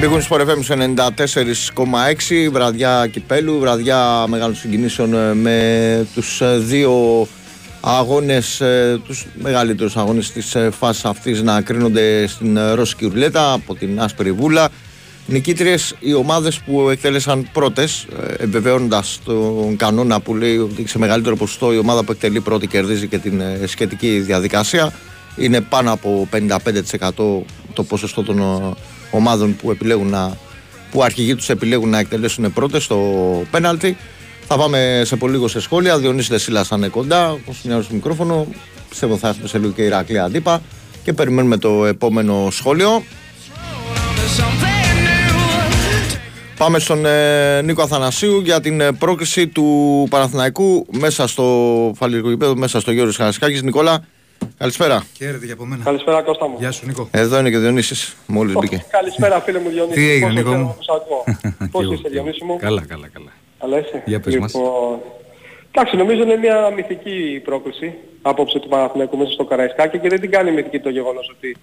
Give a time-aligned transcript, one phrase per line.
[0.00, 7.26] Μπήκουν στο FM στο 94,6 βραδιά κυπέλου, βραδιά μεγάλων συγκινήσεων ε, με τους ε, δύο
[7.80, 13.52] αγώνες, ε, τους μεγαλύτερους αγώνες της ε, φάσης αυτής να κρίνονται στην ε, Ρώσικη Ρουλέτα
[13.52, 14.68] από την Άσπρη Βούλα.
[15.26, 21.36] Νικήτριες οι ομάδες που εκτέλεσαν πρώτες, ε, επιβεβαιώνοντας τον κανόνα που λέει ότι σε μεγαλύτερο
[21.36, 24.92] ποσοστό η ομάδα που εκτελεί πρώτη κερδίζει και την ε, σχετική διαδικασία.
[25.36, 27.08] Είναι πάνω από 55%
[27.72, 28.74] το ποσοστό των ε,
[29.10, 30.36] ομάδων που επιλέγουν να
[30.90, 32.98] που αρχηγοί τους επιλέγουν να εκτελέσουν πρώτες στο
[33.50, 33.96] πέναλτι.
[34.46, 35.98] Θα πάμε σε πολύ λίγο σε σχόλια.
[35.98, 38.46] Διονύσης Δεσίλας θα είναι κοντά, όπως μοιάζει στο μικρόφωνο.
[38.88, 40.62] Πιστεύω θα έχουμε σε λίγο και Ηρακλή αντίπα.
[41.04, 43.02] Και περιμένουμε το επόμενο σχόλιο.
[44.38, 45.30] Something new.
[46.56, 51.44] Πάμε στον ε, Νίκο Αθανασίου για την ε, πρόκριση του Παναθηναϊκού μέσα στο
[51.96, 53.62] φαλυρικό γήπεδο, μέσα στο Γιώργος Χαρασκάκης.
[53.62, 54.04] Νικόλα,
[54.58, 55.06] καλησπέρα.
[55.16, 55.84] Χαίρετε και από μένα.
[55.84, 56.56] Καλησπέρα Κώστα μου.
[56.58, 57.08] Γεια σου Νίκο.
[57.10, 58.84] Εδώ είναι και ο Διονύσης, μόλις μπήκε.
[58.90, 59.94] Καλησπέρα φίλε μου Διονύση.
[59.98, 61.24] Τι έγινε, Πόσο Νίκο χαίρομαι μου; που σ' ακούω.
[61.70, 62.14] Πώς Και είσαι εγώ.
[62.14, 63.32] Διονύση μου; Καλά, καλά, καλά.
[63.58, 64.54] Καλά είσαι; Για πες μας.
[64.54, 64.98] Λοιπόν,
[65.72, 70.30] Εντάξει, νομίζω είναι μια μυθική πρόκληση απόψε του Παναθηναϊκού μέσα στο Καραϊσκάκι και δεν την
[70.30, 71.56] κάνει μυθική το γεγονός ότι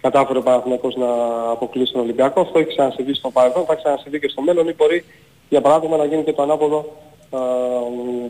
[0.00, 1.06] κατάφερε ο Παναθηναϊκός να
[1.50, 2.40] αποκλείσει τον Ολυμπιακό.
[2.40, 5.04] Αυτό έχει ξανασυμβεί στο παρελθόν, θα ξανασυμβεί και στο μέλλον ή μπορεί
[5.48, 6.96] για παράδειγμα να γίνει και το ανάποδο
[7.30, 7.38] α,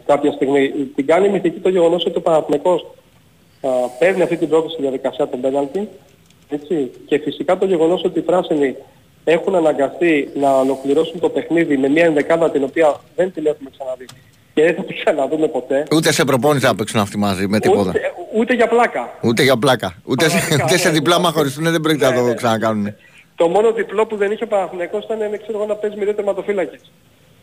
[0.07, 0.69] κάποια στιγμή.
[0.95, 2.87] Την κάνει μυθική το γεγονός ότι ο Παναθηναϊκός α,
[3.99, 5.89] παίρνει αυτή την πρόκληση στη διαδικασία των πέναλτι
[6.49, 8.77] έτσι, και φυσικά το γεγονός ότι οι πράσινοι
[9.25, 14.07] έχουν αναγκαστεί να ολοκληρώσουν το παιχνίδι με μια ενδεκάδα την οποία δεν την έχουμε ξαναδεί
[14.55, 15.87] και δεν θα την ξαναδούμε ποτέ.
[15.95, 17.91] Ούτε σε προπόνηση θα παίξουν αυτοί μαζί με τίποτα.
[17.91, 18.01] Ούτε,
[18.35, 19.19] ούτε για πλάκα.
[19.23, 19.95] Ούτε για πλάκα.
[20.05, 20.95] Ούτε σε, Πραγματικά, ούτε σε ναι.
[20.95, 22.35] διπλά μαχωριστούν δεν πρόκειται να Ναι, το ναι.
[22.35, 22.95] ξανακάνουν.
[23.37, 26.05] Το μόνο διπλό που δεν είχε ο Παναθηναϊκός ήταν ε, ξέρω εγώ, να παίζει με
[26.05, 26.81] δύο τερματοφύλακες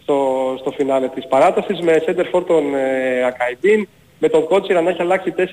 [0.01, 0.17] στο,
[0.59, 3.87] στο φινάλε της παράτασης με center for τον ε, Ακαϊντίν,
[4.21, 5.43] με τον Κότσιρα να έχει αλλάξει 4-5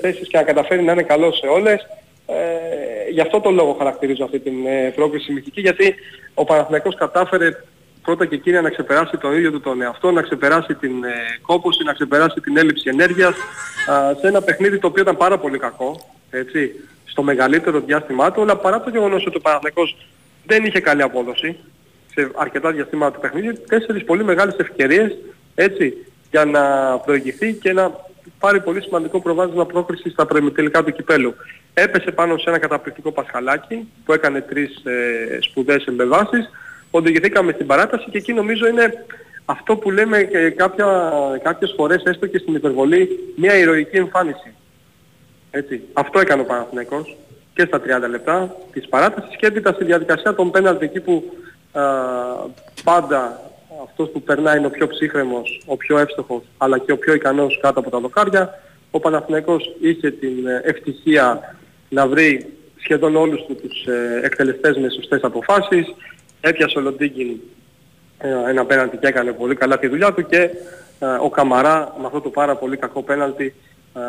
[0.00, 1.86] θέσεις και να καταφέρει να είναι καλός σε όλες.
[2.26, 5.94] Ε, γι' αυτό το λόγο χαρακτηρίζω αυτή την ε, πρόκληση μυθική γιατί
[6.34, 7.48] ο Παναθηναϊκός κατάφερε
[8.02, 11.12] πρώτα και κύρια να ξεπεράσει τον ίδιο του τον εαυτό, να ξεπεράσει την ε,
[11.42, 13.34] κόπωση, να ξεπεράσει την έλλειψη ενέργειας
[13.90, 16.00] α, σε ένα παιχνίδι το οποίο ήταν πάρα πολύ κακό,
[16.30, 16.70] έτσι,
[17.04, 19.96] στο μεγαλύτερο διάστημά του, αλλά παρά το γεγονός ότι ο Παναθηναϊκός
[20.46, 21.56] δεν είχε καλή απόδοση
[22.14, 25.16] σε αρκετά διαστήματα του παιχνιδιού, τέσσερις πολύ μεγάλες ευκαιρίες,
[25.54, 26.62] έτσι, για να
[27.04, 28.10] προηγηθεί και να
[28.42, 31.34] πάρει πολύ σημαντικό προβάδισμα πρόκριση στα προημιτελικά του κυπέλου.
[31.74, 36.50] Έπεσε πάνω σε ένα καταπληκτικό πασχαλάκι που έκανε τρεις ε, σπουδαίες εμπεβάσεις.
[36.90, 39.04] Οδηγηθήκαμε στην παράταση και εκεί νομίζω είναι
[39.44, 40.86] αυτό που λέμε και κάποια,
[41.42, 44.54] κάποιες φορές έστω και στην υπερβολή μια ηρωική εμφάνιση.
[45.50, 45.82] Έτσι.
[45.92, 47.16] Αυτό έκανε ο Παναθηναϊκός
[47.54, 51.32] και στα 30 λεπτά της παράτασης και έπειτα στη διαδικασία των πέναλτι εκεί που
[51.72, 51.82] α,
[52.84, 53.51] πάντα
[53.84, 57.58] αυτός που περνάει είναι ο πιο ψύχρεμος, ο πιο εύστοχος αλλά και ο πιο ικανός
[57.62, 58.62] κάτω από τα δοκάρια.
[58.90, 61.56] Ο Παναθηναϊκός είχε την ε, ευτυχία
[61.88, 65.94] να βρει σχεδόν όλους του τους ε, εκτελεστές με σωστές αποφάσεις.
[66.40, 67.36] Έπιασε ο Λοντίγκιν
[68.18, 70.50] ε, ένα πέναλτι και έκανε πολύ καλά τη δουλειά του και
[70.98, 73.54] ε, ο Καμαρά με αυτό το πάρα πολύ κακό πέναλτι
[73.94, 74.00] ε,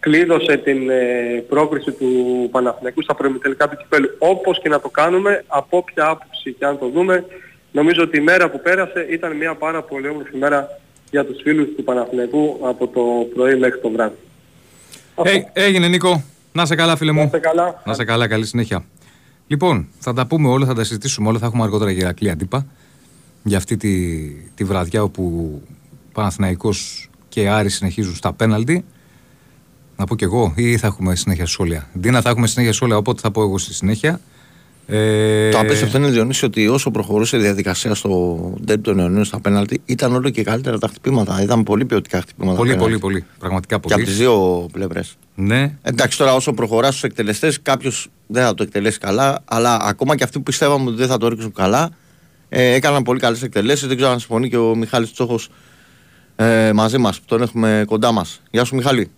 [0.00, 2.08] κλείδωσε την ε, πρόκριση του
[2.50, 4.08] Παναθηναϊκού στα προημιτελικά του κυπέλου.
[4.18, 7.24] Όπως και να το κάνουμε, από όποια άποψη και αν το δούμε,
[7.72, 10.68] νομίζω ότι η μέρα που πέρασε ήταν μια πάρα πολύ όμορφη μέρα
[11.10, 13.00] για τους φίλους του Παναθηναϊκού από το
[13.34, 14.16] πρωί μέχρι το βράδυ.
[15.14, 15.30] Αυτό.
[15.30, 16.22] Ε, έγινε Νίκο.
[16.52, 17.24] Να σε καλά φίλε Να μου.
[17.24, 17.82] είστε καλά.
[17.86, 18.84] Να σε καλά, καλή συνέχεια.
[19.46, 21.38] Λοιπόν, θα τα πούμε όλα, θα τα συζητήσουμε όλα.
[21.38, 22.66] Θα έχουμε αργότερα για Ηρακλή αντίπα.
[23.42, 24.18] Για αυτή τη,
[24.54, 25.62] τη βραδιά όπου
[26.12, 28.84] Παναθηναϊκός και Άρη συνεχίζουν στα πέναλτι.
[29.96, 31.88] Να πω κι εγώ, ή θα έχουμε συνέχεια σχόλια.
[31.98, 34.20] Ντίνα, θα έχουμε συνέχεια σχόλια, οπότε θα πω εγώ στη συνέχεια.
[34.86, 39.40] Ε, Το απίστευτο είναι Διονύση ότι όσο προχωρούσε η διαδικασία στο ντέρμπι των Ιωνίων στα
[39.40, 41.42] πέναλτι ήταν όλο και καλύτερα τα χτυπήματα.
[41.42, 42.56] Είδαμε πολύ ποιοτικά χτυπήματα.
[42.56, 42.98] Πολύ, πέναλτι.
[42.98, 43.24] πολύ, πολύ.
[43.38, 44.04] Πραγματικά Και από πολύ.
[44.04, 45.16] τις δύο πλευρές.
[45.34, 50.16] Ναι, Εντάξει, τώρα όσο προχωράς στους εκτελεστές, κάποιος δεν θα το εκτελέσει καλά, αλλά ακόμα
[50.16, 51.90] και αυτοί που πιστεύαμε ότι δεν θα το ρίξουν καλά,
[52.48, 53.86] ε, έκαναν πολύ καλές εκτελέσεις.
[53.88, 55.48] Δεν ξέρω αν συμφωνεί και ο Μιχάλης Τσόχος
[56.36, 58.40] ε, μαζί μας, που τον έχουμε κοντά μας.
[58.50, 59.10] Γεια σου, Μιχάλη.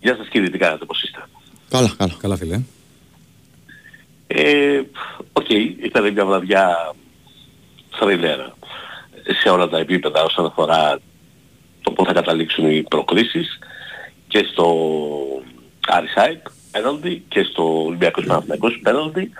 [0.00, 1.24] Γεια σας κύριε, τι κάνετε, πώς είστε;
[1.70, 2.12] Καλά, καλά.
[2.20, 2.60] καλά φίλε.
[4.30, 4.80] Ε,
[5.32, 5.48] Οκ,
[5.82, 6.94] ήταν μια βραδιά
[7.90, 8.54] θρίλερ
[9.42, 10.98] σε όλα τα επίπεδα όσον αφορά
[11.82, 13.58] το πώς θα καταλήξουν οι προκρίσεις
[14.28, 14.66] και στο
[15.86, 19.32] Άρης ΑΕΚ πέναλτι και στο Ολυμπιακός Παναθηναϊκός πέναλτι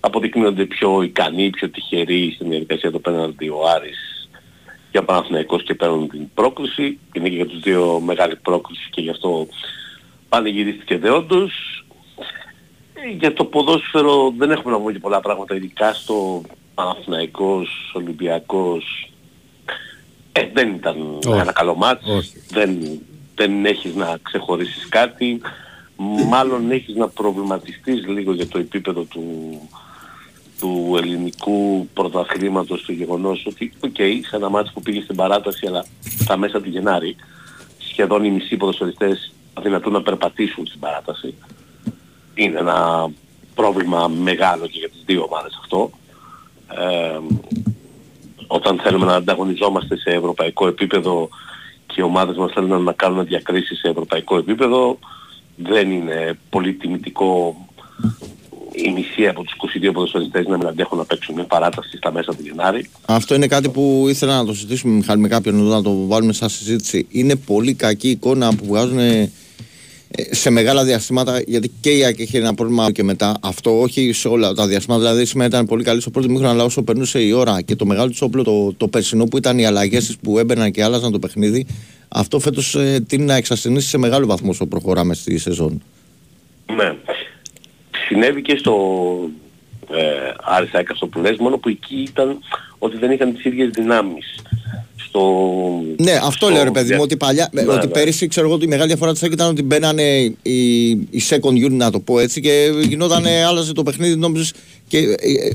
[0.00, 4.28] αποδεικνύονται πιο ικανοί, πιο τυχεροί στην διαδικασία του πέναλτι ο Άρης
[4.90, 6.98] για Παναθηναϊκός και παίρνουν την πρόκληση.
[7.12, 9.48] Είναι και για τους δύο μεγάλη πρόκληση και γι' αυτό
[10.28, 11.83] πανηγυρίστηκε δεόντως.
[13.06, 16.42] Ε, Για το ποδόσφαιρο δεν έχουμε να πούμε και πολλά πράγματα, ειδικά στο
[16.74, 19.10] Παναθηναϊκός, Ολυμπιακός.
[20.32, 21.38] Ε, δεν ήταν Όχι.
[21.38, 22.06] ένα καλό μάτς.
[22.08, 22.42] Όχι.
[22.50, 23.00] Δεν,
[23.34, 25.40] δεν έχεις να ξεχωρίσεις κάτι.
[26.28, 29.24] Μάλλον έχεις να προβληματιστείς λίγο για το επίπεδο του,
[30.60, 33.96] του ελληνικού πρωταθλήματος το γεγονός ότι οκ,
[34.28, 35.84] σε ένα ματς που πήγε στην παράταση αλλά
[36.20, 37.16] στα μέσα του Γενάρη
[37.78, 41.34] σχεδόν οι μισοί ποδοσφαιριστές αδυνατούν να περπατήσουν στην παράταση.
[42.34, 43.10] Είναι ένα
[43.54, 45.90] πρόβλημα μεγάλο και για τις δύο ομάδες αυτό.
[46.68, 47.18] Ε,
[48.46, 51.28] όταν θέλουμε να ανταγωνιζόμαστε σε ευρωπαϊκό επίπεδο
[51.86, 54.98] και οι ομάδες μας θέλουν να κάνουν διακρίσεις σε ευρωπαϊκό επίπεδο
[55.56, 57.56] δεν είναι πολύ τιμητικό
[58.72, 62.34] οι μισοί από τους 22 ποδοσφαιριστές να μην αντέχουν να παίξουν μια παράταση στα μέσα
[62.34, 62.90] του Γενάρη.
[63.06, 66.32] Αυτό είναι κάτι που ήθελα να το συζητήσουμε Μιχάλη με κάποιον εδώ να το βάλουμε
[66.32, 67.06] σαν συζήτηση.
[67.10, 69.30] Είναι πολύ κακή εικόνα που βγάζουν ε,
[70.30, 73.36] σε μεγάλα διαστήματα γιατί και η ΑΕΚ έχει ένα πρόβλημα και μετά.
[73.42, 75.02] Αυτό όχι σε όλα τα διαστήματα.
[75.02, 77.86] Δηλαδή σήμερα ήταν πολύ καλή στο πρώτο μήχρονο, αλλά όσο περνούσε η ώρα και το
[77.86, 81.18] μεγάλο του όπλο το, το περσινό που ήταν οι αλλαγές που έμπαιναν και άλλαζαν το
[81.18, 81.66] παιχνίδι,
[82.08, 85.82] αυτό φέτος ε, τίνει να εξασθενήσει σε μεγάλο βαθμό όσο προχωράμε στη σεζόν.
[86.76, 86.96] Ναι.
[88.08, 88.74] Συνέβη και στο
[89.90, 92.38] ε, Άρης ΑΕΚ αυτό που λες, μόνο που εκεί ήταν
[92.78, 94.36] ότι δεν είχαν τις ίδιες δυνάμεις.
[95.14, 97.92] Στο, Ναι, αυτό στο λέω ρε παιδί μου, δια- ότι, παλιά, Ναι, ότι ναι.
[97.92, 100.02] πέρυσι ξέρω εγώ ότι η μεγάλη διαφορά της ΑΕΚ ήταν ότι μπαίνανε
[100.42, 104.52] οι, οι second unit να το πω έτσι και γινόταν, άλλαζε το παιχνίδι νόμιζες
[104.88, 105.50] και ε, ε,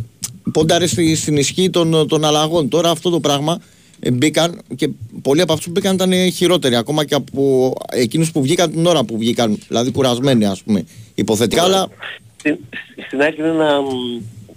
[0.52, 2.70] πόνταρε στη, στην ισχύ των, των αλλαγών.
[2.70, 3.60] Τώρα αυτό το πράγμα
[4.00, 4.90] ε, μπήκαν και
[5.22, 8.86] πολλοί από αυτούς που μπήκαν ήταν ε, χειρότεροι ακόμα και από εκείνους που βγήκαν την
[8.86, 10.84] ώρα που βγήκαν, δηλαδή κουρασμένοι ας πούμε
[11.16, 11.88] υποθετικά, αλλά
[12.38, 12.58] Στην,
[13.08, 13.80] στην ΑΕΚ είναι ένα,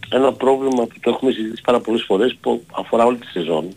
[0.09, 3.71] ένα πρόβλημα που το έχουμε συζητήσει πάρα πολλές φορές που αφορά όλη τη σεζόν ε,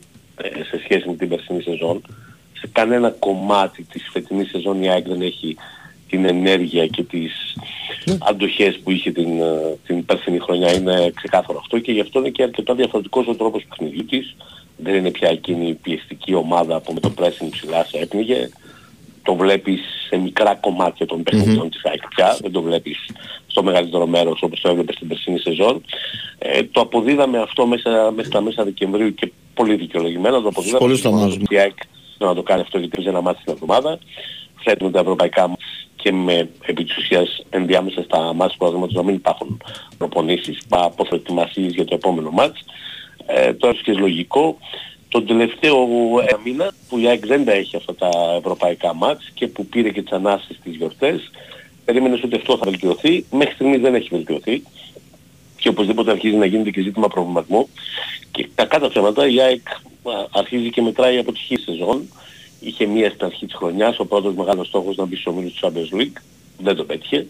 [0.70, 2.02] σε σχέση με την περσινή σεζόν.
[2.54, 5.58] Σε κανένα κομμάτι της φετινής σεζόν η ΑΕΚ δεν έχει
[6.10, 7.56] την ενέργεια και τις
[8.20, 10.74] αντοχές που είχε την, ε, την περσινή χρονιά.
[10.74, 14.36] Είναι ξεκάθαρο αυτό και γι' αυτό είναι και αρκετά διαφορετικός ο τρόπος παιχνιδιού της.
[14.78, 18.50] Δεν είναι πια εκείνη η πιεστική ομάδα που με το pressing ψηλά σε έπνιγε
[19.26, 22.98] το βλέπεις σε μικρά κομμάτια των παιχνιδιών της ΑΕΚ πια, δεν το βλέπεις
[23.48, 25.84] στο μεγαλύτερο μέρος όπως το έβλεπες στην περσινή σεζόν.
[26.38, 30.80] Ε, το αποδίδαμε αυτό μέσα, μέσα στα μέσα Δεκεμβρίου και πολύ δικαιολογημένα το αποδίδαμε.
[30.80, 31.44] Πολλούς το Μόνο μάζουμε.
[31.50, 31.78] Η ΑΕΚ
[32.18, 34.00] να το κάνει αυτό γιατί παίζει ένα μάτι στην εβδομάδα.
[34.64, 39.04] Θέτουμε τα ευρωπαϊκά μας και με επί της ουσίας ενδιάμεσα στα μάτς τους αγώματος να
[39.04, 39.62] μην υπάρχουν
[39.98, 42.64] προπονήσεις, αποθετημασίες για το επόμενο μάτς.
[43.26, 44.58] Ε, τώρα και λογικό
[45.10, 45.88] τον τελευταίο
[46.28, 49.90] ένα μήνα που η ΑΕΚ δεν τα έχει αυτά τα ευρωπαϊκά μάτς και που πήρε
[49.90, 51.32] και τις ανάσεις στις γιορτές
[51.86, 53.26] περίμενες ότι αυτό θα βελτιωθεί.
[53.32, 54.64] Μέχρι στιγμής δεν έχει βελτιωθεί
[55.58, 57.70] και οπωσδήποτε αρχίζει να γίνεται και ζήτημα προβληματισμού.
[58.32, 59.80] Και κακά τα ψέματα η ΑΕΚ α,
[60.32, 62.10] αρχίζει και μετράει αποτυχή σεζόν.
[62.60, 65.68] Είχε μία στην αρχή της χρονιάς ο πρώτος μεγάλος στόχος να μπει στο ομίλους του
[65.68, 66.22] Champions League.
[66.60, 67.28] Δεν το πέτυχε.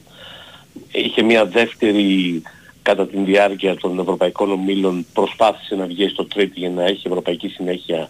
[0.92, 2.42] Είχε μια δεύτερη
[2.86, 7.48] κατά την διάρκεια των ευρωπαϊκών ομίλων προσπάθησε να βγει στο τρίτη για να έχει ευρωπαϊκή
[7.48, 8.10] συνέχεια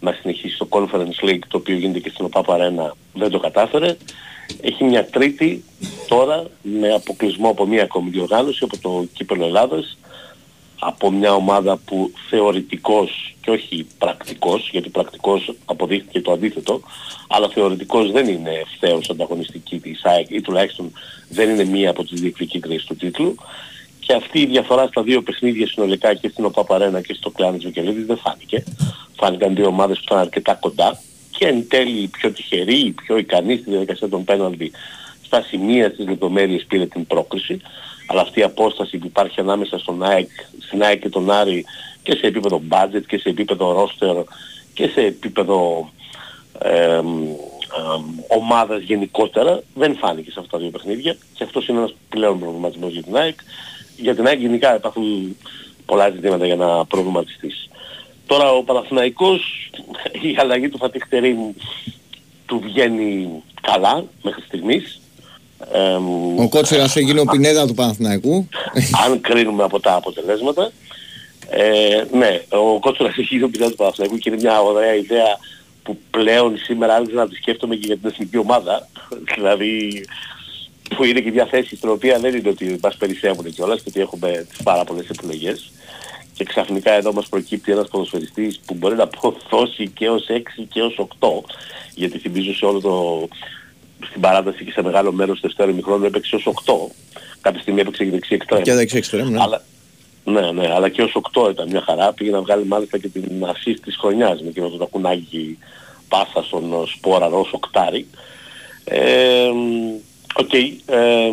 [0.00, 3.96] να συνεχίσει στο Conference League το οποίο γίνεται και στην ΟΠΑΠ Arena δεν το κατάφερε
[4.60, 5.64] έχει μια τρίτη
[6.08, 9.98] τώρα με αποκλεισμό από μια ακόμη διοργάνωση από το Κύπελο Ελλάδας
[10.78, 16.80] από μια ομάδα που θεωρητικός και όχι πρακτικός, γιατί πρακτικός αποδείχθηκε το αντίθετο,
[17.28, 20.92] αλλά θεωρητικός δεν είναι ευθέως ανταγωνιστική της ΑΕΚ ή τουλάχιστον
[21.28, 23.34] δεν είναι μία από τις διεκδικήτριες του τίτλου.
[24.08, 28.06] Και αυτή η διαφορά στα δύο παιχνίδια συνολικά και στην ΟΠΑΠΑΡΕΝΑ και στο Κλάνης Βικελίδης
[28.06, 28.64] δεν φάνηκε.
[29.16, 31.00] Φάνηκαν δύο ομάδες που ήταν αρκετά κοντά
[31.30, 34.72] και εν τέλει η πιο τυχερή, η πιο ικανή στη διαδικασία των πέναλτι
[35.24, 37.60] στα σημεία στις λεπτομέρειες πήρε την πρόκριση
[38.06, 41.64] αλλά αυτή η απόσταση που υπάρχει ανάμεσα στον ΑΕΚ, στην ΑΕΚ και τον Άρη
[42.02, 44.24] και σε επίπεδο budget και σε επίπεδο roster
[44.74, 45.90] και σε επίπεδο
[46.58, 47.00] ε, ε,
[48.28, 52.92] ομάδας γενικότερα δεν φάνηκε σε αυτά τα δύο παιχνίδια και αυτός είναι ένας πλέον προβληματισμός
[52.92, 53.38] για την ΑΕΚ.
[54.00, 55.36] Για την ΑΕΚ γενικά υπάρχουν
[55.86, 57.68] πολλά ζητήματα για να προβληματιστείς.
[58.26, 59.70] Τώρα ο Παναθηναϊκός,
[60.28, 61.38] η αλλαγή του Φατίχ Τερίμ
[62.46, 63.28] του βγαίνει
[63.62, 65.00] καλά μέχρι στιγμής.
[65.72, 68.48] Εμ, Ο Κότσιρας έγινε ο Πινέδα του Παναθηναϊκού.
[69.04, 70.72] αν κρίνουμε από τα αποτελέσματα.
[71.50, 75.38] Ε, ναι, ο Κότσορας έχει γίνει ο πειράτη του Παναθηναϊκού και είναι μια ωραία ίδεα
[75.82, 78.88] που πλέον σήμερα άρχισα να τη σκέφτομαι και για την εθνική ομάδα.
[79.34, 80.04] δηλαδή
[80.96, 84.00] που είναι και μια θέση στην οποία δεν είναι ότι μας περισσεύουν κιόλας και ότι
[84.00, 85.70] έχουμε τις πάρα πολλές επιλογές
[86.34, 90.82] και ξαφνικά εδώ μας προκύπτει ένας ποδοσφαιριστής που μπορεί να αποδώσει και ως 6 και
[90.82, 91.28] ως 8
[91.94, 93.28] γιατί θυμίζω σε όλο το
[94.08, 96.72] στην παράταση και σε μεγάλο μέρος του δεύτερου ημιχρόνου έπαιξε ως 8
[97.40, 99.40] κάποια στιγμή έπαιξε και δεξί εξτρέμ Και δεξί εξτρέμ, ναι.
[99.40, 99.62] αλλά,
[100.24, 102.12] ναι, ναι, αλλά και ως 8 ήταν μια χαρά.
[102.12, 105.58] Πήγε να βγάλει μάλιστα και την assist της χρονιάς με εκείνο το τακουνάκι
[106.08, 108.06] πάσα στον Σπόραρ ως οκτάρι.
[108.84, 109.50] Ε,
[110.40, 111.30] Οκ, ε,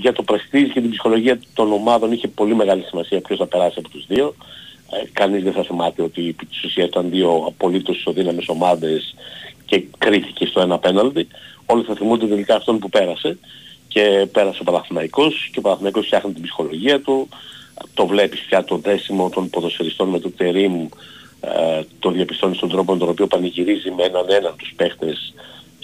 [0.00, 3.74] για το πρεστίζ και την ψυχολογία των ομάδων είχε πολύ μεγάλη σημασία ποιος θα περάσει
[3.78, 4.34] από τους δύο.
[4.90, 9.14] Ε, κανείς δεν θα θυμάται ότι επί της ουσίας ήταν δύο απολύτως ισοδύναμες ομάδες
[9.64, 11.28] και κρίθηκε στο ένα πέναλτι.
[11.66, 13.38] Όλοι θα θυμούνται τελικά αυτόν που πέρασε
[13.88, 17.28] και πέρασε ο Παναθηναϊκός και ο Παναθηναϊκός φτιάχνει την ψυχολογία του.
[17.94, 20.88] Το βλέπεις πια το δέσιμο των ποδοσφαιριστών με το Τερίμ
[21.40, 25.34] ε, το διαπιστώνεις στον τρόπο με τον οποίο πανηγυρίζει με έναν έναν τους παίχτες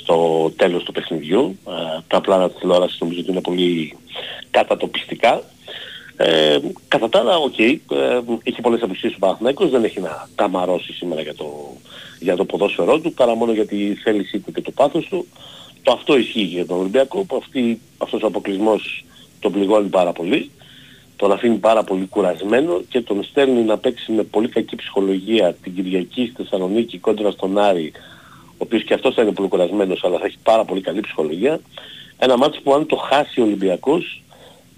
[0.04, 1.58] στο τέλος του παιχνιδιού.
[1.68, 3.96] Ε, τα πλάνα της τηλεόρασης νομίζω ότι είναι πολύ
[4.50, 5.42] κατατοπιστικά.
[6.16, 6.58] Ε,
[6.88, 7.74] κατά τα άλλα, οκ, ε,
[8.42, 11.46] έχει πολλές απουσίες ο Παναθηναϊκός, δεν έχει να καμαρώσει σήμερα για το,
[12.20, 15.26] για το ποδόσφαιρό του, παρά μόνο για τη θέλησή του και το πάθος του.
[15.82, 19.04] Το αυτό ισχύει για τον Ολυμπιακό, που αυτή, αυτός ο αποκλεισμός
[19.40, 20.50] τον πληγώνει πάρα πολύ,
[21.16, 25.74] τον αφήνει πάρα πολύ κουρασμένο και τον στέλνει να παίξει με πολύ κακή ψυχολογία την
[25.74, 28.13] Κυριακή στη Θεσσαλονίκη κόντρα στον Άρη, ο
[28.58, 31.60] οποίος και αυτός θα είναι πολύ κουρασμένος αλλά θα έχει πάρα πολύ καλή ψυχολογία.
[32.18, 34.22] Ένα μάτι που αν το χάσει ο Ολυμπιακός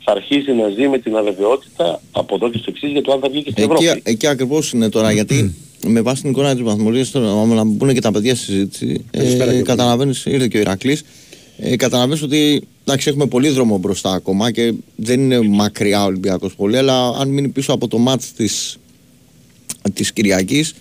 [0.08, 3.20] θα αρχίσει να ζει με την αβεβαιότητα από εδώ και στο εξής για το αν
[3.20, 3.86] θα βγει και στην Ευρώπη.
[3.88, 5.54] Εκεί, εκεί ακριβώς είναι τώρα, γιατί
[5.94, 9.04] με βάση την εικόνα της βαθμολογίας, τώρα, άμα να μπουν και τα παιδιά στη συζήτηση,
[9.10, 11.04] Καλησπέρα ε, και καταλαβαίνεις, ήρθε και ο Ηρακλής,
[11.58, 16.54] ε, καταλαβαίνεις ότι εντάξει, έχουμε πολύ δρόμο μπροστά ακόμα και δεν είναι μακριά ο Ολυμπιακός
[16.54, 18.78] πολύ, αλλά αν μείνει πίσω από το μάτς της,
[19.92, 20.74] της Κυριακής,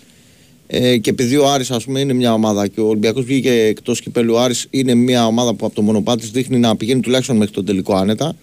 [0.66, 4.00] ε, και επειδή ο Άρης ας πούμε είναι μια ομάδα και ο Ολυμπιακός βγήκε εκτός
[4.00, 7.36] κυπέλου, ο Άρης είναι μια ομάδα που από το μονοπάτι της δείχνει να πηγαίνει τουλάχιστον
[7.36, 8.34] μέχρι τον τελικό άνετα.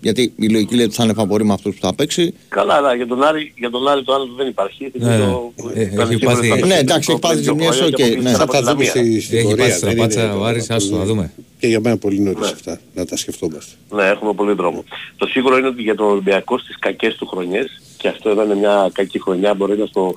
[0.00, 2.34] Γιατί η λογική λέει ότι θα είναι φαβορή με αυτούς που θα παίξει.
[2.48, 4.90] Καλά, αλλά για τον Άρη, για τον Άρη το άλλο δεν υπάρχει.
[4.94, 7.52] Ναι, Το- ε, ήταν έχει σίγουρο πάθει- ότι θα Ναι, το εντάξει, έχει πάθει πιο
[7.52, 8.36] ζημιές, πρωί οκ, και αποκλείστηκαν ναι.
[8.38, 9.06] Θα από τα την δούμε Λαμίας.
[9.08, 9.64] στη, στην Έχει πορεία.
[9.64, 11.32] πάθει δεν στραπάτσα είναι- ο Άρης, άστο, θα δούμε.
[11.58, 12.46] Και για μένα πολύ νωρίς Ναι.
[12.46, 13.72] αυτά να τα σκεφτόμαστε.
[13.94, 14.84] Ναι, έχουμε πολύ δρόμο.
[15.16, 18.54] Το σίγουρο είναι ότι για τον Ολυμπιακό στις κακές του χρονιές, και αυτό εδώ είναι
[18.54, 20.14] μια κακή χρονιά, μπορεί να στο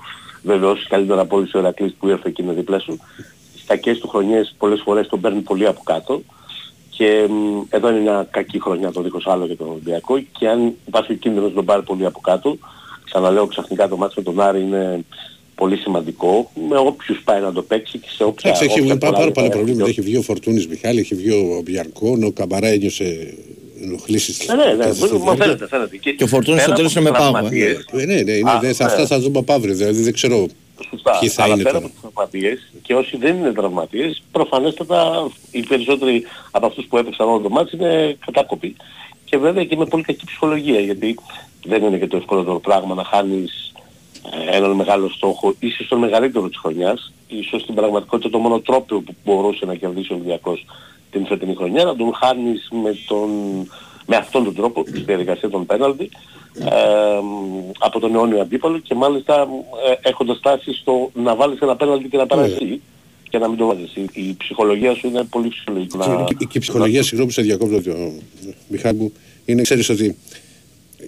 [0.48, 3.00] βεβαιώσεις καλύτερα από όλους ο Ερακλής που ήρθε εκεί με δίπλα σου.
[3.50, 6.22] Στις κακές του χρονιές πολλές φορές τον παίρνει πολύ από κάτω
[6.90, 10.74] και μ, εδώ είναι μια κακή χρονιά το δίχως άλλο για τον Ολυμπιακό και αν
[10.88, 12.58] υπάρχει ο κίνδυνος να τον πάρει πολύ από κάτω,
[13.04, 15.06] ξαναλέω ξαφνικά το μάτι με τον Άρη είναι
[15.56, 18.50] πολύ σημαντικό, με όποιους πάει να το παίξει και σε όποια...
[18.50, 19.90] Εντάξει, έχει όποια βγει πάρα, πάρα πολλά θα προβλήματα.
[19.90, 20.00] έχει.
[20.00, 23.38] Έχει βγει ο Φορτούνης Μιχάλη, έχει βγει ο Μπιανκόν, ο Καμπαρά ένιωσε
[23.84, 24.48] ενοχλήσεις.
[24.48, 25.42] Ναι, ναι, ναι, στη μα Δέρμπι.
[25.42, 25.98] φαίνεται, φαίνεται.
[25.98, 27.50] Και ο Φορτούνης στο πέρα τέλος από είναι με τις πάγο, ε.
[27.50, 28.90] τραυματίες, Ε, Ναι, ναι, είναι, Α, δε- σε ναι.
[28.90, 29.76] αυτά θα δούμε από αύριο.
[29.76, 30.48] Δηλαδή δεν ξέρω
[30.90, 31.18] Σωστά.
[31.20, 31.86] ποιοι θα Αλλά είναι πέρα τώρα.
[31.86, 37.28] από τις τραυματίες και όσοι δεν είναι τραυματίες, προφανέστατα οι περισσότεροι από αυτούς που έπαιξαν
[37.28, 38.76] όλο το μάτς είναι κατάκοποι.
[39.26, 41.16] Και βέβαια και με πολύ κακή ψυχολογία, γιατί
[41.66, 43.72] δεν είναι και το ευκολότερο πράγμα να χάνεις
[44.52, 49.02] ε, έναν μεγάλο στόχο, ίσως τον μεγαλύτερο της χρονιάς, ίσως στην πραγματικότητα το μόνο τρόπο
[49.02, 50.66] που μπορούσε να κερδίσει ο Ολυμπιακός
[51.12, 53.30] την φετινή χρονιά, να τον χάνεις με, τον,
[54.06, 56.10] με αυτόν τον τρόπο, στη διαδικασία των πέναλτι,
[56.60, 56.70] ε,
[57.80, 59.48] από τον αιώνιο αντίπαλο και μάλιστα
[60.04, 62.82] ε, έχοντας φτάσει στο να βάλεις ένα πέναλτι και να περάσει
[63.30, 63.96] και να μην το βάζεις.
[63.96, 65.98] Η, η ψυχολογία σου είναι πολύ ψυχολογική.
[65.98, 68.12] Να, Και, και η ψυχολογία, συγγνώμη που σε διακόπτω, το-
[68.68, 69.12] Μιχάλη μου,
[69.46, 70.18] είναι, ξέρεις ότι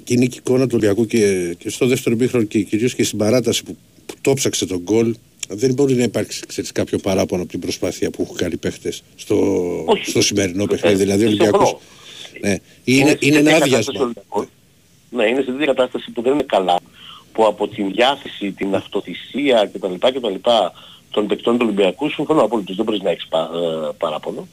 [0.03, 3.03] και είναι και η εικόνα του Ολυμπιακού και, και στο δεύτερο μήχρονο και κυρίως και
[3.03, 5.15] στην παράταση που, που το ψάξε τον γκολ,
[5.51, 9.03] δεν μπορεί να υπάρξει ξέρεις, κάποιο παράπονο από την προσπάθεια που έχουν κάνει οι παίχτες
[9.15, 9.37] στο,
[9.85, 10.09] Όχι.
[10.09, 10.95] στο σημερινό Ε, παιχνίδι.
[10.95, 11.51] Δηλαδή ο συμφωνώ.
[11.57, 11.81] Ολυμπιακός
[12.41, 14.03] ναι, είναι, σε είναι ένα τέτοια κατάσταση ο άδειασμα.
[14.03, 14.45] Ολυμπιακός.
[15.09, 16.75] Ναι, είναι σε τέτοια κατάσταση που δεν είναι καλά,
[17.31, 19.93] που από την διάθεση, την αυτοθυσία κτλ.
[19.99, 20.49] κτλ
[21.11, 24.47] των παικτών του Ολυμπιακού, συμφωνώ απόλυτος, δεν μπορείς να έχεις πα, ε, παράπονο.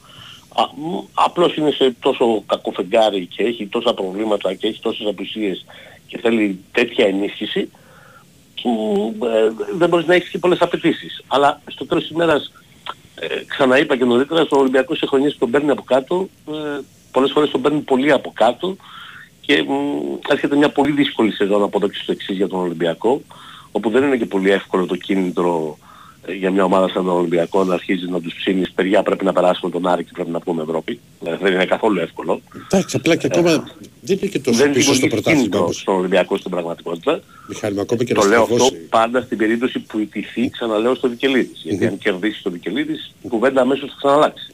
[0.54, 5.06] Α, μ, απλώς είναι σε τόσο κακό φεγγάρι και έχει τόσα προβλήματα και έχει τόσες
[5.06, 5.64] απουσίες
[6.06, 7.70] και θέλει τέτοια ενίσχυση
[8.66, 11.22] που ε, δεν μπορείς να έχεις και πολλές απαιτήσεις.
[11.26, 12.52] Αλλά στο τέλος της ημέρας,
[13.14, 16.80] ε, ξαναείπα και νωρίτερα, στο Ολυμπιακός σε χρονιές που τον παίρνει από κάτω, ε,
[17.12, 18.76] πολλές φορές τον παίρνει πολύ από κάτω
[19.40, 19.70] και μ,
[20.28, 23.22] έρχεται μια πολύ δύσκολη σεζόν από εδώ και στο εξής για τον Ολυμπιακό,
[23.72, 25.85] όπου δεν είναι και πολύ εύκολο το κίνητρο ε,
[26.38, 29.70] για μια ομάδα σαν τον Ολυμπιακό να αρχίζει να τους ψήνεις παιδιά πρέπει να περάσουμε
[29.70, 31.00] τον Άρη και πρέπει να πούμε Ευρώπη.
[31.20, 32.40] Δηλαδή δεν είναι καθόλου εύκολο.
[32.70, 33.50] Εντάξει, απλά και ακόμα
[34.00, 37.20] δεν είναι και τόσο δεν πίσω στο δημιουργεί πρωτάθλημα κίνητρο όπως στον Ολυμπιακό στην πραγματικότητα.
[37.48, 38.80] Μιχάλη, μου, ακόμα και Το να λέω αυτό στραβώσει.
[38.88, 41.60] πάντα στην περίπτωση που ιτηθεί, ξαναλέω, στο Βικελίδης.
[41.62, 44.52] Γιατί αν κερδίσει το Βικελίδης, η κουβέντα αμέσως θα ξαναλλάξει.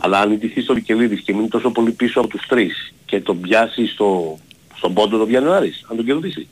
[0.00, 3.40] Αλλά αν ηττηθεί στο Βικελίδης και μείνει τόσο πολύ πίσω από τους τρεις και τον
[3.40, 4.38] πιάσει στο,
[4.76, 6.46] στον πόντο το πιάνει ο Άρης, αν τον κερδίσει.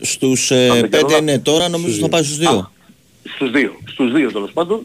[0.00, 1.42] Στους Αν ε, δεν κάνω πέντε είναι λάθος.
[1.42, 2.72] τώρα, νομίζω θα πάει στους Α, δύο.
[3.24, 3.72] Στους δύο.
[3.86, 4.84] Στους δύο τέλος πάντων.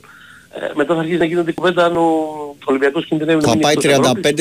[0.60, 3.62] Ε, μετά θα αρχίσει να γίνεται η κουβέντα αν ο, Ολυμπιακός κινδυνεύει να Θα μείνει
[3.62, 4.32] πάει εκτός Ευρώπης.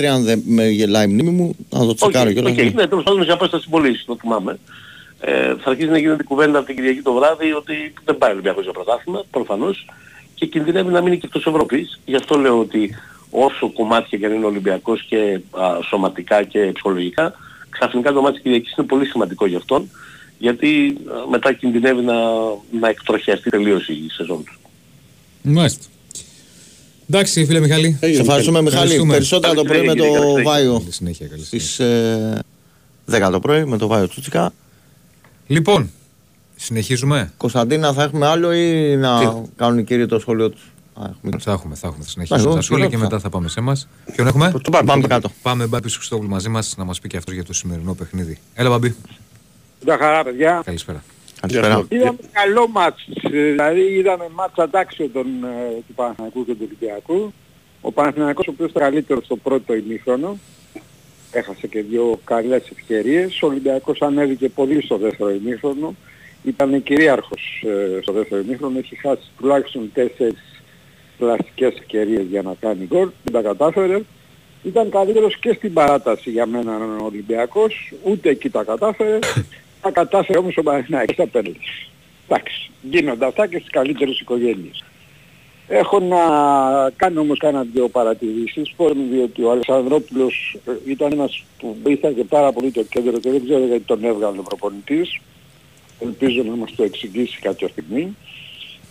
[0.00, 1.56] 35-33 αν δεν με γελάει η μνήμη μου.
[1.70, 2.52] Να το τσεκάρω Όχι, κιόλας.
[2.52, 4.58] οκ, ναι, τέλος πάντων σε απόσταση πολύ, το θυμάμαι.
[5.20, 8.32] Ε, θα αρχίσει να γίνεται κουβέντα από την Κυριακή το βράδυ ότι δεν πάει ο
[8.32, 9.86] Ολυμπιακός για πρωτάθλημα, προφανώς,
[10.34, 12.00] και κινδυνεύει να μείνει και εκτός Ευρώπης.
[12.04, 12.94] Γι' αυτό λέω ότι
[13.30, 17.32] όσο κομμάτια και αν είναι ο Ολυμπιακός και α, σωματικά και ψυχολογικά,
[17.70, 19.90] ξαφνικά το μάτι της Κυριακής είναι πολύ σημαντικό για αυτόν,
[20.42, 22.14] γιατί α, μετά κινδυνεύει να,
[22.80, 24.52] να εκτροχιαστεί τελείως η σεζόν του.
[25.42, 25.84] Μάλιστα.
[27.08, 27.98] Εντάξει, φίλε Μιχάλη.
[28.00, 28.82] Σε ευχαριστούμε Μιχάλη.
[28.82, 29.12] Ευχαριστούμε.
[29.12, 30.42] Περισσότερα το πρωί με Καλή το συνέχεια.
[30.42, 31.68] Βάιο Καλή συνέχεια, καλή συνέχεια.
[31.68, 31.78] στις
[33.16, 34.52] ε, 10 το πρωί με το Βάιο Τσούτσικα.
[35.46, 35.90] Λοιπόν,
[36.56, 37.32] συνεχίζουμε.
[37.36, 41.38] Κωνσταντίνα θα έχουμε άλλο ή να κάνουν οι κύριοι το σχόλιο τους; Α, έχουμε.
[41.38, 42.04] Θα έχουμε, θα έχουμε.
[42.04, 43.88] Θα συνεχίσουμε εγώ, τα σχόλια και σιγά, μετά θα πάμε σε εμάς.
[44.14, 45.30] Ποιον έχουμε; Το πάμε, πάμε κάτω.
[45.42, 48.38] Πάμε Μπάμπη Χριστόγλου μαζί μας να μας πει και αυτός για το σημερινό παιχνίδι.
[48.54, 48.94] Έλα, Μπάμπη.
[49.84, 50.62] Τα χαρά παιδιά.
[50.64, 51.04] Καλησπέρα.
[51.40, 51.86] Καλησπέρα.
[51.88, 57.32] Είδαμε καλό μάτς, ε, δηλαδή είδαμε μάτς αντάξιο των, ε, του Παναθηναϊκού και του Ολυμπιακού.
[57.80, 60.38] Ο Παναθηναϊκός ο οποίος ήταν καλύτερος στο πρώτο ημίχρονο,
[61.30, 63.42] έχασε και δύο καλές ευκαιρίες.
[63.42, 65.94] Ο Ολυμπιακός ανέβηκε πολύ στο δεύτερο ημίχρονο,
[66.44, 70.62] ήταν κυρίαρχος ε, στο δεύτερο ημίχρονο, έχει χάσει τουλάχιστον τέσσερις
[71.18, 74.00] κλασικές ευκαιρίες για να κάνει γκολ, δεν τα κατάφερε.
[74.62, 79.18] Ήταν καλύτερος και στην παράταση για μένα ο Ολυμπιακός, ούτε εκεί τα κατάφερε.
[79.82, 81.60] Τα κατάφερε όμως ο Παναθηναϊκός στα πέναλτι.
[82.28, 84.84] Εντάξει, γίνονται αυτά και στις καλύτερες οικογένειες.
[85.68, 86.18] Έχω να
[86.96, 92.52] κάνω όμως κάνα δύο παρατηρήσεις, πόρμη διότι ο Αλεξανδρόπουλος ε, ήταν ένας που βοήθαγε πάρα
[92.52, 95.20] πολύ το κέντρο και δεν ξέρω γιατί τον έβγαλε ο προπονητής.
[96.00, 98.16] Ελπίζω να μας το εξηγήσει κάποια στιγμή.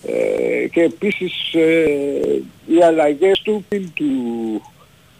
[0.06, 4.06] Ε, και επίσης ε, οι αλλαγές του πριν του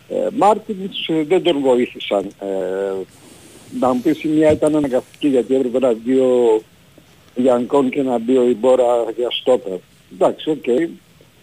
[0.10, 2.28] ε, Μάρτινς ε, δεν τον βοήθησαν.
[3.74, 6.62] Ε, να μου πεις η μία ήταν αναγκαστική γιατί έπρεπε να μπει ο
[7.36, 9.78] Γιανκόν και να μπει ο Ιμπόρα για στόπερ.
[10.14, 10.66] Εντάξει, οκ.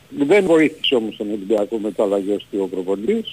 [0.09, 3.33] Δεν βοήθησε όμως τον Ολυμπιακό με τα αλλαγές του ο προπονητής.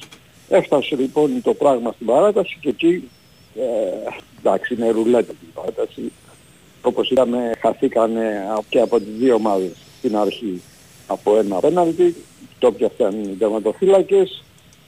[0.50, 3.10] Έφτασε λοιπόν το πράγμα στην παράταση και εκεί
[3.56, 3.64] ε,
[4.40, 6.12] εντάξει είναι ρουλέτα την παράταση.
[6.82, 10.62] Όπως είδαμε χαθήκανε και από τις δύο ομάδες στην αρχή
[11.08, 12.16] από ένα πέναλτι.
[12.60, 14.44] Το πιασαν οι τερματοφύλακες.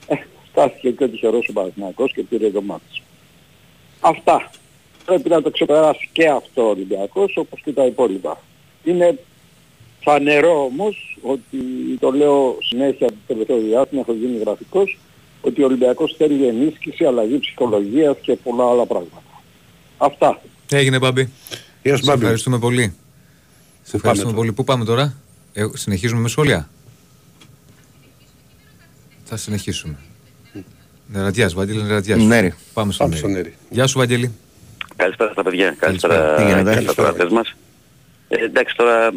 [0.08, 0.16] Ε,
[0.52, 3.02] στάθηκε και ο τυχερός ο Παναθηναϊκός και πήρε το ματς.
[4.00, 4.52] Αυτά.
[5.06, 8.42] Πρέπει να το ξεπεράσει και αυτό ο Ολυμπιακός όπως και τα υπόλοιπα.
[8.84, 9.20] Είναι
[10.02, 11.58] φανερό όμως ότι
[12.00, 14.98] το λέω συνέχεια το τελευταίο διάστημα, έχω γίνει γραφικός,
[15.42, 19.22] ότι ο Ολυμπιακός θέλει ενίσχυση, αλλαγή ψυχολογίας και πολλά άλλα πράγματα.
[19.98, 20.42] Αυτά.
[20.72, 21.30] Έγινε, Μπάμπη.
[21.84, 22.22] Γεια σου, Σε Μπάμπη.
[22.22, 22.96] ευχαριστούμε πολύ.
[23.84, 24.54] Σε ευχαριστούμε τώρα; πολύ.
[24.54, 25.14] Πού πάμε τώρα;
[25.54, 26.70] Ε, συνεχίζουμε με σχόλια.
[29.24, 29.98] Θα συνεχίσουμε.
[31.08, 32.24] Νερατιάς, Βαγγέλη Νερατιάς.
[32.24, 32.54] Νέρη.
[32.74, 33.44] Πάμε στον Πάμε στον Νέρη.
[33.44, 33.56] Νέρη.
[33.70, 34.36] Γεια σου, Βαγγέλη.
[34.96, 35.76] Καλησπέρα στα παιδιά.
[35.80, 36.14] Καλησπέρα.
[36.14, 37.56] Καλησπέρα Τι γίνεται; και στους ακροατές μας.
[38.28, 39.12] Ε, εντάξει τώρα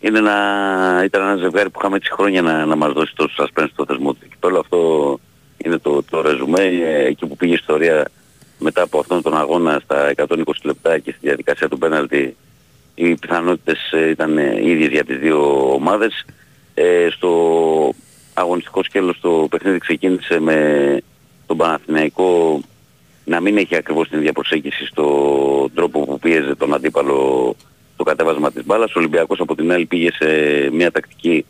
[0.00, 3.68] είναι ένα, ήταν ένα ζευγάρι που είχαμε έτσι χρόνια να, να μας δώσει τόσο suspense
[3.72, 4.58] στο θεσμό του κυπέλλου.
[4.58, 4.78] Αυτό
[5.56, 6.62] είναι το, το ρεζουμέ.
[6.62, 8.08] Ε, εκεί που πήγε η ιστορία
[8.58, 12.36] μετά από αυτόν τον αγώνα στα 120 λεπτά και στη διαδικασία του πέναλτι
[12.94, 16.24] οι πιθανότητες ε, ήταν ε, ίδιες για τις δύο ομάδες.
[16.74, 17.30] Ε, στο
[18.34, 20.56] αγωνιστικό σκέλος το παιχνίδι ξεκίνησε με
[21.46, 22.60] τον Παναθηναϊκό
[23.24, 27.54] να μην έχει ακριβώς την ίδια προσέγγιση στον τρόπο που πίεζε τον αντίπαλο
[27.96, 28.94] το κατέβασμα της μπάλας.
[28.94, 30.26] Ο Ολυμπιακός από την άλλη πήγε σε
[30.72, 31.44] μια τακτική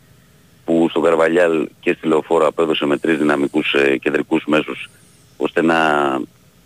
[0.65, 4.89] που στο Καρβαλιάλ και στη Λεωφόρο απέδωσε με τρεις δυναμικούς ε, κεντρικούς μέσους
[5.37, 5.77] ώστε να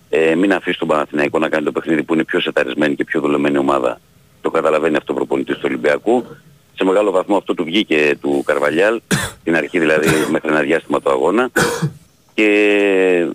[0.10, 3.22] ε, μην αφήσει τον Παναθηναϊκό να κάνει το παιχνίδι που είναι πιο σεταρισμένη και πιο
[3.22, 4.00] δουλεμένη ομάδα.
[4.42, 6.26] Το καταλαβαίνει αυτό ο προπονητής του Ολυμπιακού.
[6.74, 9.02] Σε μεγάλο βαθμό αυτό του βγήκε του Καρβαλιάλ,
[9.44, 11.50] την αρχή δηλαδή μέχρι ένα διάστημα του αγώνα.
[12.34, 13.28] Και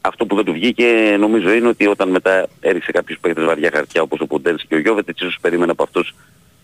[0.00, 4.02] αυτό που δεν του βγήκε νομίζω είναι ότι όταν μετά έριξε κάποιους παίκτες βαριά χαρτιά
[4.02, 6.14] όπως ο Ποντένς και ο Γιώβετιτς ίσως περίμενε από αυτούς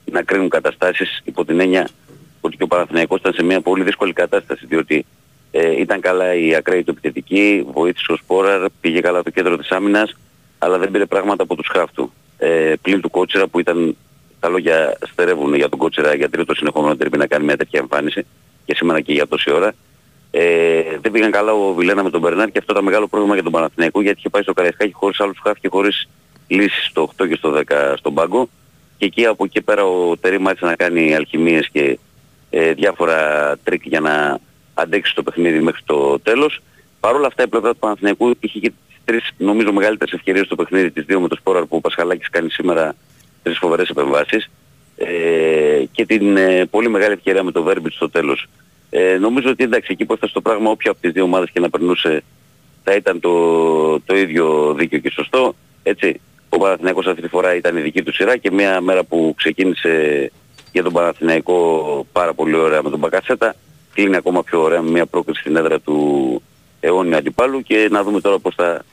[0.05, 1.89] να κρίνουν καταστάσεις υπό την έννοια
[2.41, 5.07] ότι και ο Παναθηναϊκός ήταν σε μια πολύ δύσκολη κατάσταση διότι
[5.51, 9.71] ε, ήταν καλά η ακραίη του επιθετική, βοήθησε ο Σπόραρ, πήγε καλά το κέντρο της
[9.71, 10.17] άμυνας
[10.59, 12.13] αλλά δεν πήρε πράγματα από τους χάφτου.
[12.39, 13.97] Ε, πλην του Κότσερα που ήταν
[14.41, 18.27] τα λόγια στερεύουν για τον Κότσερα για τρίτο συνεχόμενο τερμπή να κάνει μια τέτοια εμφάνιση
[18.65, 19.73] και σήμερα και για τόση ώρα.
[20.31, 23.43] Ε, δεν πήγαν καλά ο Βιλένα με τον Μπερνάρ και αυτό ήταν μεγάλο πρόβλημα για
[23.43, 26.09] τον Παναθηναϊκό γιατί είχε πάει στο Καραϊσκάκι χωρίς άλλους χαφ και χωρίς
[26.47, 28.49] λύσεις στο 8 και στο 10 στον πάγκο
[28.99, 31.99] και εκεί από εκεί πέρα ο Τερίμ άρχισε να κάνει αλχημίες και
[32.51, 34.39] ε, διάφορα τρικ για να
[34.75, 36.61] αντέξει το παιχνίδι μέχρι το τέλος.
[37.01, 40.57] Παρ' όλα αυτά η πλευρά του Παναθηναϊκού είχε και τις τρεις νομίζω μεγαλύτερες ευκαιρίες στο
[40.57, 42.95] παιχνίδι, τις δύο με το Σπόραρ που ο Πασχαλάκης κάνει σήμερα
[43.43, 44.51] τρεις φοβερές επεμβάσεις
[44.97, 48.47] ε, και την ε, πολύ μεγάλη ευκαιρία με το Βέρμπιτ στο τέλος.
[48.91, 51.61] Ε, νομίζω ότι εντάξει εκεί που έφτασε το πράγμα όποια από τις δύο ομάδες και
[51.61, 52.23] να περνούσε
[52.85, 55.55] θα ήταν το, το ίδιο δίκαιο και σωστό.
[55.83, 59.35] Έτσι, ο Παναθηναϊκός αυτή τη φορά ήταν η δική του σειρά και μια μέρα που
[59.37, 60.31] ξεκίνησε
[60.73, 63.55] για τον Παναθηναϊκό πάρα πολύ ωραία με τον Μπακασέτα
[63.95, 66.43] κλείνει ακόμα πιο ωραία με μια πρόκληση στην έδρα του
[66.81, 68.85] αιώνιου αντιπάλου και να δούμε τώρα πώς θα,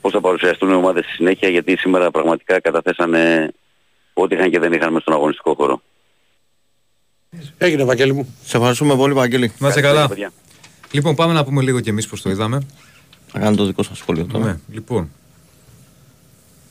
[0.00, 3.52] πώς θα παρουσιαστούν οι ομάδες στη συνέχεια γιατί σήμερα πραγματικά καταθέσανε
[4.12, 5.82] ό,τι είχαν και δεν είχαν μες στον αγωνιστικό χώρο.
[7.58, 8.34] Έγινε, Βαγγέλη μου.
[8.44, 9.52] Σε ευχαριστούμε πολύ, Βαγγέλη.
[9.58, 10.08] Να είσαι Ευχαριστώ, καλά.
[10.08, 10.32] παιδιά.
[10.90, 12.60] Λοιπόν, πάμε να πούμε λίγο κι εμείς πώς το είδαμε.
[13.26, 14.44] Θα κάνω το δικό σας σχόλιο τώρα.
[14.44, 15.10] Ναι, λοιπόν.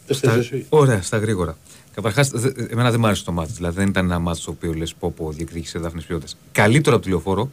[0.06, 0.66] Θες Στα, θες εσύ.
[0.70, 1.58] ωραία, στα γρήγορα.
[1.96, 2.32] Καταρχάς,
[2.70, 3.52] εμένα δεν μ' άρεσε το μάτι.
[3.52, 6.38] Δηλαδή δεν ήταν ένα μάτι το οποίο λες πω πω διεκδίκησε δάφνη ποιότητας.
[6.52, 7.50] Καλύτερο από τη λεωφόρο,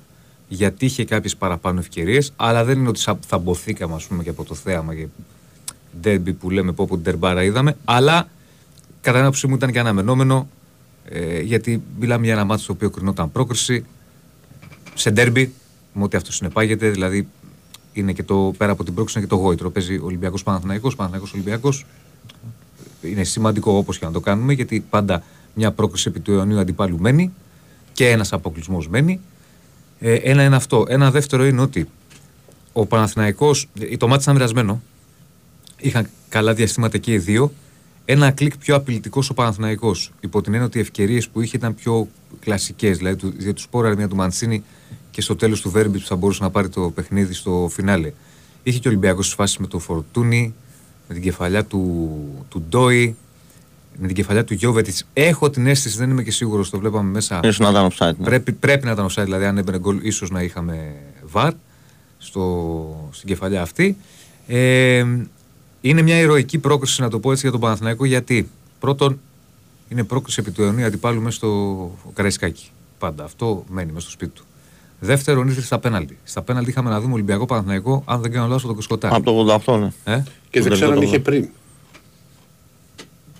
[0.48, 4.44] γιατί είχε κάποιες παραπάνω ευκαιρίες, αλλά δεν είναι ότι σα- θαμποθήκαμε ας πούμε, και από
[4.44, 5.06] το θέαμα και
[6.00, 7.76] ντέρμπι που λέμε πω πω ντερμπάρα είδαμε.
[7.84, 8.28] Αλλά
[9.00, 10.48] κατά την άποψή μου ήταν και αναμενόμενο,
[11.08, 13.84] ε, γιατί μιλάμε για ένα μάτι στο οποίο κρινόταν πρόκριση
[14.94, 15.52] σε ντέρμπι,
[15.92, 16.90] με ό,τι αυτό συνεπάγεται.
[16.90, 17.28] Δηλαδή
[17.92, 19.70] είναι και το πέρα από την πρόκληση είναι και το γόητρο.
[19.70, 21.86] Παίζει Ολυμπιακός Παναθυναϊκό, Παναθυναϊκό Ολυμπιακός.
[23.02, 25.22] Είναι σημαντικό όπως και να το κάνουμε, γιατί πάντα
[25.54, 27.32] μια πρόκληση επί του αιωνίου αντιπάλου μένει
[27.92, 29.20] και ένας αποκλεισμός μένει.
[30.00, 30.84] Ε, ένα είναι αυτό.
[30.88, 31.88] Ένα δεύτερο είναι ότι
[32.72, 34.82] ο Παναθηναϊκός, ε, το μάτι ήταν μοιρασμένο.
[35.78, 37.52] Είχαν καλά διαστήματα και οι δύο.
[38.04, 40.12] Ένα κλικ πιο απειλητικός ο Παναθηναϊκός.
[40.20, 42.08] Υπό την έννοια ότι οι ευκαιρίες που είχε ήταν πιο
[42.40, 42.96] κλασικές.
[42.96, 44.62] Δηλαδή του, για τους σπόρα μια του Μαντσίνη
[45.10, 48.12] και στο τέλος του Βέρμπιτς που θα μπορούσε να πάρει το παιχνίδι στο φινάλε.
[48.62, 50.54] Είχε και ο Ολυμπιακός φάσεις με το Φορτούνι,
[51.08, 52.10] με την κεφαλιά του,
[52.48, 53.16] του Ντόι,
[53.98, 55.06] με την κεφαλιά του Γιώβετιτς.
[55.12, 57.40] Έχω την αίσθηση, δεν είμαι και σίγουρος, το βλέπαμε μέσα.
[57.42, 58.16] Ίσως να ήταν offside.
[58.16, 58.24] Ναι.
[58.24, 61.52] Πρέπει, πρέπει να ήταν offside, δηλαδή αν έμπαινε γκολ, ίσως να είχαμε βαρ
[62.18, 63.96] στο, στην κεφαλιά αυτή.
[64.46, 65.04] Ε,
[65.88, 69.20] είναι μια ηρωική πρόκριση, να το πω έτσι, για τον Παναθηναϊκό, γιατί πρώτον
[69.88, 72.70] είναι πρόκριση επί του αιωνίου αντιπάλου μέσα στο Καραϊσκάκι.
[72.98, 73.24] Πάντα.
[73.24, 74.44] Αυτό μένει μέσα στο σπίτι του.
[75.00, 76.18] Δεύτερον, ήρθε στα πέναλτι.
[76.24, 79.14] Στα πέναλτι είχαμε να δούμε Ολυμπιακό Παναθηναϊκό, αν δεν κάνω λάθος, τον Κοσκοτάρη.
[79.14, 80.14] Από το 88, ναι.
[80.14, 81.48] Ε; Και δεν Το ξέρω αν τελευταίο είχε το- πριν.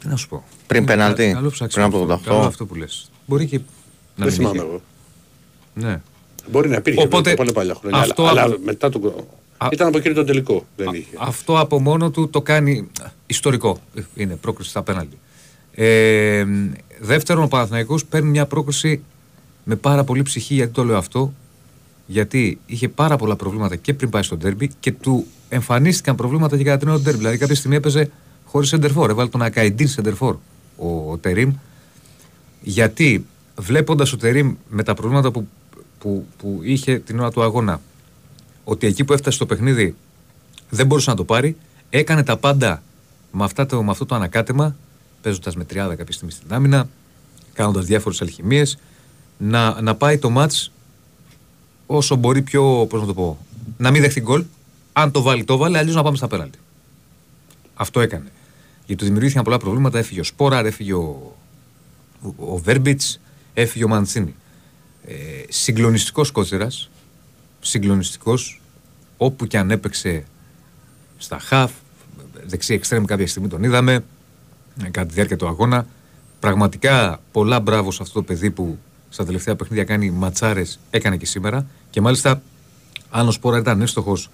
[0.01, 0.45] Τι να σου πω.
[0.67, 1.89] Πριν Είναι πέναλτι, κα- Καλό ψάξιμο.
[1.89, 2.31] πριν από το αυτό.
[2.31, 2.35] 88.
[2.37, 3.11] Καλό αυτό που λες.
[3.27, 3.57] Μπορεί και.
[3.59, 3.65] να
[4.17, 4.67] Δεν μην θυμάμαι είχε.
[4.67, 4.81] εγώ.
[5.75, 6.01] Ναι.
[6.51, 7.99] Μπορεί να υπήρχε Οπότε, Οπότε, πολύ παλιά χρόνια.
[7.99, 9.27] αυτό αλλά, από- αλλά μετά το.
[9.59, 10.67] Α- Ήταν από εκείνο τον τελικό.
[10.77, 11.17] Δεν είχε.
[11.19, 13.81] Αυτό από μόνο του το κάνει ε, ιστορικό.
[13.95, 15.19] Ε, Είναι πρόκριση στα πέναλτι.
[15.75, 16.45] Ε,
[17.01, 19.03] δεύτερον, ο Παναθηναϊκός παίρνει μια πρόκριση
[19.65, 20.55] με πάρα πολύ ψυχή.
[20.55, 21.33] Γιατί το λέω αυτό,
[22.07, 26.65] Γιατί είχε πάρα πολλά προβλήματα και πριν πάει στο ντέρμπι και του εμφανίστηκαν προβλήματα και
[26.65, 27.19] κατά την ώρα του ντέρμπι.
[27.19, 28.11] Δηλαδή, κάποια στιγμή έπαιζε
[28.45, 29.11] χωρίς σεντερφόρ.
[29.11, 30.37] Έβαλε τον Ακαϊντίν σεντερφόρ
[30.77, 31.53] ο, ο Τερήμ.
[32.63, 33.27] Γιατί
[33.59, 35.49] βλέποντας ο Τερήμ με τα προβλήματα που,
[35.99, 37.81] που, που είχε την ώρα του αγώνα,
[38.65, 39.97] ότι εκεί που έφτασε στο παιχνίδι
[40.71, 41.57] δεν μπορούσε να το πάρει,
[41.91, 42.83] έκανε τα πάντα
[43.33, 44.77] με, αυτά το, με αυτό το ανακάτεμα,
[45.23, 46.89] παίζοντας με τριάδα κάποια στιγμή στην άμυνα,
[47.53, 48.79] κάνοντας διάφορες αλχημίες,
[49.39, 50.73] να, να πάει το μάτς
[51.87, 52.87] όσο μπορεί πιο.
[52.89, 53.39] Πώς να το πω.
[53.77, 54.45] Να μην δεχτεί γκολ.
[54.93, 56.59] Αν το βάλει, το βάλει, αλλιώς να πάμε στα πέναλτι.
[57.75, 58.33] Αυτό έκανε.
[58.87, 59.99] Γιατί του δημιουργήθηκαν πολλά προβλήματα.
[59.99, 61.37] Έφυγε ο Σπόραρ, έφυγε ο,
[62.23, 63.21] ο, ο Βέρμπιτς,
[63.55, 64.35] έφυγε ο Μαντσίνη.
[65.07, 65.15] Ε,
[65.49, 66.69] Συγκλονιστικός κότσερα.
[67.67, 68.61] Συγκλονιστικός.
[69.17, 70.25] Όπου και αν έπαιξε
[71.19, 71.71] στα χαφ,
[72.47, 73.93] δεξί εξτρέμ κάποια στιγμή τον είδαμε,
[74.85, 75.87] ε, κατά τη διάρκεια του αγώνα.
[76.41, 81.27] Πραγματικά πολλά μπράβο σε αυτό το παιδί που στα τελευταία παιχνίδια κάνει ματσάρες, έκανε και
[81.27, 81.67] σήμερα.
[81.91, 82.43] Και μάλιστα,
[83.11, 84.31] αν ο Σπόρα ήταν εύστοχος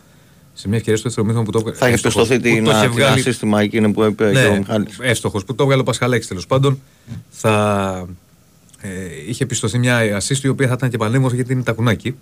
[0.54, 1.76] σε μια ευκαιρία στο δεύτερο μήχρονο που το έβγαλε.
[1.78, 4.38] Θα έχει εύστοχος, πιστωθεί που την, το είχε την βγάλει- ασύστημα εκείνη που είπε και
[4.46, 4.98] ο ναι, Μιχάλης.
[5.00, 6.80] εύστοχος που το έβγαλε ο Πασχαλάκης τέλος πάντων.
[7.30, 8.06] Θα
[8.80, 8.88] ε,
[9.28, 12.16] είχε πιστωθεί μια assist η οποία θα ήταν και πανέμορφη γιατί είναι τακουνάκι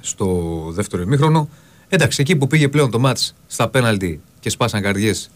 [0.00, 1.48] στο δεύτερο ημίχρονο.
[1.88, 5.30] Εντάξει, εκεί που πήγε πλέον το μάτς στα πέναλτι και σπάσαν καρδιές,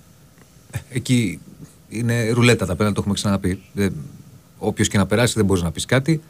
[0.71, 1.41] ε, εκεί
[1.89, 3.63] είναι ρουλέτα τα πέναλτι, το έχουμε ξαναπεί.
[4.59, 6.23] Όποιος και να περάσει δεν μπορεί να πεις κάτι.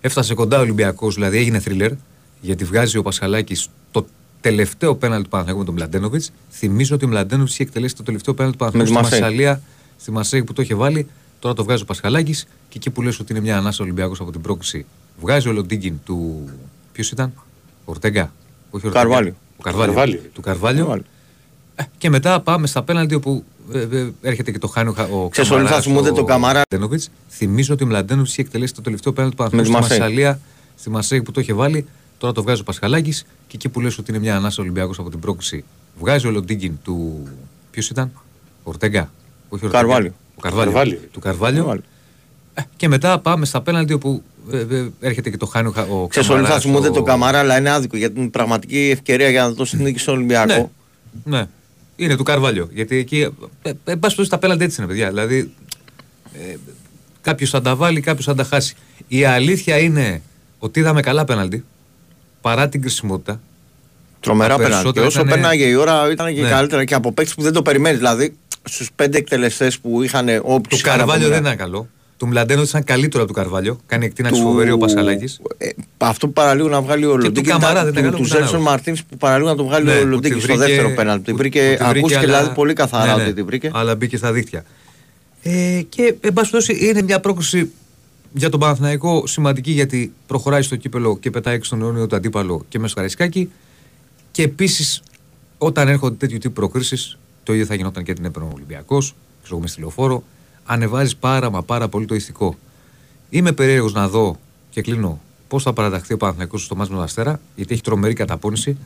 [0.00, 1.92] Έφτασε κοντά ο Ολυμπιακός, δηλαδή έγινε θρίλερ,
[2.40, 4.06] γιατί βγάζει ο Πασχαλάκης το
[4.40, 6.32] τελευταίο πέναλτι του Παναθηναϊκού με τον Μλαντένοβιτς.
[6.50, 9.38] Θυμίζω ότι ο Μλαντένοβιτς είχε εκτελέσει το τελευταίο πέναλτι του Παναθηναϊκού Με στη τη Μαρσέη.
[9.38, 9.62] Μασαλία,
[9.96, 11.06] στη Μασέη που το είχε βάλει.
[11.38, 14.32] Τώρα το βγάζει ο Πασχαλάκης και εκεί που λες ότι είναι μια ανάσα Ολυμπιακός από
[14.32, 14.86] την πρόκληση,
[15.20, 16.48] βγάζει ο Λοντίγκιν του.
[16.92, 17.32] Ποιος ήταν,
[17.84, 18.32] Ορτέγκα.
[18.70, 19.04] Όχι Ορτέγκα.
[19.04, 19.34] Καρβάλιο.
[19.56, 19.94] Ο Καρβάλιο.
[19.94, 20.20] Καρβάλιο.
[20.32, 20.80] Του Καρβάλιο.
[20.84, 21.04] Καρβάλιο.
[21.74, 25.08] Ε, Και μετά πάμε στα πέναλτι όπου ε, ε, έρχεται και το χάνει ο, Χα-
[25.08, 26.60] ο Ξέρεις, όλοι θα Καμαράς, θυμούνται ο τον Καμαρά.
[26.70, 27.10] Μλαντένοβιτς.
[27.28, 30.16] Θυμίζω ότι ο Μλαντένοβιτ είχε εκτελέσει το τελευταίο πέναλτι του Παναθηναϊκού Με στη τη Μαρσέη.
[30.18, 30.40] Μασαλία,
[30.76, 31.86] στη Μασέη που το είχε βάλει.
[32.18, 35.10] Τώρα το βγάζει ο Πασχαλάκης και εκεί που λες ότι είναι μια ανάσα Ολυμπιακός από
[35.10, 35.64] την πρόκληση,
[35.98, 37.28] βγάζει ο Λοντίγκιν του.
[37.70, 38.10] Ποιος ήταν,
[38.62, 39.10] Ορτέγκα.
[39.48, 39.82] Όχι Ορτέγκα.
[39.84, 40.12] Καρβάλιο.
[40.36, 40.72] Ο Καρβάλιο.
[40.72, 40.98] Καρβάλιο.
[41.12, 41.58] Του Καρβάλιο.
[41.58, 41.82] Καρβάλιο.
[42.54, 45.82] Ε, Και μετά πάμε στα πέναλτι όπου ε, ε, έρχεται και το χάνει ο, Χα-
[45.86, 48.88] ο Ξέρεις, όλοι θα Καμαράς, θυμούνται ο- τον Καμαρά, αλλά είναι άδικο γιατί είναι πραγματική
[48.92, 50.70] ευκαιρία για να δώσει την νίκη στον Ολυμπιακό.
[51.24, 51.38] Ναι.
[51.38, 51.46] ναι.
[51.96, 52.68] Είναι του Καρβάλιο.
[52.72, 53.20] Γιατί εκεί.
[53.20, 53.24] Ε,
[53.62, 55.08] ε, εν πάση περιπτώσει τα πέναλτι έτσι είναι, παιδιά.
[55.08, 55.52] Δηλαδή.
[56.32, 56.54] Ε,
[57.20, 58.74] κάποιος θα τα βάλει, κάποιος θα τα χάσει.
[59.08, 60.22] Η αλήθεια είναι
[60.58, 61.64] ότι είδαμε καλά πέναλτι.
[62.40, 63.40] Παρά την κρισιμότητα.
[64.20, 64.76] Τρομερά Τα πέναλτι.
[64.76, 66.48] Και περισσότερα όσο ήτανε- πέρναγε η ώρα ήταν και Ναι.
[66.48, 67.98] καλύτερα και από παίκτη που δεν το περιμένεις.
[67.98, 70.76] Δηλαδή στους πέντε εκτελεστές που είχαν όποιου.
[70.76, 71.88] Του Καρβάλιο δεν ήταν καλό.
[72.20, 73.78] Του Μλαντένος ήταν καλύτερο από του Καρβάλιο.
[73.86, 75.40] Κάνει εκτείναξη Του- φοβερή ο Πασαλάκης.
[75.58, 77.48] Ε, αυτό που παραλίγο να βγάλει ο Λοντίκη.
[77.48, 78.64] Καμαρά δεν τα του, έκανε του πουθενά Ζέλσον out.
[78.64, 81.24] Μαρτίν που παραλίγο να τον βγάλει Ναι, ο που Λοντίκη τη στο βρήκε- δεύτερο πέναλτι.
[81.24, 83.22] Την που- βρήκε, που τη βρήκε, ακούστηκε αλλά- δηλαδή πολύ καθαρά Ναι, ναι.
[83.24, 83.70] ότι την βρήκε.
[83.72, 84.64] Αλλά μπήκε στα δίχτυα.
[85.42, 87.70] Ε, και εν πάση περιπτώσει είναι μια πρόκληση
[88.32, 92.64] για τον Παναθηναϊκό σημαντική γιατί προχωράει στο κύπελο και πετάει έξω τον αιώνιο του αντίπαλο
[92.68, 93.50] και μέσα στο Καραϊσκάκι.
[94.30, 95.02] Και επίσης
[95.58, 99.04] όταν έρχονται τέτοιου τύπου προκρίσεις, το ίδιο θα γινόταν και την έπαιρνε ο Ολυμπιακός,
[99.42, 100.22] ξέρω εγώ μες στη λεωφόρο,
[100.72, 102.56] ανεβάζεις πάρα μα πάρα πολύ το ηθικό.
[103.30, 104.38] Είμαι περίεργος να δω
[104.70, 108.14] και κλείνω πώς θα παραταχθεί ο Παναθηναϊκός στο μάτς με τον Αστέρα, γιατί έχει τρομερή
[108.14, 108.76] καταπώνηση.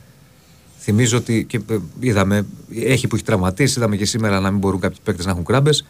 [0.79, 2.45] Θυμίζω ότι και ε, είδαμε,
[2.75, 5.85] έχει που έχει τραυματίσει, είδαμε και σήμερα να μην μπορούν κάποιοι παίκτες να έχουν κράμπες.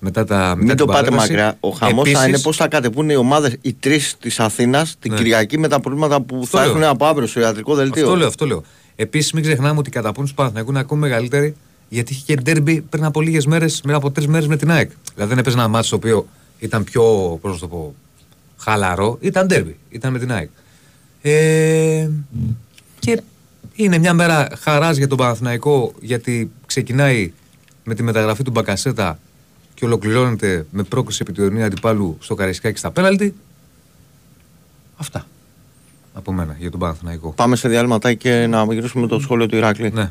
[0.00, 1.28] Μετά τα, μετά Μην την το πάτε παρέλαση.
[1.32, 1.56] μακριά.
[1.60, 5.10] Ο χαμός θα Επίσης, είναι πώς θα κατεβούν οι ομάδες, οι τρεις της Αθήνας, την
[5.12, 5.16] Ναι.
[5.18, 6.70] Κυριακή με τα προβλήματα που Αυτό θα λέω.
[6.70, 8.02] έχουν από αύριο στο ιατρικό δελτίο.
[8.04, 8.62] Αυτό λέω, αυτό λέω.
[8.96, 11.54] Επίσης, μην ξεχνάμε ότι η καταπώνηση του Παναθηναϊκού είναι ακόμη μεγαλύτερη
[11.88, 14.90] γιατί είχε και ντέρμπι πριν από λίγες μέρες, μετά από τρεις μέρες με την ΑΕΚ.
[15.14, 17.02] Δηλαδή δεν έπαιζε ένα μάτσο το οποίο ήταν πιο,
[17.40, 17.94] πώς να το πω,
[18.56, 19.18] χαλαρό.
[19.20, 20.48] Ήταν ντέρμπι, ήταν με την ΑΕΚ.
[21.22, 22.08] Ε,
[22.98, 23.22] και
[23.74, 27.32] είναι μια μέρα χαράς για τον Παναθηναϊκό γιατί ξεκινάει
[27.84, 29.18] με τη μεταγραφή του Μπακασέτα
[29.74, 33.34] και ολοκληρώνεται με πρόκληση επί του ειρηνίου αντιπάλου στο Καραϊσκάκι στα πέναλτι.
[34.96, 35.26] Αυτά
[36.18, 37.32] από μένα για τον Παναθηναϊκό.
[37.32, 39.90] Πάμε σε διάλειμμα και να γυρίσουμε το σχόλιο του Ηράκλη.
[39.90, 40.10] Ναι.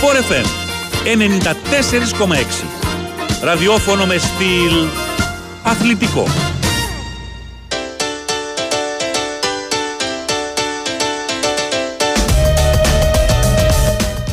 [0.00, 0.46] 4FM
[1.04, 2.64] 94,6
[3.42, 4.72] Ραδιόφωνο με στυλ
[5.62, 6.24] αθλητικό.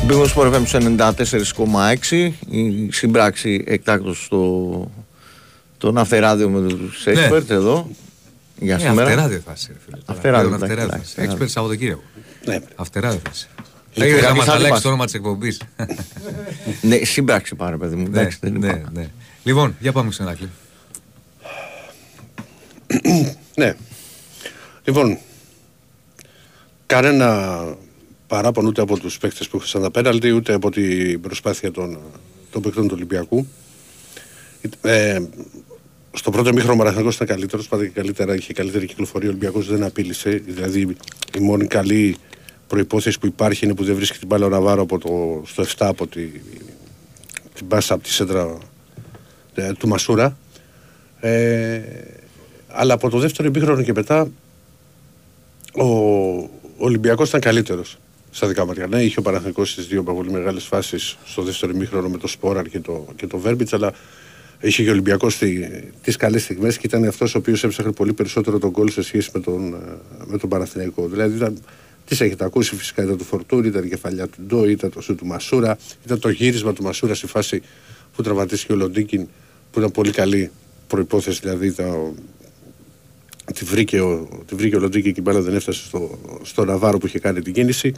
[0.04, 0.62] Μπήκαμε στο FM
[2.10, 4.90] 94,6 η συμπράξη εκτάκτως στο
[5.78, 7.28] το ναυτεράδιο με τους ναι.
[7.28, 7.88] Expert εδώ
[8.58, 9.02] για ε, σήμερα.
[9.02, 9.72] Αυτεράδιο θα είσαι.
[10.04, 11.28] Αυτεράδιο θα είσαι.
[11.30, 12.02] Expert Σαββατοκύριακο.
[12.44, 12.58] Ναι.
[12.76, 13.48] Αυτεράδιο θα είσαι.
[13.98, 14.82] Θα Λοιπόν, ήθελα να κανείς μας άλλος αλλάξει μας.
[14.82, 15.60] το όνομα της εκπομπής.
[16.80, 18.08] Ναι, σύμπραξη πάρε παιδί μου.
[18.08, 18.84] Ναι, Εντάξει, δεν ναι, υπάρχει.
[18.92, 19.08] ναι.
[19.42, 20.48] Λοιπόν, για πάμε στον Ηράκλειο.
[23.56, 23.74] Ναι.
[24.84, 25.18] Λοιπόν,
[26.86, 27.58] κανένα
[28.26, 31.98] παράπονο ούτε από τους παίκτες που είχαν τα πέναλτι, ούτε από την προσπάθεια των,
[32.50, 33.46] των παίκτων του Ολυμπιακού.
[34.82, 35.18] Ε,
[36.12, 39.66] στο πρώτο μήχρονο ο Μαραθυνικός ήταν καλύτερος, πάντα και καλύτερα, είχε καλύτερη κυκλοφορία, ο Ολυμπιακός
[39.68, 40.30] δεν απείλησε.
[40.30, 40.96] Δηλαδή
[41.36, 42.16] η μόνη καλή
[42.68, 45.66] προϋπόθεση που υπάρχει είναι που δεν βρίσκει την μπάλα ο Ναβάρο από το, στο 7
[45.78, 46.26] από τη,
[47.54, 48.58] την πάσα από τη σέντρα
[49.54, 50.36] ε, του Μασούρα.
[51.20, 51.80] Ε,
[52.68, 54.28] αλλά από το δεύτερο ημίχρονο και μετά
[55.72, 57.98] ο, ο Ολυμπιακός ήταν καλύτερος
[58.30, 58.86] στα δικά μάτια.
[58.86, 62.68] Ναι, είχε ο Παναθηναϊκός στις δύο πολύ μεγάλες φάσεις στο δεύτερο ημίχρονο με το Σπόραρ
[62.68, 63.92] και το, και το Βέρμπιτς, αλλά
[64.60, 65.68] είχε και ο Ολυμπιακός τι,
[66.02, 69.30] τις καλές στιγμές και ήταν αυτός ο οποίος έψαχνε πολύ περισσότερο τον γκολ σε σχέση
[69.34, 69.78] με τον, ε,
[70.24, 71.06] με τον Παναθηναϊκό.
[71.08, 71.62] Δηλαδή ήταν,
[72.08, 75.14] τις έχετε ακούσει φυσικά, ήταν του Φορτούρη, ήταν η κεφαλιά του Ντό, ήταν το σου
[75.14, 77.62] του Μασούρα, ήταν το γύρισμα του Μασούρα στη φάση
[78.16, 79.28] που τραυματίστηκε ο Λοντίκιν,
[79.70, 80.50] που ήταν πολύ καλή
[80.86, 82.12] προϋπόθεση, δηλαδή τα,
[83.54, 86.98] τη βρήκε ο, τη βρήκε ο Λοντζίκη και η μπάλα δεν έφτασε στο, στο Ναβάρο
[86.98, 87.94] που είχε κάνει την κίνηση.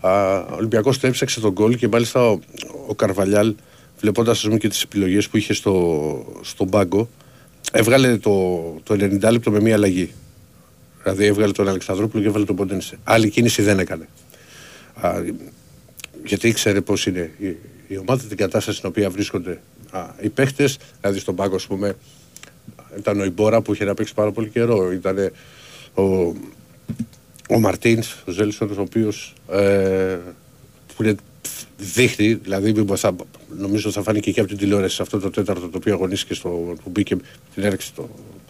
[0.00, 2.38] Α, ο Ολυμπιακός το έψαξε τον γκολ και μάλιστα ο,
[2.86, 3.54] ο Καρβαλιάλ
[4.00, 7.08] βλέποντας ας πούμε, και τις επιλογές που είχε στο, στον πάγκο
[7.72, 10.12] έβγαλε το, το 90 λεπτό με μία αλλαγή.
[11.02, 12.98] Δηλαδή έβγαλε τον Αλεξανδρόπουλο και έβγαλε τον Ποντένσε.
[13.04, 14.08] Άλλη κίνηση δεν έκανε.
[14.94, 15.22] Α,
[16.24, 17.56] γιατί ήξερε πώς είναι η,
[17.88, 19.60] η ομάδα, την κατάσταση στην οποία βρίσκονται
[19.90, 20.78] α, οι παίχτες.
[21.00, 21.96] Δηλαδή στον πάγκο, ας πούμε,
[22.98, 24.92] ήταν ο Ιμπόρα που είχε να παίξει πάρα πολύ καιρό.
[24.92, 25.32] Ήταν
[25.94, 26.02] ο,
[27.48, 30.18] ο Μαρτίνς, ο Ζέλσον, ο οποίος ε,
[30.96, 31.14] που είναι
[31.78, 33.14] δείχνει, δηλαδή μήπως θα,
[33.58, 36.48] νομίζω θα φάνηκε και από την τηλεόραση σε αυτό το τέταρτο το οποίο αγωνίστηκε στο,
[36.82, 37.16] που μπήκε
[37.54, 38.41] την έρεξη το, α,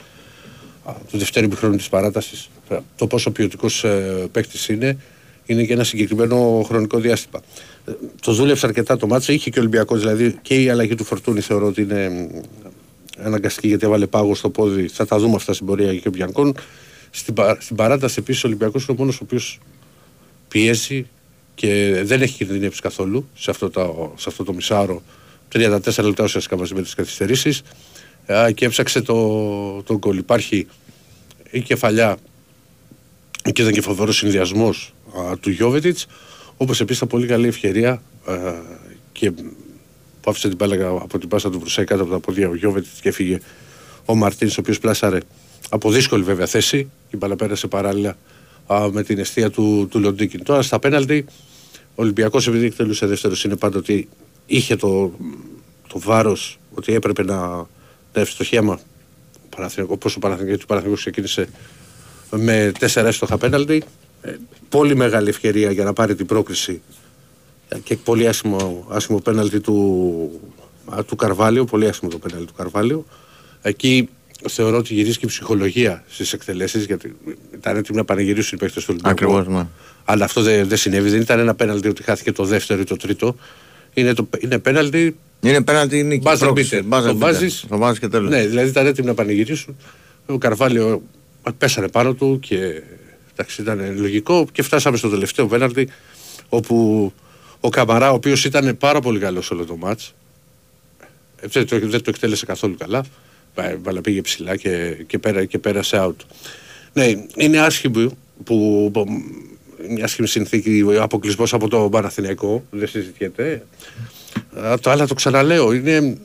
[1.10, 2.50] του δευτέρου χρόνου της παράτασης
[2.96, 4.98] το πόσο ποιοτικός ε, παίκτης είναι
[5.46, 7.40] είναι και ένα συγκεκριμένο χρονικό διάστημα.
[7.84, 11.04] Ε, το δούλεψε αρκετά το μάτσα, είχε και ο Ολυμπιακός δηλαδή και η αλλαγή του
[11.04, 12.40] Φορτούνη θεωρώ ότι είναι μ,
[13.24, 14.88] αναγκαστική γιατί έβαλε πάγο στο πόδι.
[14.88, 16.54] Θα τα δούμε αυτά στην πορεία και ο Μπιανκόν.
[17.10, 19.58] Στην, πα- στην παράταση επίσης ο Ολυμπιακός είναι ο μόνος ο οποίος
[20.48, 21.06] πιέζει
[21.54, 25.02] και δεν έχει κινδυνεύσει καθόλου σε αυτό, το, σε αυτό το μισάωρο.
[25.52, 27.62] 34 λεπτά ουσιαστικά μαζί με τις καθυστερήσεις
[28.54, 30.16] και έψαξε το, το γκολ.
[30.16, 30.66] Υπάρχει
[31.50, 32.16] η κεφαλιά
[33.42, 34.94] και ήταν και φοβερός συνδυασμός
[35.40, 36.06] του Γιώβετιτς,
[36.56, 38.34] όπως επίσης ήταν πολύ καλή ευκαιρία α,
[39.12, 39.30] και
[40.20, 43.00] που άφησε την μπάλα από την πάσα του Βρουσέ κάτω από τα πόδια ο Γιώβετιτς
[43.00, 43.38] και έφυγε
[44.04, 45.18] ο Μαρτίνς ο οποίος πλάσαρε
[45.70, 48.16] από δύσκολη βέβαια θέση και η μπάλα πέρασε παράλληλα
[48.66, 50.44] α, με την αιστεία του, του Λοντίκιν.
[50.44, 51.24] Τώρα στα πέναλτι
[51.94, 54.08] ο Ολυμπιακός επειδή εκτελούσε δεύτερος είναι πάντα ότι
[54.46, 55.12] είχε το,
[55.88, 57.66] το βάρος ότι έπρεπε να,
[58.12, 58.80] να έρθει στο χέμα
[59.86, 61.48] όπως ο Παναθηναϊκός, ο Παναθηναϊκός ξεκίνησε
[62.30, 63.82] με τέσσερα έστοχα πέναλτι
[64.22, 64.34] ε,
[64.68, 66.82] πολύ μεγάλη ευκαιρία για να πάρει την πρόκριση
[67.68, 70.40] ε, και πολύ άσχημο, άσχημο πέναλτι του,
[70.94, 73.04] α, του Καρβάλιο, πολύ άσχημο το πέναλτι του Καρβάλιο.
[73.62, 74.08] Εκεί
[74.48, 77.16] θεωρώ ότι γυρίζει η ψυχολογία στις εκτελέσεις, γιατί
[77.54, 79.36] ήταν έτοιμοι να πανηγυρίσουν οι παίκτες του Ολυμπιακού.
[79.36, 79.66] Ακριβώς, ναι.
[80.04, 81.10] Αλλά αυτό δεν, δεν συνέβη.
[81.10, 83.36] Δεν ήταν ένα πέναλτι ότι χάθηκε το δεύτερο ή το τρίτο.
[83.94, 85.16] Είναι, το, είναι πέναλτι.
[85.42, 86.22] Είναι πέναλτι νίκη.
[86.26, 86.82] Buzzer πρόκριση.
[86.90, 86.94] beater.
[86.98, 87.16] Buzzer Το beater.
[87.18, 88.30] βάζεις- Το βάζεις και τέλος.
[88.30, 89.76] Ναι, δηλαδή ήταν έτοιμοι να πανηγυρίσουν.
[90.26, 91.02] Ο Καρβάλιο
[91.58, 92.82] πέσανε πάνω του και
[93.32, 94.46] εντάξει, ήταν λογικό.
[94.52, 95.88] Και φτάσαμε στο τελευταίο πέναλτι
[96.48, 97.12] όπου
[97.60, 100.14] ο Καμαρά, ο οποίος ήταν πάρα πολύ καλός όλο το μάτς
[101.40, 103.04] ε, δεν το, δεν το εκτέλεσε καθόλου καλά.
[103.54, 106.14] Πα- Αλλά πήγε ψηλά και, και, πέρα, και πέρασε out.
[106.92, 109.04] Ναι, είναι άσχημο που, που
[109.88, 113.62] μια άσχημη συνθήκη ο αποκλεισμός από το Παναθηναϊκό, δεν συζητιέται.
[114.60, 116.18] Α, το άλλο το ξαναλέω, είναι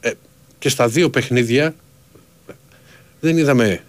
[0.00, 0.10] ε,
[0.58, 1.74] και στα δύο παιχνίδια
[3.20, 3.82] δεν είδαμε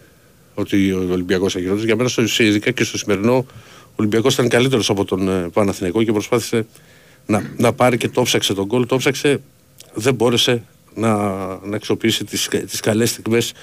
[0.54, 1.84] ότι ο Ολυμπιακός αγιώτος.
[1.84, 6.04] Για μένα, στο, ειδικά και στο σημερινό, ο Ολυμπιακός ήταν καλύτερος από τον ε, Παναθηναϊκό
[6.04, 6.66] και προσπάθησε
[7.26, 8.86] να, να πάρει και το ψάξε τον γκολ.
[8.86, 9.42] Το ψάξε,
[9.94, 10.64] δεν μπόρεσε
[10.96, 11.16] να,
[11.64, 13.54] να αξιοποιήσει τις, τις καλές στιγμές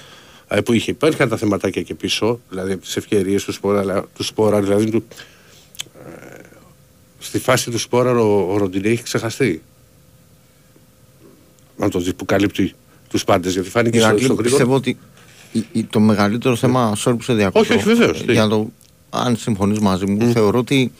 [0.47, 0.91] ε, που είχε.
[0.91, 4.89] Υπήρχαν τα θεματάκια και πίσω, δηλαδή από τις ευκαιρίες του Σπόρα, αλλά- του Σπόρα δηλαδή
[4.91, 5.05] του,
[6.05, 6.39] ε,
[7.19, 9.61] στη φάση του Σπόρα ο, ο Ροντινέ έχει ξεχαστεί.
[11.77, 12.73] Να το δεις που καλύπτει
[13.09, 14.49] τους πάντες, γιατί φάνηκε στο, Ηρακλή, στο γρήγορο.
[14.57, 14.97] πιστεύω ότι
[15.51, 18.31] η- η- το μεγαλύτερο θέμα, sorry που σε διακόπτω, Όχι, όχι, βεβαίως, ε, τι.
[18.31, 18.69] για να το,
[19.09, 20.91] αν συμφωνείς μαζί μου, θεωρώ ότι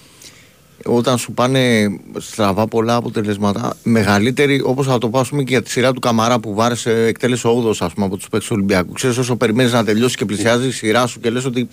[0.85, 5.61] όταν σου πάνε στραβά πολλά αποτελέσματα, μεγαλύτερη, όπως θα το πω ας πούμε, και για
[5.61, 8.91] τη σειρά του Καμαρά που βάρεσε, εκτέλεσε 8 ας πούμε, από τους παίκτες του Ολυμπιακού.
[8.91, 11.67] Ξέρεις, όσο περιμένεις να τελειώσεις και πλησιάζεις η σειρά σου και λες ότι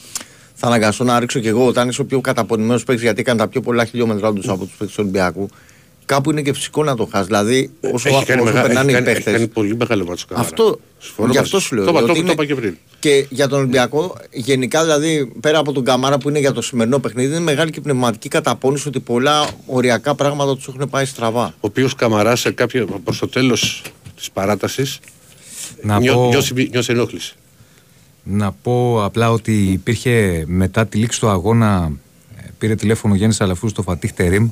[0.54, 3.48] θα αναγκαστώ να ρίξω κι εγώ όταν είσαι ο πιο καταπονημένος παίκτης, γιατί έκανε τα
[3.48, 5.48] πιο πολλά χιλιόμετρά του από τους παίκτες του Ολυμπιακού.
[6.06, 7.24] Κάπου είναι και φυσικό να το χάσει.
[7.26, 9.32] Δηλαδή, όσο, έχει κάνει, όσο μεγα- περνάνε έχει οι κάνει, έχει παίχτε.
[9.32, 10.48] κάνει πολύ μεγάλο μάτσο Καμαρά.
[10.48, 11.66] Αυτό, Συμφωνώ γι' μαζί αυτό σου.
[11.66, 11.84] σου λέω.
[11.84, 12.76] Το, είπα- ότι το, το είναι- είπα και πριν.
[12.98, 16.98] Και για τον Ολυμπιακό, γενικά δηλαδή, πέρα από τον Καμάρα που είναι για το σημερινό
[16.98, 21.44] παιχνίδι, είναι μεγάλη και πνευματική καταπώνηση ότι πολλά οριακά πράγματα τους έχουν πάει στραβά.
[21.46, 23.82] Ο οποίος Καμαρά σε κάποιο, προς το τέλος
[24.16, 24.98] της παράτασης
[25.82, 27.34] Να νιώ, πω- νιώσε, νιώσε ενόχληση.
[28.24, 31.92] Να πω απλά ότι υπήρχε μετά τη λήξη του αγώνα
[32.36, 34.50] ε, πήρε τηλέφωνο ο Γιάννης Αλαφούς στο Φατίχ Τερίμ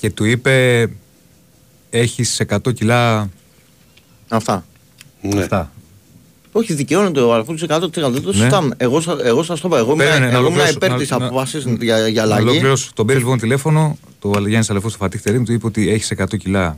[0.00, 0.86] και του είπε
[1.90, 3.28] έχεις 100 κιλά
[4.28, 4.64] Αυτά.
[5.22, 5.40] Ναι.
[5.42, 5.70] αυτά.
[6.52, 8.10] Όχι, δικαιώνεται ο Αλφόνσο 100%.
[8.10, 8.32] Δεν το Ναι.
[8.36, 8.74] συζητάμε.
[8.78, 9.76] Εγώ, σα- εγώ σας το είπα.
[9.78, 12.34] Εγώ ήμουν, Περίμενε, να εγώ ήμουν ολοκληρώσω, υπέρ να- της να- απόφαση για, για Να
[12.34, 12.48] αλλαγή.
[12.48, 12.90] ολοκληρώσω.
[12.94, 16.36] Τον πήρε λοιπόν τηλέφωνο, το Γιάννη Αλαφούς στο Φατίχ Τερίμ του είπε ότι έχεις 100
[16.36, 16.76] κιλά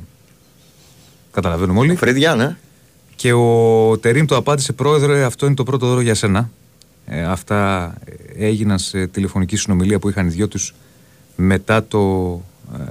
[1.33, 2.57] καταλαβαίνουμε όλοι Φρέδια, ναι.
[3.17, 6.51] και ο Τερίμ του απάντησε πρόεδρε αυτό είναι το πρώτο δώρο για σένα
[7.07, 7.93] ε, αυτά
[8.37, 10.75] ε, έγιναν σε τηλεφωνική συνομιλία που είχαν οι δυο τους
[11.37, 12.01] μετά το
[12.79, 12.83] ε,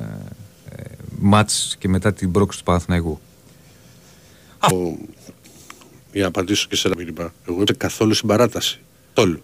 [0.76, 0.84] ε,
[1.20, 3.20] μάτς και μετά την πρόκληση του Παναθηναϊκού.
[4.60, 4.98] Ο-
[6.12, 7.34] Για να απαντήσω και σε ένα μήνυμα.
[7.48, 8.80] Εγώ είμαι καθόλου στην παράταση.
[9.14, 9.42] Τόλου.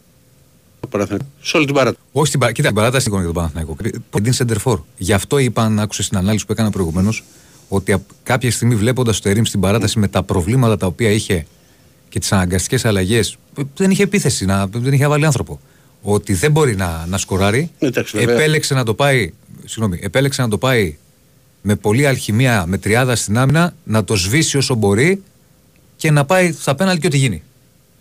[1.41, 2.01] Σε όλη την παράταση.
[2.11, 3.75] Όχι στην, πα- κοίτα, την παράταση εικόνα για τον Παναθηναϊκό.
[4.23, 4.79] Την Σεντερφόρ.
[4.97, 7.23] Γι' αυτό είπα, αν άκουσες στην ανάλυση που έκανα προηγουμένως,
[7.69, 11.45] ότι απ- κάποια στιγμή βλέποντας το Τερήμ στην παράταση με τα προβλήματα τα οποία είχε
[12.09, 13.37] και τις αναγκαστικές αλλαγές,
[13.75, 15.59] δεν είχε επίθεση, να, δεν είχε βάλει άνθρωπο.
[16.01, 17.71] Ότι δεν μπορεί να, να σκοράρει.
[17.79, 18.35] Εντάξει, βέβαια.
[18.35, 19.33] επέλεξε να το πάει.
[19.65, 20.97] Συγγνώμη, επέλεξε να το πάει
[21.61, 25.23] με πολλή αλχημία, με τριάδα στην άμυνα, να το σβήσει όσο μπορεί
[25.95, 27.43] και να πάει στα πέναλ και ό,τι γίνει.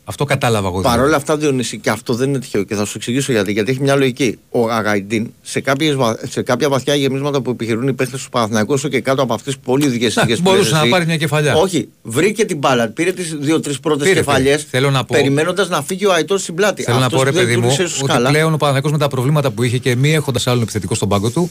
[0.08, 0.80] Αυτό κατάλαβα εγώ.
[0.80, 0.96] δηλαδή.
[0.96, 3.52] Παρ' όλα αυτά, Διονύση, και αυτό δεν είναι τυχαίο και θα σου εξηγήσω γιατί.
[3.52, 4.38] Γιατί έχει μια λογική.
[4.50, 8.72] Ο Αγαϊντίν σε, κάποιες, βα- σε κάποια βαθιά γεμίσματα που επιχειρούν οι παίχτε του Παναθηναϊκού,
[8.72, 11.54] όσο και κάτω από αυτές τις πολύ ειδικές συνθήκε μπορούσε να πάρει μια κεφαλιά.
[11.54, 14.68] Όχι, βρήκε την μπάλα, πήρε τις δύο-τρεις πρώτες Πήρε, κεφαλιές, πήρε.
[14.70, 16.82] Θέλω να πω- περιμένοντας να φύγει ο Αϊτό στην πλάτη.
[16.82, 18.28] Θέλω να Αυτός πω, ρε που δεν παιδί μου, τούλησε στο ότι σκάλα.
[18.28, 21.30] πλέον ο Παναθηναϊκός με τα προβλήματα που είχε και μη έχοντας άλλον επιθετικό στον πάγκο
[21.30, 21.50] του,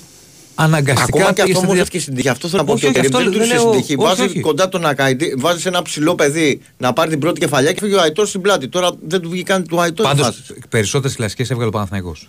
[0.56, 1.18] αναγκαστικά.
[1.18, 2.30] Ακόμα και πήγες αυτό στη όμως δια- έχει και στην τύχη.
[2.30, 2.74] Αυτό θέλω να πω.
[2.74, 3.68] Όχι, και ο όχι, Τερίμ αυτό δεν δεν τούλησε λέω.
[3.74, 3.96] στην τύχη.
[4.00, 4.40] Όχι, Βάζεις όχι.
[4.40, 8.02] κοντά τον Ακαϊντή, βάζεις ένα ψηλό παιδί να πάρει την πρώτη κεφαλιά και φύγει ο
[8.02, 8.68] Αϊτός στην πλάτη.
[8.68, 10.06] Τώρα δεν του βγήκε καν του Αϊτός.
[10.06, 10.42] η Πάντως, φάση.
[10.70, 12.28] περισσότερες κλασικές έβγαλε ο Παναθηναϊκός.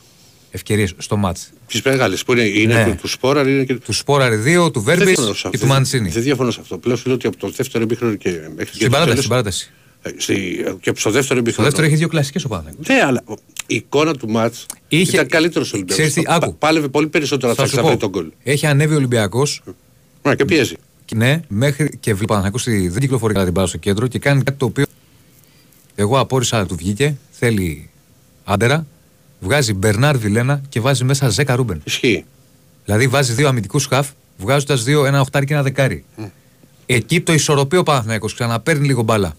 [0.50, 1.48] Ευκαιρίες στο μάτς.
[1.66, 2.84] Τις μεγάλες που είναι, είναι Ναι.
[2.84, 5.58] του, του Σπόρα είναι και Του Σπόραρη 2, του Δεν Βέρμπης διαφωνώ σε και αυτό.
[5.58, 6.08] του Μαντσίνη.
[6.08, 6.78] Δεν διαφωνώ σε αυτό.
[6.78, 9.70] Πλέον σου λέω ότι από το δεύτερο εμίχρονο και μέχρι και Στην το παράταση.
[10.08, 10.62] Τέλος- Στην παράταση.
[10.66, 11.68] ε, στη- και στο δεύτερο Το εμίχρονο.
[11.68, 12.86] δεύτερο είχε δύο κλασικές ο Παναθηναϊκός.
[12.88, 13.22] Ναι, αλλά
[13.66, 16.42] η εικόνα του μάτς Είχε- ήταν καλύτερος ο Ξέρεις τι, Ολυμπιακός.
[16.48, 16.56] άκου.
[16.58, 17.98] Πα- Πάλευε πολύ περισσότερο Θα να σου θα βρει πω.
[17.98, 18.26] τον γκολ.
[18.42, 19.62] Έχει ανέβει ο Ολυμπιακός.
[20.22, 20.74] Ναι, και πιέζει.
[21.14, 24.18] Ναι, μέχρι και βλέπει ο Παναθηναϊκός ότι δεν κυκλοφορεί καλά την μπάλα στο κέντρο και
[24.18, 24.84] κάνει κάτι το οποίο
[25.94, 27.16] εγώ απόρρισα να του βγήκε.
[27.30, 27.90] Θέλει
[28.44, 28.86] άντερα,
[29.40, 31.80] βγάζει Μπερνάρ Βιλένα και βάζει μέσα Ζέκα Ρούμπεν.
[31.84, 32.24] Ισχύει.
[32.84, 36.04] Δηλαδή βάζει δύο αμυντικούς χαφ, βγάζοντας δύο, ένα οχτάρι και ένα δεκάρι.
[36.86, 39.36] Εκεί το ισορροπεί ο Παναθηναϊκός, ξαναπαίρνει λίγο μπάλα.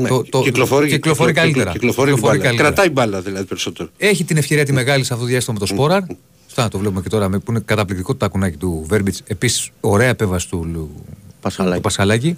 [0.00, 1.72] Ναι, το, το, κυκλοφορεί, κυκλοφορεί κυκλο- καλύτερα.
[1.72, 2.48] κυκλοφορεί την Κυκλοφορεί μπάλα.
[2.50, 2.68] καλύτερα.
[2.74, 3.88] Κρατάει μπάλα δηλαδή περισσότερο.
[3.96, 6.02] Έχει την ευκαιρία τη μεγάλη σε αυτό το διάστημα με το Σπόραρ.
[6.46, 9.22] Στα το βλέπουμε και τώρα με, που είναι καταπληκτικό το τακουνάκι του Βέρμπιτς.
[9.26, 10.90] Επίσης, ωραία επέμβαση του, Λου-
[11.40, 11.76] Πασχαλάκη.
[11.76, 12.36] του Πασχαλάκη.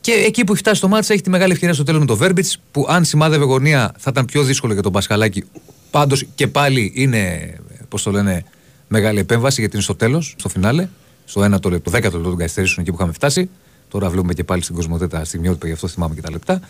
[0.00, 2.16] Και εκεί που έχει φτάσει το μάτσα έχει τη μεγάλη ευκαιρία στο τέλος με το
[2.16, 5.44] Βέρμπιτς που αν σημάδευε γωνία θα ήταν πιο δύσκολο για τον Πασχαλάκη.
[5.90, 7.54] Πάντως και πάλι είναι,
[7.88, 8.44] πώς το λένε,
[8.88, 10.88] μεγάλη επέμβαση γιατί είναι στο τέλος, στο φινάλε.
[11.24, 13.48] Στο 1 το λεπτό, 10 λεπτό των καθυστερήσεων εκεί που είχαμε φτάσει.
[13.90, 16.60] Τώρα βλέπουμε και πάλι στην Κοσμοτέτα στιγμιότυπα, γι' αυτό θυμάμαι και τα λεπτά.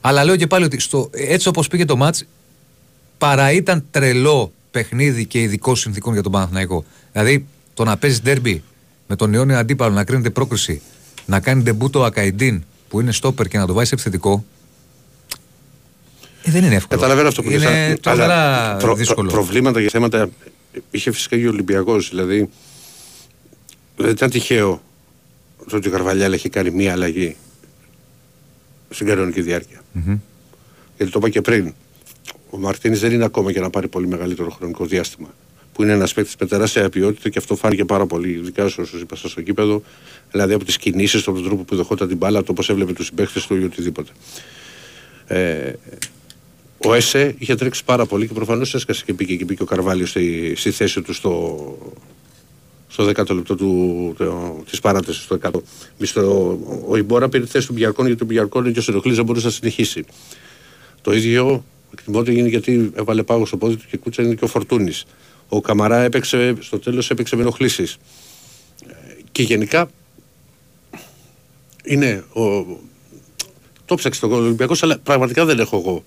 [0.00, 2.24] Αλλά λέω και πάλι ότι στο, έτσι όπως πήγε το μάτς
[3.18, 6.84] παρά ήταν τρελό παιχνίδι και ειδικό συνθήκων για τον Παναθηναϊκό.
[7.12, 8.62] Δηλαδή το να παίζεις ντέρμπι
[9.06, 10.80] με τον αιώνιο αντίπαλο, να κρίνεται πρόκριση,
[11.26, 14.44] να κάνει ντεμπούτο ο Ακαϊντίν που είναι στόπερ και να το βάζει σε επιθετικό.
[16.42, 17.00] Ε, δεν είναι εύκολο.
[17.00, 19.30] Καταλαβαίνω αυτό που λες, Είναι αλλά τρομερά προ- δύσκολο.
[19.30, 20.28] προ- προβλήματα για θέματα
[20.90, 22.08] είχε φυσικά και ο Ολυμπιακός.
[22.08, 22.48] Δηλαδή
[23.96, 24.82] δεν ήταν τυχαίο
[25.68, 27.36] το ότι ο Καρβαλιάλ έχει κάνει μία αλλαγή
[28.90, 29.80] στην κανονική διάρκεια.
[29.92, 30.18] Μμμ.
[30.96, 31.74] Γιατί το είπα και πριν.
[32.50, 35.34] Ο Μαρτίνης δεν είναι ακόμα για να πάρει πολύ μεγαλύτερο χρονικό διάστημα.
[35.72, 38.98] Που είναι ένας παίκτης με τεράστια ποιότητα και αυτό φάνηκε πάρα πολύ, ειδικά όσο σα
[38.98, 39.82] είπα στο κήπεδο.
[40.30, 43.06] Δηλαδή από τις κινήσεις, από τον τρόπο που δεχόταν την μπάλα, το πώς έβλεπε τους
[43.06, 44.10] συμπαίχτε του ή οτιδήποτε.
[45.26, 45.72] Ε,
[46.76, 50.10] ο ΕΣΕ είχε τρέξει πάρα πολύ και προφανώς έσκασε και μπήκε, και μπήκε ο Καρβάλιος
[50.10, 51.78] στη, στη θέση του στο,
[52.88, 55.50] στο 10ο λεπτό του, το, της παράτασης στο 100.
[55.98, 56.58] Μισθο,
[56.88, 59.46] ο Ιμπόρα πήρε τη θέση του Μπιαρκόν γιατί ο Μπιαρκόν και ο Σενοχλής δεν μπορούσε
[59.46, 60.04] να συνεχίσει.
[61.02, 64.44] Το ίδιο εκτιμώ ότι έγινε γιατί έβαλε πάγος στο πόδι του και κούτσα είναι και
[64.44, 65.04] ο Φορτούνης.
[65.48, 67.96] Ο Καμαρά έπαιξε, στο τέλος έπαιξε με ενοχλήσεις.
[68.86, 68.92] Ε,
[69.32, 69.90] Και γενικά
[71.84, 72.42] είναι ο,
[73.84, 76.04] το ψάξε τον Ολυμπιακός αλλά πραγματικά δεν έχω εγώ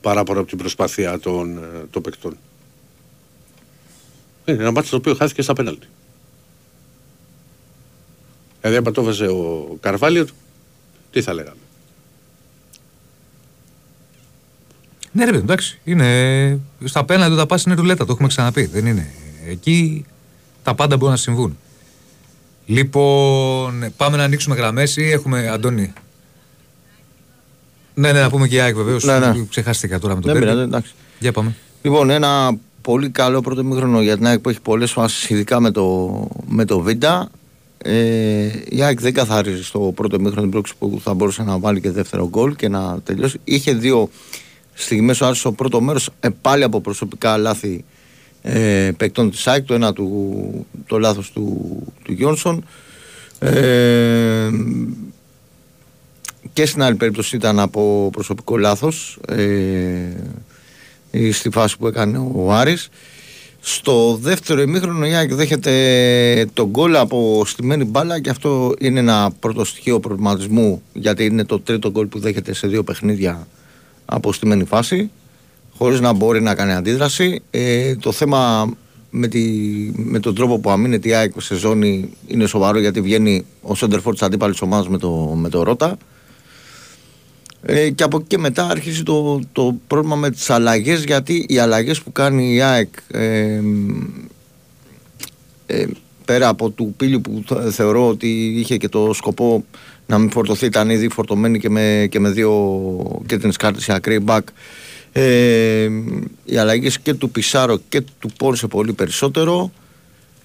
[0.00, 2.36] παράπονα από την προσπάθεια των, ε, των παικτών.
[4.44, 5.86] Είναι ένα μάτι το οποίο χάθηκε στα πέναλτι.
[8.62, 10.26] Δηλαδή αν το βάζε ο Καρβάλιο,
[11.10, 11.56] τι θα λέγαμε.
[15.12, 15.78] Ναι, ρε παιδί, εντάξει.
[15.84, 16.60] Είναι...
[16.84, 18.64] Στα πέναντι τα πας είναι ρουλέτα, το έχουμε ξαναπεί.
[18.64, 19.10] Δεν είναι.
[19.48, 20.04] Εκεί
[20.62, 21.58] τα πάντα μπορούν να συμβούν.
[22.66, 25.92] Λοιπόν, πάμε να ανοίξουμε γραμμές ή έχουμε Αντώνη;
[27.94, 29.04] Ναι, ναι, να πούμε και η ΑΕΚ βεβαίως.
[29.04, 29.44] Ναι, ναι.
[29.48, 30.54] Ξεχάστηκα τώρα με τον Δεν Τέρμπι.
[30.54, 30.92] πειράζει, εντάξει.
[31.18, 31.54] Για πάμε.
[31.82, 35.70] Λοιπόν, ένα πολύ καλό πρώτο μήχρονο για την ΑΕΚ που έχει πολλές φάσεις, ειδικά με
[35.70, 36.10] το,
[36.46, 36.88] με το Β.
[37.84, 41.80] Ε, η ΑΕΚ δεν καθάριζε στο πρώτο μήχρονο την πρόξη που θα μπορούσε να βάλει
[41.80, 43.38] και δεύτερο γκολ και να τελειώσει.
[43.44, 44.08] Είχε δύο
[44.74, 47.84] στιγμές ο Άρης στο πρώτο μέρος ε, πάλι από προσωπικά λάθη
[48.42, 49.64] ε, παικτών της ΑΕΚ.
[49.64, 52.64] Το ένα του, το λάθος του, του Γιόνσον.
[53.38, 54.50] Ε,
[56.52, 59.46] και στην άλλη περίπτωση ήταν από προσωπικό λάθος ε,
[61.10, 62.88] ή στη φάση που έκανε ο Άρης.
[63.64, 69.30] Στο δεύτερο ημίχρονο η ΑΕΚ δέχεται τον γκολ από στημένη μπάλα και αυτό είναι ένα
[69.40, 73.46] πρώτο στοιχείο προβληματισμού γιατί είναι το τρίτο γκολ που δέχεται σε δύο παιχνίδια
[74.04, 75.10] από στημένη φάση
[75.76, 77.42] χωρίς να μπορεί να κάνει αντίδραση.
[77.50, 78.70] Ε, το θέμα
[79.10, 79.40] με, τη,
[79.94, 84.12] με τον τρόπο που αμήνεται η ΑΕΚ σε ζώνη είναι σοβαρό γιατί βγαίνει ο Σέντερφορ
[84.12, 85.96] της αντίπαλης ομάδας με το, με το Ρότα.
[87.64, 91.58] Ε, και από εκεί και μετά αρχίζει το, το πρόβλημα με τις αλλαγές γιατί οι
[91.58, 93.60] αλλαγές που κάνει η ΑΕΚ ε,
[95.66, 95.86] ε,
[96.24, 99.64] πέρα από του πύλου που θε- θεωρώ ότι είχε και το σκοπό
[100.06, 104.18] να μην φορτωθεί ήταν ήδη φορτωμένη και με, και με δύο κίτρινες κάρτες σε ακραίη
[104.22, 104.46] μπακ
[105.12, 105.88] ε,
[106.44, 109.72] οι αλλαγές και του Πισάρο και του Πόρσε πολύ περισσότερο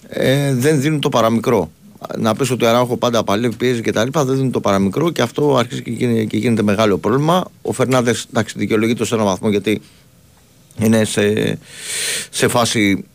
[0.09, 1.71] ε, δεν δίνουν το παραμικρό.
[2.17, 5.11] Να πεις ότι ο Αράχο πάντα παλεύει, πιέζει και τα λοιπά, δεν δίνουν το παραμικρό
[5.11, 7.45] και αυτό αρχίζει και γίνεται, και γίνεται μεγάλο πρόβλημα.
[7.61, 9.81] Ο Φερνάνδε, εντάξει, δικαιολογείται σε έναν βαθμό γιατί
[10.79, 11.57] είναι σε,
[12.29, 13.05] σε φάση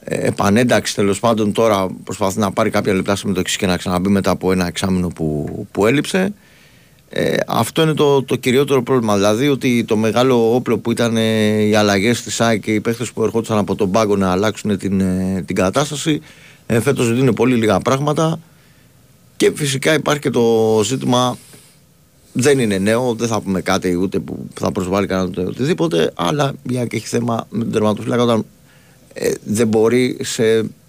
[0.00, 1.52] ε, επανένταξη τέλος πάντων.
[1.52, 5.66] Τώρα προσπαθεί να πάρει κάποια λεπτά συμμετοχή και να ξαναμπεί μετά από ένα εξάμεινο που,
[5.70, 6.32] που έλειψε.
[7.08, 9.14] Ε, αυτό είναι το, το κυριότερο πρόβλημα.
[9.14, 13.12] Δηλαδή ότι το μεγάλο όπλο που ήταν ε, οι αλλαγές στη ΣΑΕ και οι παίχτες
[13.12, 16.20] που ερχόντουσαν από τον πάγκο να αλλάξουν την, ε, την κατάσταση
[16.66, 18.40] ε, φέτος δίνουν πολύ λίγα πράγματα.
[19.36, 21.38] Και φυσικά υπάρχει και το ζήτημα.
[22.32, 26.12] Δεν είναι νέο, δεν θα πούμε κάτι ούτε που θα προσβάλλει κανέναν ούτε οτιδήποτε.
[26.14, 28.44] Αλλά μια και έχει θέμα με τον τερματοφύλακα όταν
[29.12, 30.42] ε, δεν μπορεί σε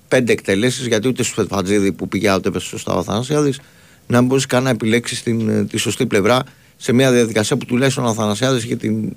[0.08, 3.60] πέντε εκτελέσεις, γιατί ούτε στο Φετφατζίδη που πήγε out έπεσε σωστά ο Αθανασιάδης,
[4.08, 6.44] να μην μπορείς καν να επιλέξεις την, ε, τη σωστή πλευρά
[6.78, 9.16] σε μια διαδικασία που τουλάχιστον ο Αθανασιάδης είχε την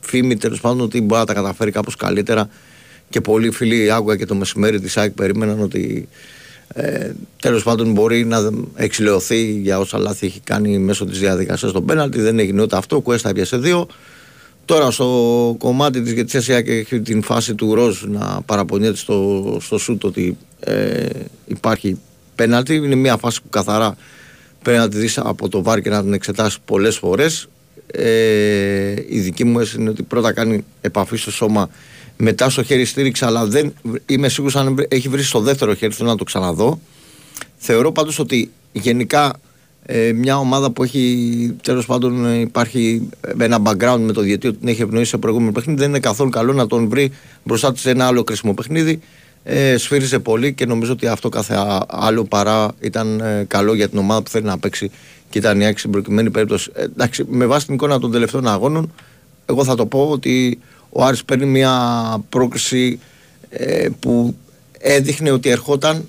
[0.00, 2.48] φήμη τέλος πάντων ότι μπορεί να τα καταφέρει κάπως καλύτερα.
[3.10, 6.08] Και πολλοί φίλοι άκουγα και το μεσημέρι της ΑΕΚ περίμεναν ότι
[6.74, 11.84] ε, τέλος πάντων μπορεί να εξηλαιωθεί για όσα λάθη έχει κάνει μέσω της διαδικασίας στον
[11.84, 12.20] πέναλτι.
[12.20, 12.96] Δεν έγινε ούτε αυτό.
[12.96, 13.86] Ο Κουέστα έπιασε δύο.
[14.64, 19.58] Τώρα στο κομμάτι της γιατί η ΑΕΚ έχει την φάση του Ροζ να παραπονιέται στο,
[19.60, 21.06] στο σούτ ότι ε,
[21.46, 21.98] υπάρχει
[22.34, 22.74] πέναλτι.
[22.74, 23.96] Είναι μια φάση που καθαρά
[24.62, 27.48] πρέπει να τη δεις από το βάρ και να την εξετάσεις πολλές φορές.
[27.86, 31.70] Ε, η δική μου αίσθηση είναι ότι πρώτα κάνει επαφή στο σώμα,
[32.20, 33.72] μετά στο χέρι στήριξη, αλλά δεν
[34.06, 36.80] είμαι σίγουρος αν έχει βρει στο δεύτερο χέρι, θέλω να το ξαναδώ.
[37.56, 39.32] Θεωρώ πάντως ότι γενικά
[39.86, 44.46] ε, μια ομάδα που έχει τέλος πάντων ε, υπάρχει ε, ένα background με το διαιτή
[44.46, 47.12] ότι την έχει ευνοήσει σε προηγούμενο παιχνίδι δεν είναι καθόλου καλό να τον βρει
[47.44, 49.00] μπροστά της σε ένα άλλο κρίσιμο παιχνίδι.
[49.44, 53.98] Ε, σφύριζε πολύ και νομίζω ότι αυτό κάθε άλλο παρά ήταν ε, καλό για την
[53.98, 54.90] ομάδα που θέλει να παίξει
[55.30, 56.70] και ήταν η άξιση στην προκειμένη περίπτωση.
[56.74, 58.92] Ε, εντάξει, με βάση την εικόνα των τελευταίων αγώνων,
[59.46, 60.58] εγώ θα το πω ότι
[60.90, 61.74] ο Άρης παίρνει μια
[62.28, 63.00] πρόκριση
[63.50, 64.36] ε, που
[64.78, 66.08] έδειχνε ότι ερχόταν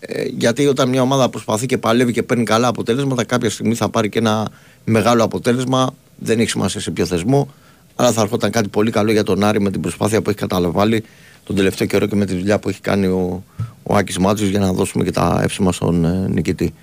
[0.00, 3.88] ε, γιατί όταν μια ομάδα προσπαθεί και παλεύει και παίρνει καλά αποτέλεσματα, κάποια στιγμή θα
[3.88, 4.50] πάρει και ένα
[4.84, 5.94] μεγάλο αποτέλεσμα.
[6.18, 7.54] Δεν έχει σημασία σε ποιο θεσμό,
[7.96, 11.04] αλλά θα έρχονταν κάτι πολύ καλό για τον Άρη με την προσπάθεια που έχει καταλαβάλει
[11.44, 13.44] τον τελευταίο καιρό και με τη δουλειά που έχει κάνει ο,
[13.82, 16.74] ο Άκης Μάτσος για να δώσουμε και τα εύσημα στον ε, νικητή.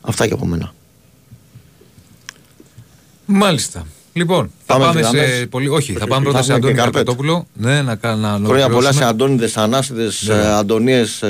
[0.00, 0.74] Αυτά και από μένα.
[3.26, 3.86] Μάλιστα.
[4.16, 5.46] Λοιπόν, θα πάμε, σε.
[5.46, 5.68] Πολύ...
[5.68, 7.46] Όχι, θα πάμε πρώτα σε Αντώνη Καρπετόπουλο.
[7.52, 8.46] Ναι, να κάνουμε.
[8.48, 10.34] Χρόνια πολλά σε Αντώνιδε, Ανάσιδε, Ναι.
[10.46, 11.22] Αντωνίες,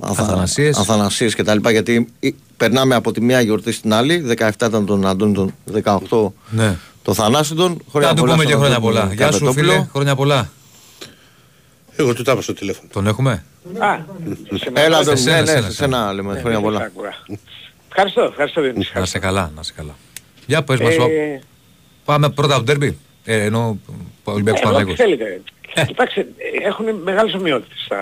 [0.00, 0.76] Αθανασίες.
[0.78, 1.68] Αθανασίες κτλ.
[1.70, 4.36] Γιατί ε, περνάμε από τη μία γιορτή στην άλλη.
[4.38, 6.76] 17 ήταν τον Αντώνη, τον 18 Ναι.
[7.02, 7.82] το Θανάσιδον.
[7.92, 9.00] Θα του πούμε και στον χρόνια Αντώνη πολλά.
[9.14, 9.70] Γεια σου, Καρπετόπουλο.
[9.72, 9.86] φίλε.
[9.92, 10.50] Χρόνια πολλά.
[11.96, 12.88] Εγώ του τάπα στο τηλέφωνο.
[12.92, 13.44] Τον έχουμε;
[13.78, 13.98] Α,
[14.72, 15.96] Έλα, τον, σένα, ναι, ναι, σένα, σε σένα.
[15.96, 16.38] σένα λέμε.
[16.40, 16.78] Χρόνια πολλά.
[16.80, 17.14] άκουγα.
[17.88, 18.92] Ευχαριστώ, ευχαριστώ Διονύση.
[18.94, 19.94] Να σε καλά, να σε καλά.
[20.46, 21.40] Για πες μας, Ε,
[22.08, 22.98] πάμε πρώτα από το ντέρμπι.
[23.24, 23.78] Ε, ενώ
[24.24, 25.04] ο Ολυμπιακός ε, ό,τι Παναγιώτης.
[25.04, 25.40] θέλετε.
[25.86, 28.00] Κοιτάξτε, ε, έχουν μεγάλες ομοιότητες τα,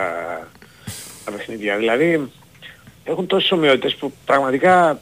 [1.24, 1.76] τα παιχνίδια.
[1.76, 2.30] Δηλαδή,
[3.04, 5.00] έχουν τόσες ομοιότητες που πραγματικά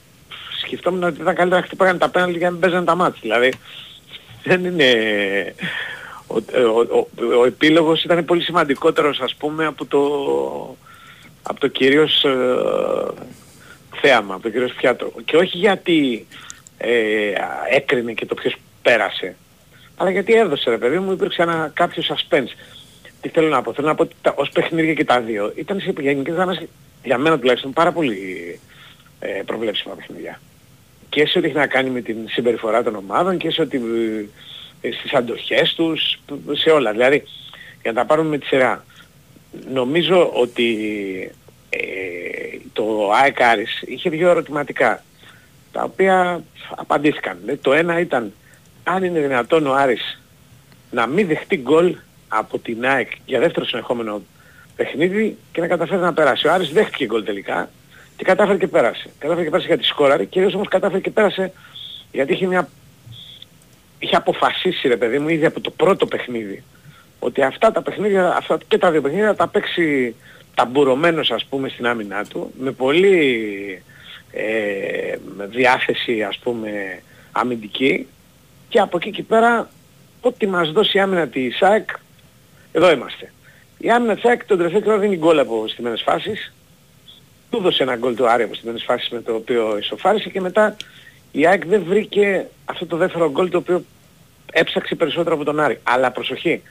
[0.61, 3.21] σκεφτόμουν ότι ήταν καλύτερα να χτυπάγανε τα πέναλτι για να μην παίζανε τα μάτια.
[3.23, 3.53] Δηλαδή,
[4.43, 4.91] δεν είναι...
[6.27, 7.09] Ο, ο, ο,
[7.41, 10.01] ο επίλογος ήταν πολύ σημαντικότερος ας πούμε από το,
[11.43, 12.57] από το κυρίως ε,
[14.01, 15.13] θέαμα, από το κυρίως πιάτο.
[15.25, 16.27] Και όχι γιατί
[16.79, 17.33] ε,
[17.71, 19.37] έκρινε και το ποιος πέρασε,
[19.97, 22.53] αλλά γιατί έδωσε ρε παιδί μου, υπήρξε ένα κάποιο suspense.
[23.21, 25.81] Τι θέλω να πω, θέλω να πω ότι τα, ως παιχνίδια και τα δύο ήταν
[25.81, 26.67] σε γενικές γραμμές,
[27.05, 28.19] για μένα τουλάχιστον, πάρα πολύ
[29.19, 30.41] ε, προβλέψιμα παιχνίδια.
[31.09, 33.81] Και σε ό,τι έχει να κάνει με την συμπεριφορά των ομάδων και σε ό,τι
[34.81, 36.21] ε, στις αντοχές τους,
[36.53, 36.93] σε όλα.
[36.93, 37.25] Δηλαδή,
[37.83, 38.85] για να τα πάρουμε με τη σειρά.
[39.73, 40.77] Νομίζω ότι
[41.71, 41.79] ε,
[42.73, 45.05] το ΑΕΚ Άρης είχε δύο ερωτηματικά,
[45.73, 46.45] τα οποία
[46.77, 47.39] απαντήθηκαν.
[47.41, 48.33] Δηλαδή, το ένα ήταν
[48.85, 50.23] αν είναι δυνατόν ο Άρης
[50.91, 51.97] να μην δεχτεί γκολ
[52.29, 54.23] από την ΑΕΚ για δεύτερο συνεχόμενο
[54.77, 56.47] παιχνίδι και να καταφέρει να περάσει.
[56.47, 57.71] Ο Άρης δέχτηκε γκολ τελικά
[58.17, 59.11] και κατάφερε και πέρασε.
[59.19, 61.53] Κατάφερε και πέρασε γιατί σκόραρε, κυρίως όμως κατάφερε και πέρασε
[62.13, 62.69] γιατί είχε μια
[63.99, 66.63] είχε αποφασίσει ρε παιδί μου ήδη από το πρώτο παιχνίδι
[67.19, 70.15] ότι αυτά τα παιχνίδια, αυτά και τα δύο παιχνίδια θα τα παίξει
[70.55, 73.83] ταμπουρωμένος ας πούμε στην άμυνά του με πολύ
[74.31, 75.17] ε,
[75.51, 76.71] διάθεση ας πούμε
[77.33, 78.07] αμυντική
[78.75, 79.69] και από εκεί και πέρα
[80.21, 81.89] ό,τι μας δώσει η άμυνα της ΣΑΕΚ
[82.73, 83.33] εδώ είμαστε.
[83.79, 86.53] Η άμυνα της ΣΑΕΚ τον τελευταίο καιρό δίνει γκολ από στιμένες φάσεις
[87.51, 90.77] του έδωσε ένα γκολ του Άρη από στιμένες φάσεις με το οποίο ισοφάρισε και μετά
[91.33, 93.85] η ΑΕΚ δεν βρήκε αυτό το δεύτερο γκολ το οποίο
[94.53, 95.81] έψαξε περισσότερο από τον Άρη.
[95.83, 96.63] Αλλά προσοχή,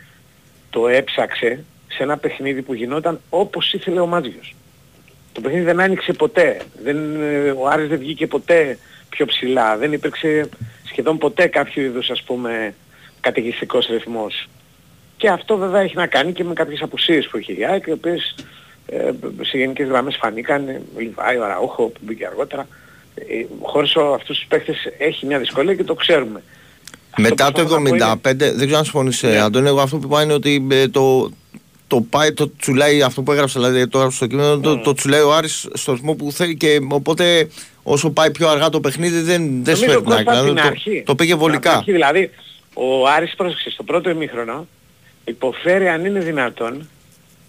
[0.70, 4.56] το έψαξε σε ένα παιχνίδι που γινόταν όπως ήθελε ο Μάτζιος.
[5.32, 6.62] Το παιχνίδι δεν άνοιξε ποτέ.
[6.84, 8.78] Δεν, ε, ο Άρης δεν βγήκε ποτέ
[9.10, 9.78] πιο ψηλά.
[9.78, 10.50] Δεν υπήρξε
[10.94, 12.74] σχεδόν ποτέ κάποιο είδους ας πούμε
[13.20, 14.48] καταιγιστικός ρυθμός.
[15.18, 17.92] Και αυτό βέβαια έχει να κάνει και με κάποιες απουσίες που είχε η ΑΕΚ, οι
[17.92, 18.36] οποίες
[18.86, 22.68] ε, σε γενικές γραμμές φανήκαν, ο Λιβάη, ο Αραούχο που μπήκε αργότερα.
[23.16, 26.44] Ε, χωρίς ο- αυτούς τους παίχτες έχει μια δυσκολία και το ξέρουμε.
[27.18, 29.40] Μετά Αυτό το που προσπαθώ να πω 75, δεν ξέρω αν συμφωνείς ναι.
[29.40, 31.32] Αντώνη, εγώ αυτό που πάει είναι ότι ε, το,
[31.88, 35.22] το πάει, το τσουλάει αυτό που έγραψε, δηλαδή το έγραψε στο κείμενο, το, το τσουλάει
[35.22, 37.48] ο Άρης στο ρυθμό που θέλει και οπότε
[37.84, 40.38] όσο πάει πιο αργά το παιχνίδι δεν, δεν σου Νομίζω φέρνει την Κώστα άκρη.
[40.38, 40.98] από την Δηλαδή, αρχή.
[40.98, 41.72] το, το πήγε Από την βολικά.
[41.78, 42.30] αρχή, δηλαδή,
[42.74, 44.68] ο Άρης πρόσεξε στο πρώτο ημίχρονο
[45.26, 46.90] υποφέρει αν είναι δυνατόν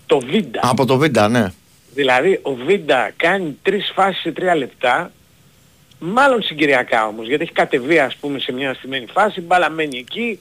[0.06, 0.60] το Βίντα.
[0.62, 1.52] Από το Βίντα, ναι.
[1.94, 5.12] Δηλαδή ο Βίντα κάνει τρεις φάσεις σε τρία λεπτά,
[5.98, 10.40] μάλλον συγκυριακά όμως, γιατί έχει κατεβεί ας πούμε σε μια στημένη φάση, μπάλα μένει εκεί,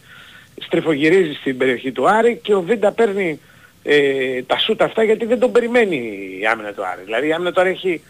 [0.65, 3.39] στριφογυρίζει στην περιοχή του Άρη και ο Βίντα παίρνει
[3.83, 5.95] ε, τα σούτ αυτά γιατί δεν τον περιμένει
[6.41, 7.01] η άμυνα του Άρη.
[7.05, 8.01] Δηλαδή η άμυνα του Άρη έχει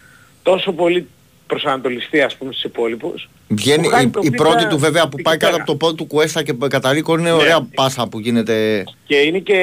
[0.42, 1.08] τόσο πολύ
[1.46, 3.28] προσανατολιστεί ας πούμε στους υπόλοιπους.
[3.48, 5.62] Βγαίνει που χάνει η, το η Βίντα πρώτη του βέβαια που εκεί πάει κάτω πέρα.
[5.62, 8.84] από το πόδι του Κουέστα και καταλήγει είναι ωραία πάσα που γίνεται.
[9.06, 9.56] Και είναι και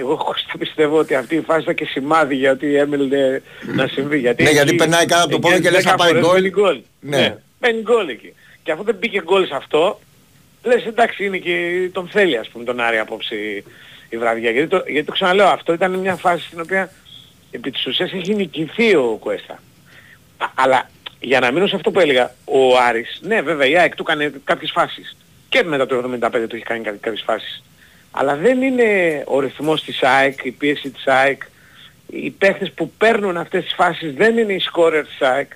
[0.00, 3.40] εγώ Κώστα, πιστεύω ότι αυτή η φάση ήταν και σημάδι για ότι έμελε
[3.74, 4.18] να συμβεί.
[4.18, 6.08] Γιατί Ναι, γιατί εκεί- περνάει κάτω από το πόδι εκεί και λες 10 να πάει
[6.08, 6.32] φορές γκολ.
[6.34, 6.80] μπαίνει γκολ.
[7.00, 7.16] Ναι.
[7.16, 7.36] Ναι.
[7.60, 8.32] Μπαίνει γκολ εκεί.
[8.62, 10.00] Και αφού δεν μπήκε γκολ σε αυτό,
[10.62, 13.64] λες εντάξει είναι και τον θέλει ας πούμε τον Άρη απόψε η-
[14.08, 14.50] η βραδιά.
[14.50, 16.90] Γιατί το, γιατί το ξαναλέω αυτό ήταν μια φάση στην οποία
[17.50, 19.52] επί της ουσίας έχει νικηθεί ο Κουέστα.
[20.38, 20.90] Α- Αλλά
[21.24, 24.32] για να μείνω σε αυτό που έλεγα, ο Άρης, ναι βέβαια η ΑΕΚ του έκανε
[24.44, 25.16] κάποιες φάσεις.
[25.48, 27.62] Και μετά το 75 του έχει κάνει κα- κάποιες φάσεις.
[28.10, 31.42] Αλλά δεν είναι ο ρυθμός της ΑΕΚ, η πίεση της ΑΕΚ,
[32.06, 35.50] οι παίχτες που παίρνουν αυτές τις φάσεις δεν είναι οι σκόρερ της ΑΕΚ.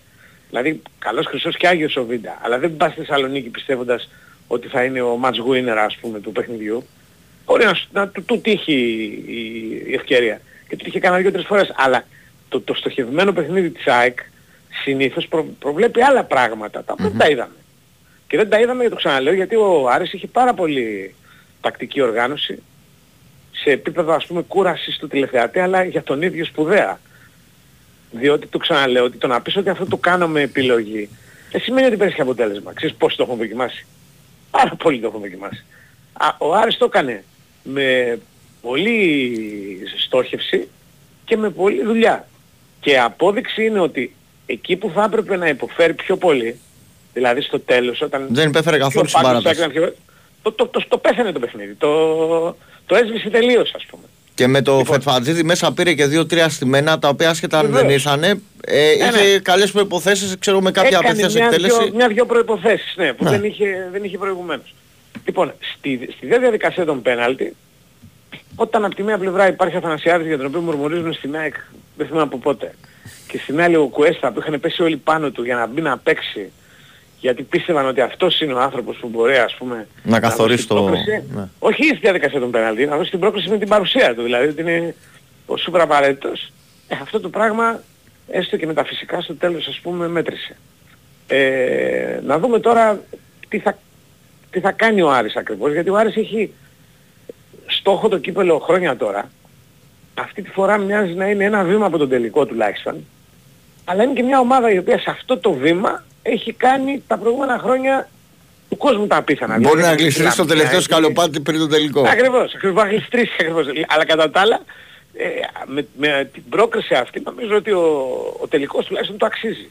[0.48, 2.38] Δηλαδή, καλός Χρυσός και Άγιος ο Βίντα.
[2.42, 4.08] Αλλά δεν πας στη Θεσσαλονίκη πιστεύοντας
[4.46, 6.86] ότι θα είναι ο match winner ας πούμε του παιχνιδιού.
[7.44, 8.72] Μπορεί να, σου- να του, του τύχει
[9.26, 10.40] η, η ευκαιρία.
[10.68, 11.72] Και του τύχει κανένα δύο-τρεις φορές.
[11.76, 12.04] Αλλά
[12.48, 14.18] το, το στοχευμένο παιχνίδι της ΑΕΚ
[14.82, 17.54] συνήθως προ, προβλέπει άλλα πράγματα τα οποία δεν τα είδαμε.
[18.26, 21.14] Και δεν τα είδαμε, και το ξαναλέω, γιατί ο Άρης είχε πάρα πολύ
[21.60, 22.62] τακτική οργάνωση
[23.50, 27.00] σε επίπεδο ας πούμε κούρασης του τηλεθεατή, αλλά για τον ίδιο σπουδαία.
[28.10, 31.08] Διότι το ξαναλέω ότι το να πεις ότι αυτό το κάνω με επιλογή
[31.50, 32.72] δεν σημαίνει ότι παίρνεις και αποτέλεσμα.
[32.72, 33.86] Ξέρεις πώς το έχουν δοκιμάσει.
[34.50, 35.64] Πάρα πολύ το έχουν δοκιμάσει.
[36.12, 37.24] Α, ο Άρης το έκανε
[37.62, 38.18] με
[38.60, 40.68] πολύ στόχευση
[41.24, 42.28] και με πολλή δουλειά.
[42.80, 44.14] Και απόδειξη είναι ότι
[44.50, 46.58] εκεί που θα έπρεπε να υποφέρει πιο πολύ,
[47.14, 48.26] δηλαδή στο τέλος όταν...
[48.30, 49.60] Δεν υπέφερε καθόλου και ο στην Πάγκος παράταση.
[49.60, 49.94] έκανε πιο-
[50.42, 51.74] Το, το, το, το πέθανε το παιχνίδι.
[51.74, 54.02] Το, το έσβησε τελείως ας πούμε.
[54.34, 54.94] Και με το Λοιπόν.
[54.94, 57.92] Φετφατζίδη μέσα πήρε και δύο-τρία στημένα τα οποία άσχετα αν δεν Βεβαίως.
[58.04, 58.40] ήρθανε.
[58.64, 59.38] Ε, είχε ναι.
[59.38, 61.78] καλές προϋποθέσεις, ξέρω με κάποια Έκανε απευθείας μια, εκτέλεση.
[61.84, 63.30] δυο, μια δυο προϋποθέσεις, ναι, που Ναι.
[63.30, 64.74] δεν, είχε, δεν είχε προηγουμένως.
[65.24, 67.54] Λοιπόν, στη, στη δε διαδικασία των πέναλτι,
[68.54, 71.54] όταν από τη μία πλευρά υπάρχει Αθανασιάδης για τον οποίο μουρμουρίζουν στην ΑΕΚ,
[71.96, 72.74] δεν θυμάμαι από πότε,
[73.28, 75.98] και στην άλλη ο Κουέστα που είχαν πέσει όλοι πάνω του για να μπει να
[75.98, 76.50] παίξει,
[77.20, 80.74] γιατί πίστευαν ότι αυτός είναι ο άνθρωπος που μπορεί ας πούμε Να καθορίσει δώσει το...
[80.74, 81.24] την πρόκριση.
[81.34, 81.48] ναι.
[81.58, 84.22] Όχι στη διαδικασία των πέναλτι, να δώσει την πρόκληση με την παρουσία του.
[84.22, 84.94] Δηλαδή ότι είναι
[85.46, 86.52] ο σούπερ απαραίτητος.
[86.88, 87.80] Ε, αυτό το πράγμα
[88.30, 90.56] έστω και με τα φυσικά στο τέλος ας πούμε μέτρησε.
[91.26, 93.00] Ε, να δούμε τώρα
[93.48, 93.78] τι θα,
[94.50, 95.72] τι θα κάνει ο Άρης ακριβώς.
[95.72, 96.52] Γιατί ο Άρης έχει
[97.66, 99.30] στόχο το κύπελο χρόνια τώρα.
[100.20, 103.04] Αυτή τη φορά μοιάζει να είναι ένα βήμα από τον τελικό τουλάχιστον.
[103.84, 107.58] Αλλά είναι και μια ομάδα η οποία σε αυτό το βήμα έχει κάνει τα προηγούμενα
[107.58, 108.08] χρόνια
[108.68, 109.54] του κόσμου τα απίθανα.
[109.58, 112.00] Μπορεί Δηλαδή, να γλιστρήσει το Λαμία, τελευταίο έχει- σκαλοπάτι πριν το τελικό.
[112.00, 113.66] Ακριβώς, ακριβώς, μπορεί να γλιστρήσει ακριβώς.
[113.88, 114.60] Αλλά κατά τα άλλα,
[115.16, 115.26] ε,
[115.66, 117.82] με, με την πρόκριση αυτή νομίζω ότι ο,
[118.40, 119.70] ο τελικός τουλάχιστον το αξίζει.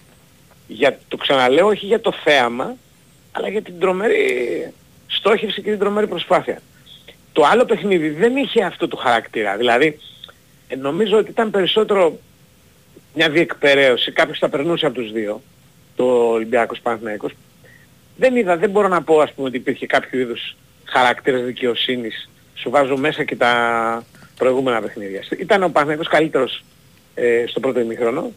[0.67, 2.75] Για, το ξαναλέω, όχι για το θέαμα,
[3.31, 4.23] αλλά για την τρομερή
[5.07, 6.61] στόχευση και την τρομερή προσπάθεια.
[7.33, 9.57] Το άλλο παιχνίδι δεν είχε αυτό το χαρακτήρα.
[9.57, 9.95] Δηλαδή, ε,
[10.75, 12.19] νομίζω ότι ήταν περισσότερο
[13.13, 14.11] μια διεκπαιρέωση.
[14.11, 15.41] Κάποιος θα περνούσε από τους δύο,
[15.95, 17.33] το Ολυμπιακός Παναθηναϊκός.
[18.17, 22.29] Δεν είδα, δεν μπορώ να πω ας πούμε ότι υπήρχε κάποιο είδους χαρακτήρας δικαιοσύνης.
[22.55, 24.03] Σου βάζω μέσα και τα
[24.37, 25.23] προηγούμενα παιχνίδια.
[25.39, 26.63] Ήταν ο Παναθηναϊκός καλύτερος
[27.15, 28.31] ε, στο πρώτο ημίχρονο.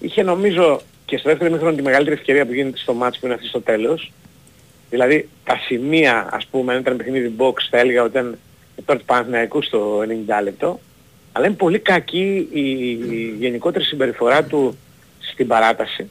[0.00, 3.34] Είχε νομίζω και στο δεύτερο ημίχρονο τη μεγαλύτερη ευκαιρία που γίνεται στο μάτς που είναι
[3.34, 4.12] αυτή στο τέλος.
[4.90, 8.38] Δηλαδή τα σημεία ας πούμε αν ήταν παιχνίδι box θα έλεγα ότι ήταν
[8.76, 10.80] υπέρ του Παναθηναϊκού στο 90 λεπτό.
[11.32, 12.60] Αλλά είναι πολύ κακή η,
[12.90, 14.78] η γενικότερη συμπεριφορά του
[15.18, 16.10] στην παράταση.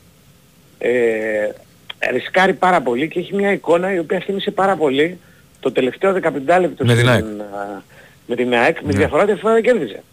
[0.77, 1.49] Ε,
[2.11, 5.19] ρισκάρει πάρα πολύ και έχει μια εικόνα η οποία θύμισε πάρα πολύ
[5.59, 7.23] το τελευταίο 15 λεπτό Με την ΑΕΚ.
[7.23, 7.81] α,
[8.27, 8.91] με την ΑΕΚ, με Ναι.
[8.91, 10.03] τη διαφορά ότι αυτό δεν κέρδιζε.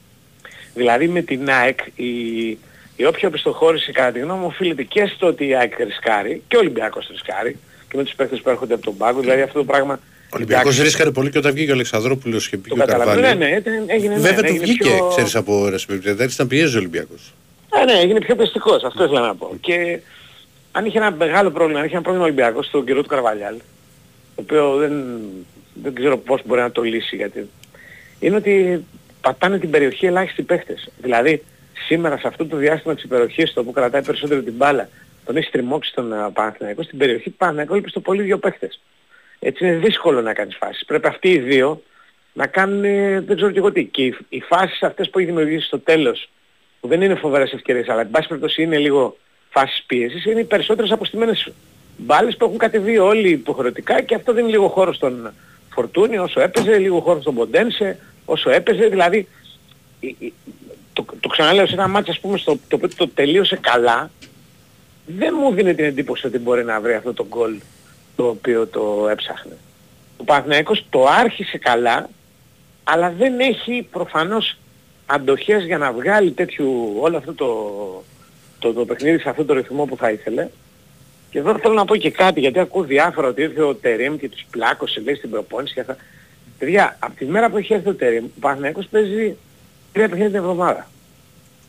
[0.74, 2.48] Δηλαδή με την ΑΕΚ η,
[2.96, 6.56] η όποια οπισθοχώρηση κατά τη γνώμη μου οφείλεται και στο ότι η ΑΕΚ ρισκάρει και
[6.56, 7.56] ο Ολυμπιακός ρισκάρει
[7.90, 9.20] και με τους παίχτες που έρχονται από τον πάγκο.
[9.20, 10.00] Δηλαδή αυτό το πράγμα...
[10.30, 13.20] Ο Ολυμπιακός εντάξει, ρίσκαρε πολύ και όταν βγήκε ο Αλεξανδρόπουλος και Το πήγε ο καταλαβαίνω.
[13.20, 13.46] Καρβάλιο.
[13.46, 16.34] Ναι, ναι, ήταν- έγινε, ναι, Βέβαια ναι, του έγινε βγήκε, πιο- ξέρεις, από ώρες περιπτώσεις.
[16.34, 17.34] ήταν πιέζει ο Ολυμπιακός.
[17.68, 19.56] Α, ναι, έγινε πιο πιστικός, αυτό ήθελα να πω.
[19.60, 19.98] Και
[20.72, 23.54] αν είχε ένα μεγάλο πρόβλημα, αν είχε ένα πρόβλημα Ολυμπιακός στον καιρό του Καρβαλιάλ,
[24.34, 24.92] το οποίο δεν,
[25.82, 27.48] δεν ξέρω πώς μπορεί να το λύσει, γιατί
[28.20, 28.84] είναι ότι
[29.20, 30.88] πατάνε την περιοχή ελάχιστοι παίχτες.
[31.02, 31.42] Δηλαδή,
[31.86, 34.88] σήμερα σε αυτό το διάστημα της υπεροχής, το που κρατάει περισσότερο την μπάλα,
[35.24, 38.80] τον έχει τριμώξει τον uh, Παναθηναϊκός, στην περιοχή του Παναθηναϊκού λείπει στο πολύ δύο παίχτες.
[39.40, 40.84] Έτσι είναι δύσκολο να κάνεις φάσεις.
[40.84, 41.82] Πρέπει αυτοί οι δύο
[42.32, 43.84] να κάνουν, ε, δεν ξέρω και εγώ τι.
[43.84, 46.28] Και οι, οι φάσεις αυτές που έχει δημιουργήσει στο τέλος,
[46.80, 49.16] που δεν είναι φοβερές ευκαιρίες, αλλά εν πάση περιπτώσει είναι λίγο
[49.50, 51.52] φάσεις πίεσης, είναι οι περισσότερες αποστημένες
[51.96, 55.32] μπάλες που έχουν κατεβεί όλοι υποχρεωτικά και αυτό δίνει λίγο χώρο στον
[55.72, 59.28] Φορτούνη όσο έπαιζε, λίγο χώρο στον Ποντένσε όσο έπαιζε, δηλαδή
[60.00, 60.32] η- η-
[60.92, 64.10] το, το ξαναλέω σε ένα μάτς ας πούμε στο, το οποίο το τελείωσε καλά,
[65.06, 67.58] δεν μου δίνει την εντύπωση ότι μπορεί να βρει αυτό το γκολ
[68.18, 69.56] το οποίο το έψαχνε.
[70.16, 72.08] Ο Παναθηναϊκός το άρχισε καλά,
[72.84, 74.56] αλλά δεν έχει προφανώς
[75.06, 77.48] αντοχές για να βγάλει τέτοιου όλο αυτό το,
[78.58, 80.48] το, το παιχνίδι σε αυτό το ρυθμό που θα ήθελε.
[81.30, 84.28] Και εδώ θέλω να πω και κάτι, γιατί ακούω διάφορα ότι ήρθε ο Τερίμ και
[84.28, 85.96] τους πλάκωσε λέει στην προπόνηση και αυτά.
[86.58, 89.36] Παιδιά, από τη μέρα που έχει έρθει ο Τερίμ, ο Παναθηναϊκός παίζει
[89.92, 90.90] τρία παιχνίδια την εβδομάδα.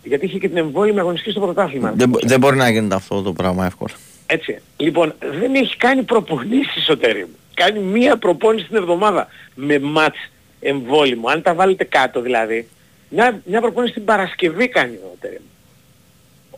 [0.03, 1.91] Γιατί είχε και την εμβόλυμη αγωνιστική στο πρωτάθλημα.
[1.95, 3.93] Δεν, μπο- δεν μπορεί να γίνεται αυτό το πράγμα εύκολα.
[4.31, 4.61] Έτσι.
[4.77, 7.27] Λοιπόν, δεν έχει κάνει προπονήσεις ο Τερίμ.
[7.53, 10.17] Κάνει μία προπόνηση την εβδομάδα με μάτς
[10.59, 11.27] εμβόλυμο.
[11.27, 12.67] Αν τα βάλετε κάτω δηλαδή,
[13.09, 15.41] μια, μια προπόνηση την Παρασκευή κάνει ο Τερίμ.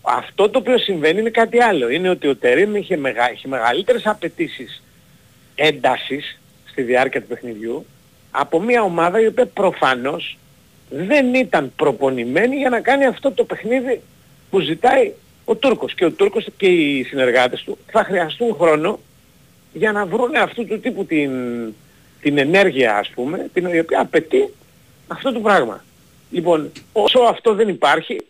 [0.02, 1.90] αυτό το οποίο συμβαίνει είναι κάτι άλλο.
[1.90, 4.84] Είναι ότι ο Τερίμ είχε, μεγα, είχε μεγαλύτερες απαιτήσεις
[5.56, 7.86] έντασης στη διάρκεια του παιχνιδιού
[8.32, 10.38] από μια ομάδα η οποία προφανώς
[10.90, 14.02] δεν ήταν προπονημένη για να κάνει αυτό το παιχνίδι
[14.50, 15.14] που ζητάει
[15.46, 15.94] ο Τούρκος.
[15.94, 19.00] Και ο Τούρκος και οι συνεργάτες του θα χρειαστούν χρόνο
[19.74, 21.32] για να βρουν αυτού του τύπου την,
[22.22, 24.50] την ενέργεια ας πούμε, την η οποία απαιτεί
[25.08, 25.84] αυτό το πράγμα.
[26.32, 28.22] Λοιπόν, όσο αυτό δεν υπάρχει,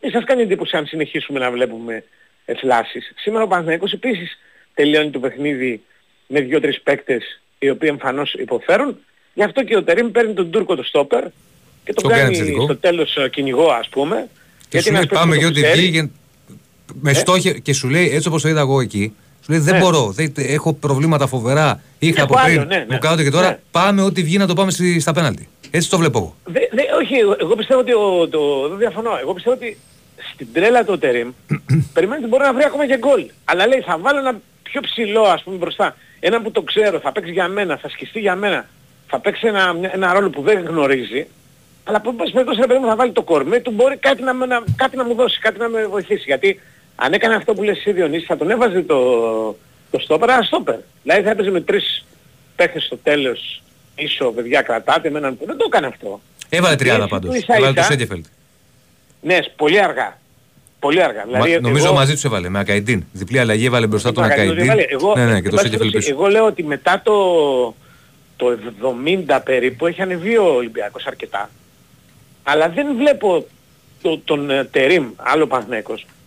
[0.00, 2.04] δεν σας κάνει εντύπωση αν συνεχίσουμε να βλέπουμε
[2.44, 3.12] εφλάσεις.
[3.16, 4.38] Σήμερα ο Παναθηναϊκός επίσης
[4.74, 5.82] τελειώνει το παιχνίδι
[6.26, 8.98] με δύο-τρεις παίκτες οι οποίοι εμφανώς υποφέρουν.
[9.34, 11.22] Γι' αυτό και ο Τερίμ παίρνει τον Τούρκο το στόπερ
[11.84, 12.64] και τον Το κάνει κάνει επιθετικό.
[12.64, 14.28] στο τέλος ε, κυνηγό ας πούμε.
[14.68, 16.12] Και σου είναι λέει ένας πάμε παίκτης για που ό,τι ξέρει.
[16.92, 17.00] Βγει.
[17.02, 17.14] Με Ε.
[17.14, 19.14] στόχε, και σου λέει έτσι όπως το είδα εγώ εκεί.
[19.44, 19.80] Σου λέει δεν Ναι.
[19.80, 20.10] μπορώ.
[20.10, 21.80] Δεν, έχω προβλήματα φοβερά.
[21.98, 22.58] Είχα Έχω από πριν.
[22.58, 22.86] άλλο, ναι, ναι.
[22.90, 23.48] Μου κάνετε και τώρα.
[23.48, 23.58] Ναι.
[23.70, 25.48] Πάμε ό,τι βγει να το πάμε στη- στα πέναλτι.
[25.70, 26.36] Έτσι το βλέπω εγώ.
[26.44, 29.10] Δε, δε, όχι, εγώ- εγώ πιστεύω ότι ο, το, δεν διαφωνώ.
[29.22, 29.76] Εγώ πιστεύω ότι
[30.34, 31.28] στην τρέλα του Τερίμ
[31.94, 33.24] περιμένεις ότι μπορεί να βρει ακόμα και γκολ.
[33.44, 35.96] Αλλά λέει θα βάλω ένα πιο ψηλό ας πούμε μπροστά.
[36.20, 38.68] Ένα που το ξέρω, θα παίξει για μένα, θα σκιστεί για μένα.
[39.06, 41.26] Θα παίξει ένα, μια- ένα ρόλο που δεν γνωρίζει.
[41.84, 44.34] Αλλά που πας περιπτώσει ρε παιδί μου θα βάλει το κορμί του, μπορεί κάτι να,
[44.34, 46.22] με- να, κάτι να μου δώσει, κάτι να με βοηθήσει.
[46.26, 46.60] Γιατί
[47.02, 48.96] αν έκανε αυτό που λες εσύ Διονύση, θα τον έβαζε το,
[49.90, 50.76] το στόπερ, ένα στόπερ.
[51.02, 52.04] Δηλαδή θα έπαιζε με τρεις
[52.56, 53.62] παίχτες στο τέλος
[53.96, 56.20] ίσο, παιδιά κρατάτε με έναν που δεν το έκανε αυτό.
[56.48, 57.30] Έβαλε Η τριάδα πίεση πάντως.
[57.30, 58.24] του ίσα Έβαλε το ίσα- Σέντεφελτ.
[59.20, 60.18] Ναι, πολύ αργά.
[60.78, 61.22] Πολύ αργά.
[61.24, 63.04] Δηλαδή, Μα- Νομίζω εγώ- μαζί τους έβαλε με Ακαϊντίν.
[63.12, 64.70] Διπλή αλλαγή έβαλε μπροστά τον Μα, καλώς Ακαϊντίν.
[64.70, 64.86] έβαλε.
[64.88, 66.20] Εγώ, Ναι, ναι, και εν το πάση Σέντεφελτ περιπτώσει, πίσω.
[66.20, 67.14] Εγώ λέω ότι μετά το,
[68.36, 71.50] το 70 περίπου έχει ανεβεί ο Ολυμπιακός αρκετά.
[72.42, 73.46] Αλλά δεν βλέπω
[74.02, 75.46] το, τον ε, Τερίμ, άλλο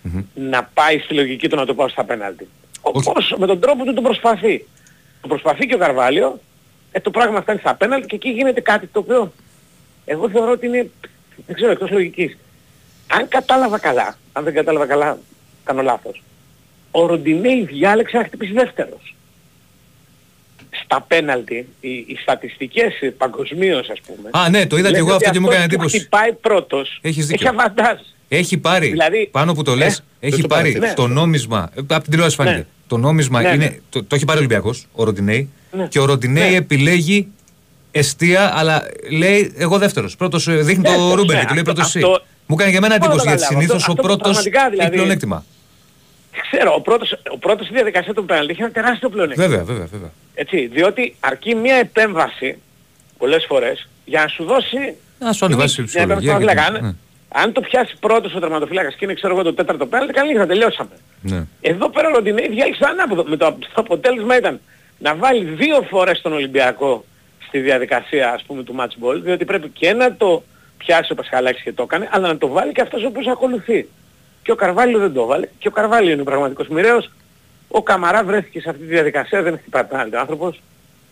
[0.03, 2.47] Παναθηναίκος, να πάει στη λογική του να το πάω στα πέναλτι.
[2.81, 4.65] Όπως με τον τρόπο του το προσπαθεί.
[5.21, 6.39] Το προσπαθεί και ο Καρβάλιο,
[6.91, 9.33] ε, το πράγμα φτάνει στα πέναλτι και εκεί γίνεται κάτι το οποίο
[10.05, 10.89] εγώ θεωρώ ότι είναι,
[11.45, 12.37] δεν ξέρω, εκτός λογικής.
[13.07, 15.17] Αν κατάλαβα καλά, αν δεν κατάλαβα καλά,
[15.63, 16.23] κάνω λάθος.
[16.91, 19.15] Ο Ροντινέη διάλεξε να χτυπήσει δεύτερος.
[20.83, 24.29] Στα πέναλτι, οι, οι στατιστικές ε, παγκοσμίως ας πούμε.
[24.31, 25.99] Α, ναι, το είδα και λένε εγώ ότι αυτό και μου αυτός έκανε που εντύπωση.
[25.99, 27.53] χτυπάει πρώτος, Έχεις έχει δίκιο.
[28.33, 28.45] Αβαντάζ.
[28.45, 30.93] Έχει πάρει, Δηλαδή- πάνω που το λες, Ε, έχει δεν το πάρει παρατήρησα.
[30.93, 32.55] το νόμισμα, ε, από την τηλεόραση φάνηκε.
[32.55, 32.65] Ναι.
[32.87, 33.77] Το νόμισμα Ναι, είναι, ναι.
[33.89, 35.87] το, το έχει πάρει ο Ολυμπιακός, ο Ροντινέη, Ναι.
[35.87, 36.55] και ο Ροντινέη Ναι.
[36.55, 37.27] επιλέγει
[37.91, 40.15] εστία, αλλά λέει εγώ δεύτερος.
[40.15, 42.05] Πρώτος ε, δείχνει το Δεύτερος, Ρούμπερ ναι, και του λέει αυτό- πρώτος εσύ.
[42.05, 43.61] αυτό- Μου έκανε για μένα Μπορώ να εντύπωση, γιατί καταλάβω.
[43.61, 45.43] συνήθως ο Αυτό- αυτό πρώτος πραγματικά, δηλαδή- έχει πλεονέκτημα.
[46.51, 49.47] Ξέρω, ο πρώτος, ο πρώτος στη διαδικασία του πέναλτι έχει ένα τεράστιο πλεονέκτημα.
[49.47, 50.11] Βέβαια, βέβαια, βέβαια.
[50.33, 52.57] Έτσι, διότι αρκεί μια επέμβαση
[53.17, 54.77] πολλές φορές για να σου δώσει...
[55.19, 56.95] Να σου ανεβάσει η μια επέμβαση ψυχολογία.
[57.37, 57.39] Στον και τερματοφύλακα.
[57.39, 60.13] το- Αν, αν το πιάσει πρώτος ο τερματοφύλακας και είναι ξέρω εγώ το τέταρτο πέναλτι,
[60.13, 60.89] καλή θα τελειώσαμε.
[61.21, 61.35] Ναι.
[61.37, 61.43] ναι.
[61.61, 63.23] Εδώ πέρα ο Ροντινέη διάλεξε ανάποδο.
[63.23, 64.59] Με το, το αποτέλεσμα ήταν
[64.99, 67.05] να βάλει δύο φορές τον Ολυμπιακό
[67.47, 70.43] στη διαδικασία ας πούμε του match ball, διότι πρέπει και να το
[70.77, 73.87] πιάσει ο Πασχαλάκης και το έκανε, αλλά να το βάλει και αυτός ο οποίος ακολουθεί.
[74.43, 75.47] Και ο Καρβάλιο δεν το βάλε.
[75.59, 77.11] Και ο Καρβάλιο είναι ο πραγματικός μοιραίος.
[77.67, 80.61] Ο Καμαρά βρέθηκε σε αυτή τη διαδικασία, δεν έχει πάει πέναλτι ο άνθρωπος.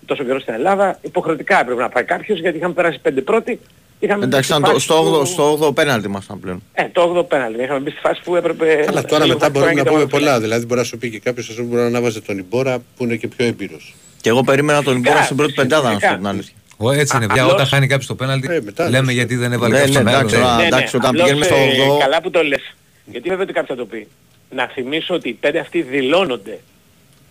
[0.05, 0.97] Τόσο καιρό στην Ελλάδα.
[1.01, 3.59] Υποχρεωτικά έπρεπε να πάει κάποιος γιατί είχαμε περάσει πέντε πρώτοι.
[4.03, 6.63] Είχαμε Εντάξει, μπει στη ήταν το, φάση στο, που- 8ο, στο 8ο πέναλτι ήμασταν πλέον.
[6.73, 7.63] Ε, το 8ο πέναλτι.
[7.63, 8.85] Είχαμε μπει στη φάση που έπρεπε...
[8.89, 10.11] Αλλά τώρα λίγο μετά να μπορούμε και να το πούμε μάτς.
[10.11, 10.39] πολλά.
[10.39, 13.03] Δηλαδή μπορεί να σου πει και κάποιος ας πούμε μπορεί να ανάβαζε τον Ιμπόρα που
[13.03, 13.95] είναι και πιο έμπειρος.
[14.21, 16.53] Και εγώ περίμενα τον Ιμπόρα στην πρώτη πεντάδα, να σου πω την αλήθεια.
[16.77, 19.11] Ο, έτσι είναι, πια, απλώς- όταν χάνει κάποιος το πέναλτι, Ε, μετά, λέμε ναι.
[19.11, 20.43] γιατί δεν έβαλε Ναι, κάποιος ναι, τον εντάξει, άλλο.
[20.45, 20.65] τώρα- Ναι.
[20.65, 21.99] εντάξει, όταν απλώς, πηγαίνουμε στο ε, 8ο.
[21.99, 22.75] Καλά που το λες.
[23.05, 24.07] Γιατί βέβαια ότι κάποιος θα το πει.
[24.49, 26.59] Να θυμίσω ότι οι πέντε αυτοί δηλώνονται.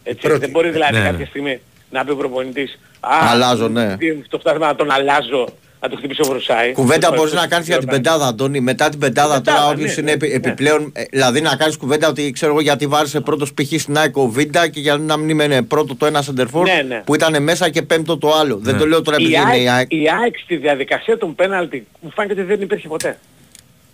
[0.02, 0.38] Έτσι, πρώτοι.
[0.40, 1.10] δεν μπορεί δηλαδή Ναι, ναι.
[1.10, 1.60] κάποια στιγμή
[1.90, 3.96] να πει ο προπονητής «Α, Αλλάζω, ναι.
[3.96, 5.48] τι- Το φτάσμα να τον αλλάζω,
[5.80, 6.72] να το χτυπήσω ο Βρουσάη».
[6.72, 8.60] Κουβέντα Αυτό μπορείς είναι να κάνεις για την το- πεντάδα, Αντώνη.
[8.60, 10.34] Μετά την πεντάδα Πεντάδα, τώρα ναι, όποιος ναι, είναι επι- ναι.
[10.34, 10.90] επιπλέον.
[10.94, 13.80] ε, Δηλαδή να κάνεις κουβέντα ότι ξέρω εγώ γιατί βάρισε πρώτος π.χ.
[13.80, 17.02] στην ΑΕΚ ο Βίντα και για να μην είναι πρώτο το ένα σεντερφόρ Ναι, ναι.
[17.04, 18.56] που ήταν μέσα και πέμπτο το άλλο.
[18.62, 18.80] Δεν Ναι.
[18.80, 19.76] το λέω τώρα Η επειδή είναι η ΑΕΚ.
[19.76, 23.18] ΑΕΚ, η ΑΕΚ στη διαδικασία των πέναλτι μου φάνηκε ότι δεν υπήρχε ποτέ.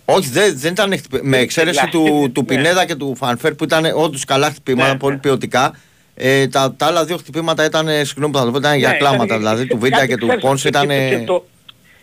[0.05, 1.19] Όχι, δεν, δεν ήταν χτυπη...
[1.23, 2.47] Με εξαίρεση Δηλαδή, του, του ναι.
[2.47, 5.19] Πινέδα και του Φανφέρ που ήταν όντως καλά χτυπήματα, Ναι, πολύ ναι.
[5.19, 5.73] ποιοτικά.
[6.15, 8.89] Ε, τα, τα άλλα δύο χτυπήματα ήταν, ε, συγγνώμη που θα το πω, ήταν για
[8.89, 9.23] Ναι, κλάματα.
[9.23, 10.89] ήταν- δηλαδή του κάτι Βίντα και του ξέρεις, Πόνς και- ήταν.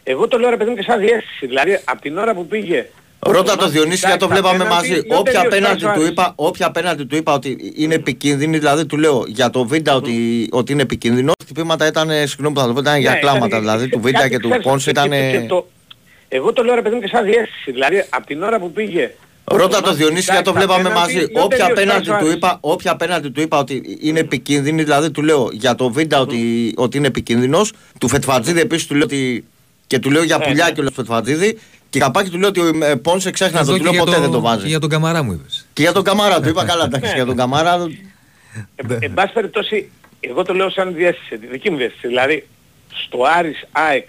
[0.05, 1.47] Και- και το- Εγώ το λέω ρε παιδί μου και σαν διέστηση.
[1.47, 2.87] Δηλαδή από την ώρα που πήγε...
[3.27, 5.07] Ρώτα το μάτς Διονύση κοιτάει γιατί το τα βλέπαμε πέναλτι, μαζί.
[5.07, 8.59] λέω Όποια τελείωσε, πέναλτι πάει του ο είπα, όποια πέναλτι του είπα ότι είναι επικίνδυνη,
[8.59, 11.33] δηλαδή του λέω για το Βίντα ότι, ότι είναι επικίνδυνο.
[11.43, 13.47] Χτυπήματα ήταν, ε, συγγνώμη που θα το πω, ήταν για Ναι, κλάματα.
[13.47, 15.11] ήταν- Δηλαδή του κάτι Βίντα και του ξέρεις, Πόνς και- ήταν.
[15.11, 15.67] και- και το-
[16.29, 17.71] Εγώ το λέω ρε παιδί μου και σαν διέστηση.
[17.71, 19.11] Δηλαδή από την ώρα που πήγε...
[19.45, 21.27] Ρώτα το μάτς Διονύση κοιτάει γιατί το τα βλέπαμε πέναλτι, μαζί.
[21.33, 22.35] λέω Όποια τελείωσε, πέναλτι πάει ο του άλλος.
[22.37, 26.73] είπα, όποια πέναλτι του είπα ότι είναι επικίνδυνη, δηλαδή του λέω για το Βίντα ότι,
[26.77, 27.73] ότι είναι επικίνδυνος.
[28.01, 29.45] Του Φετφατζίδη επίσης του λέω ότι
[29.87, 30.71] και του λέω για Ναι, πουλιά ναι.
[30.73, 31.59] και ο Φετφατζίδη.
[31.91, 34.01] Και καπάκι του λέω ότι ο ε, Πόνσε ξέχνα Εδώ το, και του λέω για
[34.05, 34.67] ποτέ το- δεν το και βάζει.
[34.67, 35.67] Για τον Καμαρά μου είπες.
[35.73, 37.15] Και για τον Καμάρα του είπα καλά, εντάξει, Ναι.
[37.17, 37.87] για τον Καμάρα.
[38.77, 42.07] Ε, εν πάση περιπτώσει, εγώ το λέω σαν διέστηση, τη δική μου διέστηση.
[42.07, 42.47] Δηλαδή,
[43.07, 44.09] στο Άρης ΑΕΚ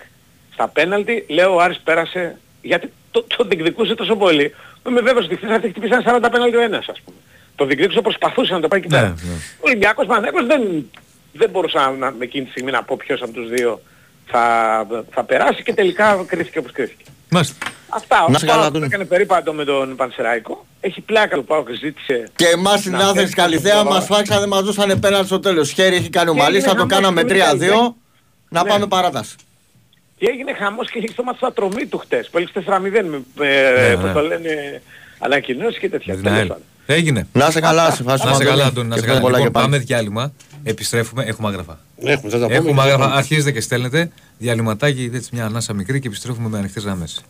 [0.53, 4.53] στα πέναλτι, λέω ο Άρης πέρασε, γιατί το, το διεκδικούσε τόσο πολύ,
[4.88, 7.17] Είμαι βέβαιος ότι χθες θα χτυπήσει ένα 40 πέναλτι ο ένας ας πούμε.
[7.55, 9.01] Το διεκδίκησε προσπαθούσε να το πάει εκεί πέρα.
[9.01, 9.34] Ναι, ναι.
[9.57, 10.89] Ο Ολυμπιακός Παναθηναϊκός δεν,
[11.34, 13.82] δεν μπορούσα να, με εκείνη τη στιγμή να πω ποιος από τους δύο
[14.26, 17.03] θα, θα περάσει και τελικά κρίθηκε όπως κρίθηκε.
[17.30, 17.55] Μάλιστα.
[17.89, 18.23] Αυτά.
[18.23, 18.86] Ο Να σε καλά, Πάοκ Αντώνη.
[18.86, 20.65] έκανε περίπατο με τον Πανσεραϊκό.
[20.80, 22.23] Έχει πλάκα το Πάοκ ζήτησε.
[22.36, 25.71] Και εμάς στην να Άθενη πέσει Καλυθέα τον μας φάξανε, μας δώσανε πέναλτι στο τέλος.
[25.71, 27.61] Χέρι έχει κάνει ο Και Μαλής, έγινε θα το χαμός κάναμε και μετά 3-2.
[27.61, 27.93] έγινε.
[28.49, 28.69] Να Ναι.
[28.69, 29.36] πάμε παράταση.
[30.17, 32.30] Και έγινε χαμός και είχε στο μάτι του ατρομή του χτες.
[32.30, 34.11] Που έλεγε 4-0 με, με Ναι, πώς ναι.
[34.13, 34.82] το λένε,
[35.19, 36.13] ανακοινώσεις και τέτοια.
[36.13, 36.47] Με την Τέλος ΑΕΛ.
[36.47, 36.63] πάντων.
[36.86, 37.28] Έγινε.
[37.34, 38.32] Να σε καλά, σε ευχαριστούμε.
[38.34, 38.67] Να σε καλά, Αντώνη.
[38.71, 39.19] Αντώνη, να σε Και καλά.
[39.19, 39.65] πολλά Λοιπόν, και πάλι.
[39.69, 40.34] πάμε διάλειμμα.
[40.68, 41.24] Επιστρέφουμε.
[41.24, 41.80] Έχουμε άγραφα.
[42.03, 42.55] Έχουμε, θα τα πούμε.
[42.55, 43.03] Έχουμε και θα άγραφα.
[43.03, 43.16] πάμε.
[43.16, 44.11] Αρχίζετε και στέλνετε.
[44.38, 47.22] Διαλυματάκι, έτσι μια ανάσα μικρή και επιστρέφουμε με ανοιχτές γραμμές.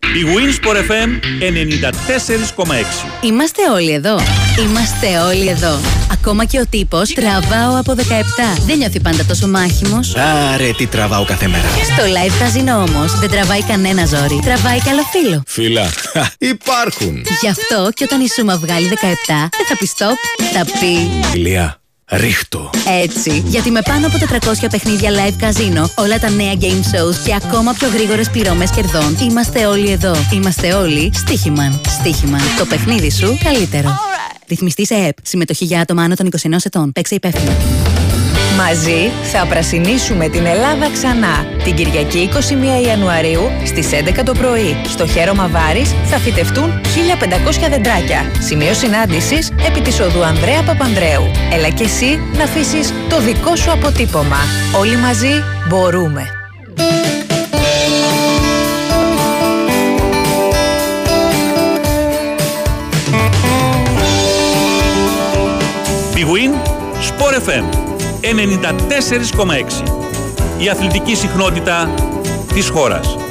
[0.00, 1.08] Η Winsport FM
[1.40, 3.06] 94,6.
[3.22, 4.20] Είμαστε όλοι εδώ.
[4.58, 5.80] Είμαστε όλοι εδώ.
[6.12, 8.00] Ακόμα και ο τύπος τραβάω από 17.
[8.66, 10.14] Δεν νιώθει πάντα τόσο μάχημος.
[10.16, 11.68] Άρε, τι τραβάω κάθε μέρα.
[11.68, 14.40] Στο live καζίνο όμως δεν τραβάει κανένα ζόρι.
[14.44, 15.42] Τραβάει καλό φίλο.
[15.46, 15.86] Φίλα,
[16.38, 17.24] υπάρχουν.
[17.40, 18.92] Γι' αυτό και όταν η Σούμα βγάλει 17,
[19.26, 21.77] δεν θα πεις stop, θα πει Ηλία,
[22.08, 22.70] ρίχτω.
[23.02, 23.42] έτσι.
[23.46, 27.72] Γιατί με πάνω από 400 παιχνίδια live καζίνο, όλα τα νέα game shows και ακόμα
[27.72, 30.14] πιο γρήγορες πληρώμες κερδών, είμαστε όλοι εδώ.
[30.32, 31.80] Είμαστε όλοι στοίχημαν.
[31.88, 32.40] Στοίχημαν.
[32.58, 33.98] Το παιχνίδι σου καλύτερο.
[34.48, 35.16] Ρυθμιστή σε ΕΠ.
[35.22, 36.92] Συμμετοχή για άτομα άνω των 21 ετών.
[36.92, 37.56] Παίξε υπεύθυνα.
[38.58, 41.46] Μαζί θα πρασινίσουμε την Ελλάδα ξανά.
[41.64, 42.28] Την Κυριακή
[42.82, 44.76] 21 Ιανουαρίου στις 11 το πρωί.
[44.88, 48.32] Στο Χέρωμα Βάρης θα φυτευτούν 1500 δεντράκια.
[48.38, 51.22] Σημείο συνάντησης επί της οδού Ανδρέα Παπανδρέου.
[51.52, 54.38] Έλα και εσύ να αφήσεις το δικό σου αποτύπωμα.
[54.78, 56.32] Όλοι μαζί μπορούμε.
[66.14, 66.52] Big Win
[67.08, 67.87] Sport FM
[68.20, 69.82] 94,6.
[70.58, 71.94] Η αθλητική συχνότητα
[72.54, 73.27] της χώρας.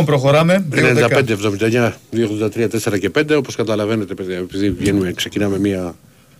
[0.00, 0.66] Λοιπόν, προχωράμε.
[0.72, 3.36] 95-79, 283, 4 και 5.
[3.36, 5.94] Όπως καταλαβαίνετε, παιδιά, επειδή βγαίνουμε, ξεκινάμε μία.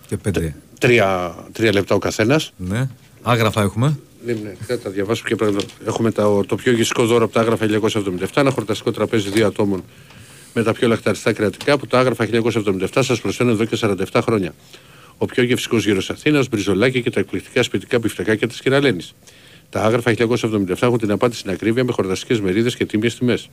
[0.07, 0.55] Και πέντε.
[0.79, 2.53] Τρία, τρία λεπτά ο καθένας.
[2.57, 2.89] Ναι.
[3.21, 3.97] Άγραφα έχουμε.
[4.25, 7.33] Ναι, ναι, θα τα διαβάσω και πρέπει να- Έχουμε το, το πιο γευστικό δώρο από
[7.33, 9.83] τα Άγραφα 1977, ένα χορταστικό τραπέζι δύο ατόμων
[10.53, 14.53] με τα πιο λαχταριστά κρεατικά που τα Άγραφα 1977 σας προσφέρουν εδώ και 47 χρόνια.
[15.17, 19.13] Ο πιο γευστικός γύρος Αθήνας, μπριζολάκια και τα εκπληκτικά σπιτικά μπιφτεκάκια της Κυρα-Λένης.
[19.71, 23.49] Τα άγραφα 1977 έχουν την απάντηση στην ακρίβεια με χορταστικές μερίδες και τίμιες τιμές.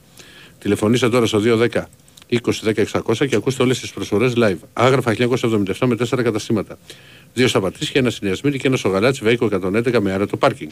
[0.59, 1.83] Τηλεφωνήστε τώρα στο 210
[2.31, 2.85] 20 10
[3.17, 4.57] 600 και ακούστε όλες τις προσφορές live.
[4.73, 6.79] Άγραφα 1977 με 4 καταστήματα.
[7.35, 10.71] Δύο στα Πατήσια, ένα στην Ιασμίνη και ένα στο Γαλάτσι Βέικο 111 με άρετο πάρκινγκ.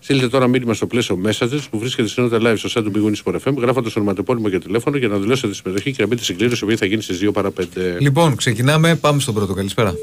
[0.00, 3.32] Στείλτε τώρα μήνυμα στο πλαίσιο Messages που βρίσκεται στην live στο site του Big Win
[3.32, 6.36] Sport FM, γράφοντας ονοματεπώνυμο και τηλέφωνο για να δηλώσετε τη συμμετοχή και να μπείτε στην
[6.36, 7.64] κλήρωση που θα γίνει στις 2 παρα 5.
[7.98, 8.96] Λοιπόν, ξεκινάμε.
[8.96, 9.54] Πάμε στον πρώτο.
[9.54, 9.94] Καλησπέρα.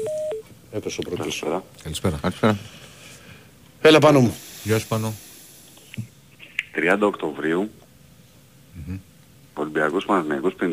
[0.72, 1.44] Έπεσε ο πρώτος.
[1.82, 2.18] Καλησπέρα.
[2.22, 2.58] Καλησπέρα.
[3.80, 4.34] Έλα πάνω μου.
[4.66, 5.14] Γεια σου πάνω.
[6.74, 7.70] 30 οκτωβριου
[9.54, 10.64] Ολυμπιακός Παναθηναϊκός 54-66.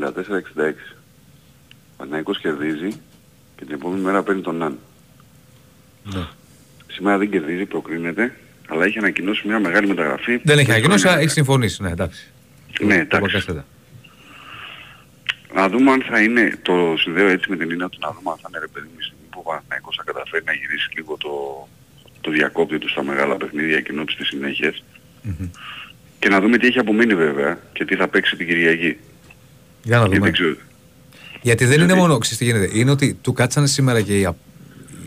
[1.97, 2.87] Παναθηναϊκός κερδίζει
[3.55, 4.79] και την επόμενη μέρα παίρνει τον Ναν.
[6.03, 6.27] Ναι.
[6.87, 8.37] Σήμερα δεν κερδίζει, προκρίνεται,
[8.67, 10.39] αλλά έχει ανακοινώσει μια μεγάλη μεταγραφή.
[10.43, 11.83] Δεν έχει Και ανακοινώσει, χρόνια αλλά έχει συμφωνήσει.
[11.83, 12.31] Ναι, εντάξει.
[12.79, 13.19] Ναι, Το εντάξει.
[13.19, 13.65] Μπακασέτα.
[15.53, 18.37] Να δούμε αν θα είναι, το συνδέω έτσι με την έννοια του να δούμε αν
[18.41, 21.17] θα είναι ρε παιδί μου η στιγμή που ο Παναθηναϊκός θα καταφέρει να γυρίσει λίγο
[21.17, 21.31] το,
[22.23, 24.83] το διακόπτη του στα μεγάλα παιχνίδια και ενώπιση της συνέχειας.
[26.19, 28.97] Και να δούμε τι έχει απομείνει βέβαια και τι θα παίξει την Κυριακή.
[29.83, 30.19] Για να Γιατί δούμε.
[30.25, 30.55] δεν ξέρω.
[31.41, 34.35] Γιατί δεν είναι μόνο, ξέρεις τι γίνεται, είναι ότι του κάτσανε σήμερα και οι, α-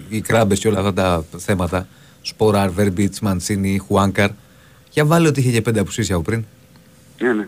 [0.08, 1.88] οι κράμπες και όλα αυτά τα θέματα.
[2.22, 4.30] Σποράρ, Βέρμπιτς, Μαντσίνη, Χουάνκαρ.
[4.90, 6.44] Για βάλε ότι είχε και πέντε απουσίες από πριν.
[7.20, 7.46] Ναι, ναι.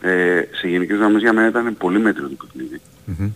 [0.00, 2.80] Ε, σε γενικές γραμμές για μένα ήταν πολύ μέτριο το παιχνίδι.
[3.04, 3.30] Μμμ.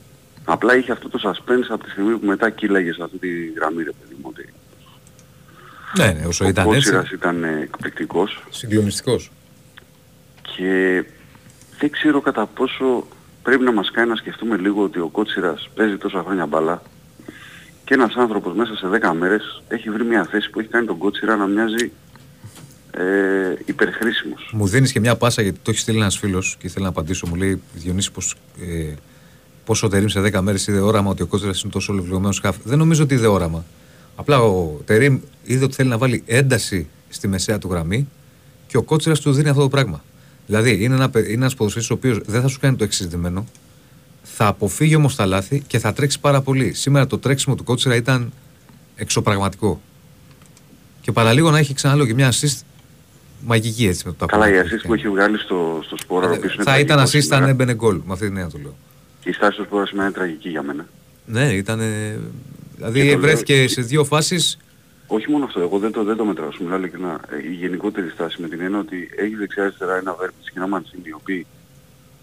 [0.45, 3.83] Απλά είχε αυτό το suspense από τη στιγμή που μετά κύλαγε σε αυτή τη γραμμή
[3.83, 4.29] ρε παιδί μου.
[4.29, 4.49] Ότι
[5.99, 6.75] Ναι, ναι, όσο ο ήταν έτσι.
[6.75, 9.31] Κότσιρας ήταν ε, εκπληκτικός Συγκλονιστικός.
[10.57, 11.05] και
[11.79, 13.07] δεν ξέρω κατά πόσο
[13.43, 16.83] πρέπει να μας κάνει να σκεφτούμε λίγο ότι ο Κότσιρας παίζει τόσα χρόνια μπάλα
[17.85, 20.99] και ένας άνθρωπος μέσα σε 10 μέρες έχει βρει μια θέση που έχει κάνει τον
[20.99, 21.93] Κότσιρα να μοιάζει
[22.91, 24.51] ε, υπερχρήσιμος.
[24.53, 27.27] Μου δίνεις και μια πάσα γιατί το έχει στείλει ένας φίλος και ήθελα να απαντήσω.
[27.27, 28.95] Μου λέει Διονύση πως, ε,
[29.65, 32.57] πόσο Τερήμ σε 10 μέρες είδε όραμα ότι ο Κότσιρας είναι τόσο ολοκληρωμένος σκάφ.
[32.65, 33.65] Δεν νομίζω ότι είδε όραμα.
[34.17, 38.09] Απλά ο Τερήμ είδε ότι θέλει να βάλει ένταση στη μεσαία του γραμμή
[38.67, 40.03] και ο Κότσιρας του δίνει αυτό το πράγμα.
[40.47, 43.47] Δηλαδή είναι ένα, παι- είναι ένας ποδοσφαιριστής ο οποίος δεν θα σου κάνει το εξειδημένο,
[44.23, 46.73] θα αποφύγει όμως τα λάθη και θα τρέξει πάρα πολύ.
[46.73, 48.33] Σήμερα το τρέξιμο του Κότσιρα ήταν
[48.97, 49.81] εξωπραγματικό.
[51.01, 52.61] Και παραλίγο να έχει ξαναλέω και μια assist
[53.47, 54.77] μαγική έτσι με το Καλά, η απόδειξη.
[54.83, 57.29] assist που έχει βγάλει στο, στο σπόρα, ο οποίος είναι Ε, Θα ήταν τραγικός assist,
[57.29, 57.49] θα σήμερα.
[57.51, 57.97] έμπαινε γκολ.
[58.07, 58.77] Με αυτή την έννοια το λέω.
[59.25, 60.87] Η στάση του σπόρα σήμερα είναι τραγική για μένα.
[61.27, 61.81] Ναι, ήταν.
[62.83, 64.59] Δηλαδή Και το λέω βρέθηκε και- σε δύο φάσεις.
[65.07, 67.21] Όχι μόνο αυτό, εγώ δεν το, δεν το μετράω, σου μιλάω ειλικρινά.
[67.31, 71.03] Ε, Η γενικότερη στάση με την έννοια ότι έχει δεξιά-αριστερά ένα Βέρμπιτς και ένα Μαντσίνη,
[71.05, 71.47] οι οποίοι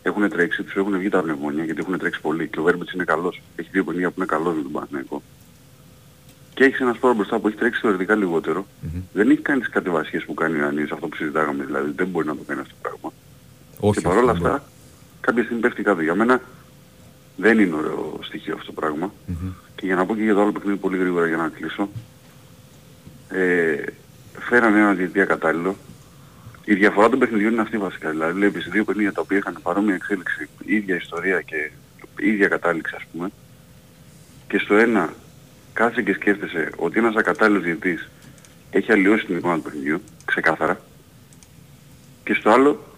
[0.02, 3.04] έχουν τρέξει, τους έχουν βγει τα πνευμόνια γιατί έχουν τρέξει πολύ και ο Βέρμπιτς είναι
[3.04, 3.42] καλός.
[3.56, 5.22] Έχει δύο παιχνίδια που είναι καλός με τον Παναθηναϊκό.
[6.54, 8.66] Και έχεις ένα σπόρο μπροστά που έχει τρέξει θεωρητικά λιγότερο.
[9.14, 11.92] Δεν έχει κάνει τις κατεβασίες που κάνει ο Ιωαννίδης, αυτό που συζητάγαμε δηλαδή.
[11.96, 13.14] Δεν μπορεί να το κάνει αυτό το πράγμα.
[13.80, 14.68] Όχι, και παρόλα αυτό δεν αυτά,
[15.22, 16.02] κάποια στιγμή πέφτει κάτω.
[16.02, 16.42] Για μένα
[17.40, 19.14] δεν είναι ωραίο στοιχείο αυτό το πράγμα.
[19.76, 21.90] Και για να πω και για το άλλο παιχνίδι πολύ γρήγορα για να κλείσω.
[23.30, 23.84] Ε,
[24.40, 25.76] φέρανε ένα διαιτητή ακατάλληλο.
[26.66, 28.10] Η διαφορά των παιχνιδιών είναι αυτή βασικά.
[28.10, 31.72] Δηλαδή βλέπεις δύο παιχνίδια τα οποία είχαν παρόμοια εξέλιξη, ίδια ιστορία και
[32.20, 33.30] ίδια κατάληξη ας πούμε.
[34.48, 35.14] Και στο ένα
[35.74, 38.10] κάτσε και σκέφτεσαι ότι ένας ακατάλληλος διαιτητής
[38.72, 40.80] έχει αλλοιώσει την εικόνα του παιχνιδιού, ξεκάθαρα.
[42.24, 42.89] Και στο άλλο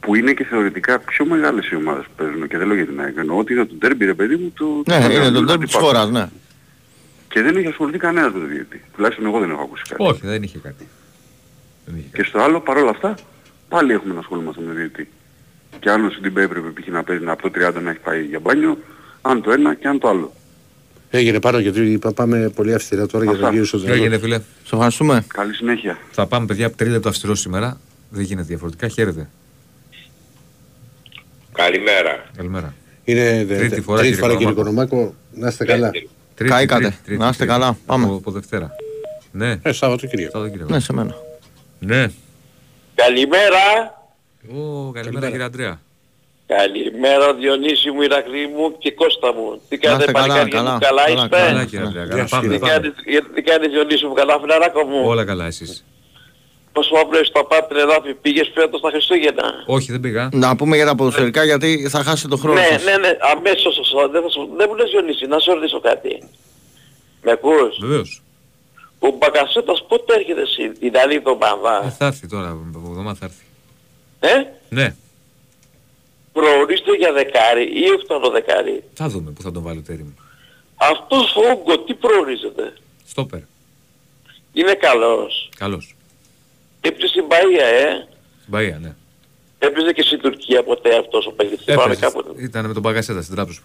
[0.00, 3.00] που είναι και θεωρητικά πιο μεγάλες οι ομάδες που παίζουν και δεν λέω για την
[3.00, 3.16] ΑΕΚ.
[3.16, 4.82] Εννοώ ότι είναι το τέρμπι ρε παιδί μου του...
[4.86, 5.84] Ναι, του- είναι του το τέρμι της αντιπάλου.
[5.84, 6.28] χώρας, ναι.
[7.28, 8.84] Και δεν έχει ασχοληθεί κανένας με το διαιτητή.
[8.94, 10.02] Τουλάχιστον εγώ δεν έχω ακούσει κάτι.
[10.02, 10.86] Όχι, δεν είχε κάτι.
[12.12, 13.14] Και στο άλλο παρόλα αυτά
[13.68, 15.08] πάλι έχουμε να ασχολούμαστε με τον διαιτητή.
[15.80, 16.86] Και αν ο Σιντιμπέ έπρεπε π.χ.
[16.88, 18.78] να παίζει από το 30 να έχει πάει για μπάνιο,
[19.22, 20.32] αν το ένα και αν το άλλο.
[21.10, 23.42] Έγινε πάνω γιατί είπα, πάμε πολύ αυστηρά τώρα για Αυτά.
[23.44, 23.94] τον κύριο Σοδρανό.
[23.94, 24.38] Έγινε, φίλε.
[24.38, 25.24] Σε ευχαριστούμε.
[25.26, 25.98] Καλή συνέχεια.
[26.10, 27.80] Θα πάμε, παιδιά, τρίλεπτο αυστηρό σήμερα.
[28.10, 28.88] Δεν γίνεται διαφορετικά.
[28.88, 29.28] Χαίρετε.
[31.62, 32.24] Καλημέρα.
[32.36, 32.74] Καλημέρα.
[33.04, 34.88] Είναι δε- Τρίτη τε- φορά, τρίτη κύριε φορά κύριε Κονομάκο.
[34.96, 35.14] Κονομάκο.
[35.32, 35.90] Να είστε καλά.
[36.34, 36.80] Τρίτη, Καήκατε.
[36.82, 37.58] τρίτη, τρίτη, Να είστε τρίτη.
[37.60, 37.78] καλά.
[37.86, 38.04] Πάμε.
[38.04, 38.70] Από, από Δευτέρα.
[39.32, 39.58] Ναι.
[39.62, 40.30] Ε, Σάββατο Κυριακό.
[40.32, 40.72] Σαββατοκύριακο.
[40.72, 41.14] Ναι, σε μένα.
[41.78, 42.06] Ναι.
[42.94, 43.64] Καλημέρα.
[44.56, 45.80] Ω, καλημέρα κύριε Αντρέα.
[46.46, 49.60] Καλημέρα Διονύση μου, Ηρακλή μου και Κώστα μου.
[49.68, 52.06] Τι Να είστε κάνετε καλά, παλικάρια καλά, μου, καλά καλά, είστε; Καλά κύριε Αντρέα.
[52.06, 52.72] Καλά, πάμε, Τι πάμε.
[52.72, 52.92] κάνεις,
[53.34, 55.84] τι κάνεις Διονύση μου, καλά φιλαράκο μου; Όλα καλά εσείς.
[56.78, 60.28] Πώς μου απλές το πάτε εδάφη, πήγες φέτος τα Χριστούγεννα; Όχι, δεν πήγα.
[60.32, 62.84] Να πούμε για τα ποδοσφαιρικά γιατί θα χάσετε το χρόνο Ναι, σας.
[62.84, 64.08] ναι, ναι, αμέσως, σωστά.
[64.08, 66.22] δεν, θα σου, δεν μου λες Διονύση, να σου ρωτήσω κάτι.
[67.22, 68.22] Με ακούς; Βεβαίως.
[68.98, 71.94] Ο Μπακασέτας πότε έρχεται εσύ, την άλλη Ε, εβδομάδα.
[71.98, 73.44] θα έρθει τώρα, από εβδομάδα θα έρθει.
[74.20, 74.94] Ε, Ναι,
[76.32, 78.82] προορίζεται για δεκάρι ή οχτάρο δεκάρι.
[78.94, 80.16] Θα δούμε που θα τον βάλει ο Τέρι μου.
[80.76, 82.72] Αυτός ο Ούγκο τι προορίζεται;
[83.06, 83.40] Στόπερ.
[84.52, 85.48] Είναι καλός.
[85.56, 85.94] Καλός.
[86.80, 88.06] Έπαιζε στην Παΐα, ε.
[88.40, 88.94] Στην Παία, ναι.
[89.58, 91.64] Έπαιζε και στην Τουρκία ποτέ αυτός ο παίκτης.
[91.64, 92.00] Θυμάμαι Έπαιζε.
[92.00, 92.42] κάποτε.
[92.42, 93.60] Ήταν με τον Παγκασέτα στην Τράπεζα.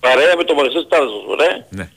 [0.00, 1.66] Παρέα με τον Μαρισές Τάρζος, ωραία.
[1.70, 1.90] Ναι.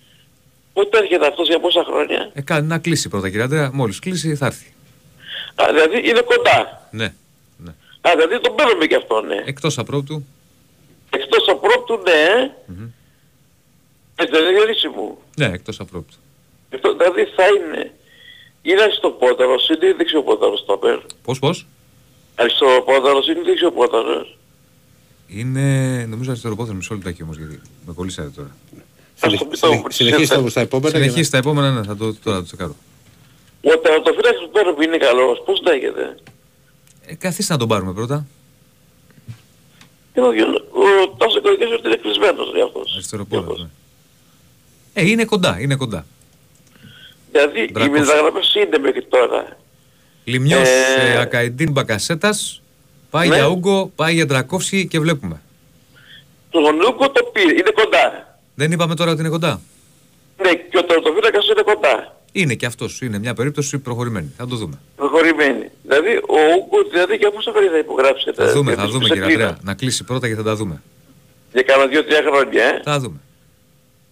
[0.74, 3.70] Πότε έρχεται αυτός για πόσα χρόνια; Ε, κάνει να κλείσει πρώτα κύριε Αντρέα.
[3.74, 4.74] Μόλις κλείσει θα έρθει.
[5.56, 6.88] Α, δηλαδή είναι κοντά.
[6.92, 7.14] Ναι.
[8.02, 9.42] Α, δηλαδή τον παίρνουμε και αυτό, ναι.
[9.46, 10.26] Εκτός απρόπτου.
[11.10, 12.12] Εκτός απρόπτου, ναι.
[12.12, 12.52] ε.
[14.16, 15.18] Έτσι δεν είναι χρήσιμο.
[15.38, 16.16] Ναι, εκτός απρόπτου.
[16.74, 17.92] Αυτό, δηλαδή θα είναι
[18.62, 21.02] είναι αριστοπόδαρος, είναι δεξιοπόδαρος το πέρα.
[21.24, 21.68] Πώς, πώς;
[22.36, 24.38] Αριστοπόδαρος είναι δεξιοπόδαρος.
[25.28, 25.66] Είναι,
[26.10, 28.56] νομίζω αριστεροπόδαρο μισό λεπτάκι όμως γιατί με κολλήσατε τώρα.
[29.88, 30.90] Συνεχίστε όμως τα επόμενα.
[30.90, 32.76] για να- Συνεχίστε τα επόμενα, ναι, θα το, τώρα θα το τσεκάρω.
[33.62, 36.16] Ο τερατοφύλακας του πέρα που είναι καλός, πώς λέγεται;
[37.06, 38.26] Ε, καθίστε να τον πάρουμε πρώτα.
[40.14, 42.92] Και ο, ο Τάσο Κορικές ότι είναι κλεισμένος ρε αυτός.
[42.94, 43.68] Αριστεροπόδαρο, ναι.
[44.94, 46.06] Ε, είναι κοντά, είναι κοντά.
[47.32, 48.00] Δηλαδή οι Δράκος.
[48.00, 49.58] μεταγραφές είναι μέχρι τώρα.
[50.24, 52.62] Λιμιός, Ε, ε, Ακαϊντίν, Μπακασέτας,
[53.10, 53.36] πάει Ναι.
[53.36, 55.42] για Ούγκο, πάει για Ντρακόφσκι και βλέπουμε.
[56.50, 58.38] Τον Ούγκο το πήρε, είναι κοντά.
[58.56, 59.62] Δεν είπαμε τώρα ότι είναι κοντά.
[60.44, 62.16] Ναι, και ο τερατοφύλακας είναι κοντά.
[62.32, 64.34] Είναι και αυτός, είναι μια περίπτωση προχωρημένη.
[64.38, 64.80] Θα το δούμε.
[64.96, 65.70] Προχωρημένη.
[65.84, 68.32] Δηλαδή ο Ούγκο δηλαδή για πόσα χρόνια θα υπογράψει.
[68.36, 69.48] Θα δούμε, για θα τους δούμε που σε κύριε κλείναν.
[69.48, 69.64] Αντρέα.
[69.64, 70.82] Να κλείσει πρώτα και θα τα δούμε.
[71.54, 72.82] Για κάνα δύο-τρία χρόνια, ε.
[72.84, 73.20] Θα δούμε.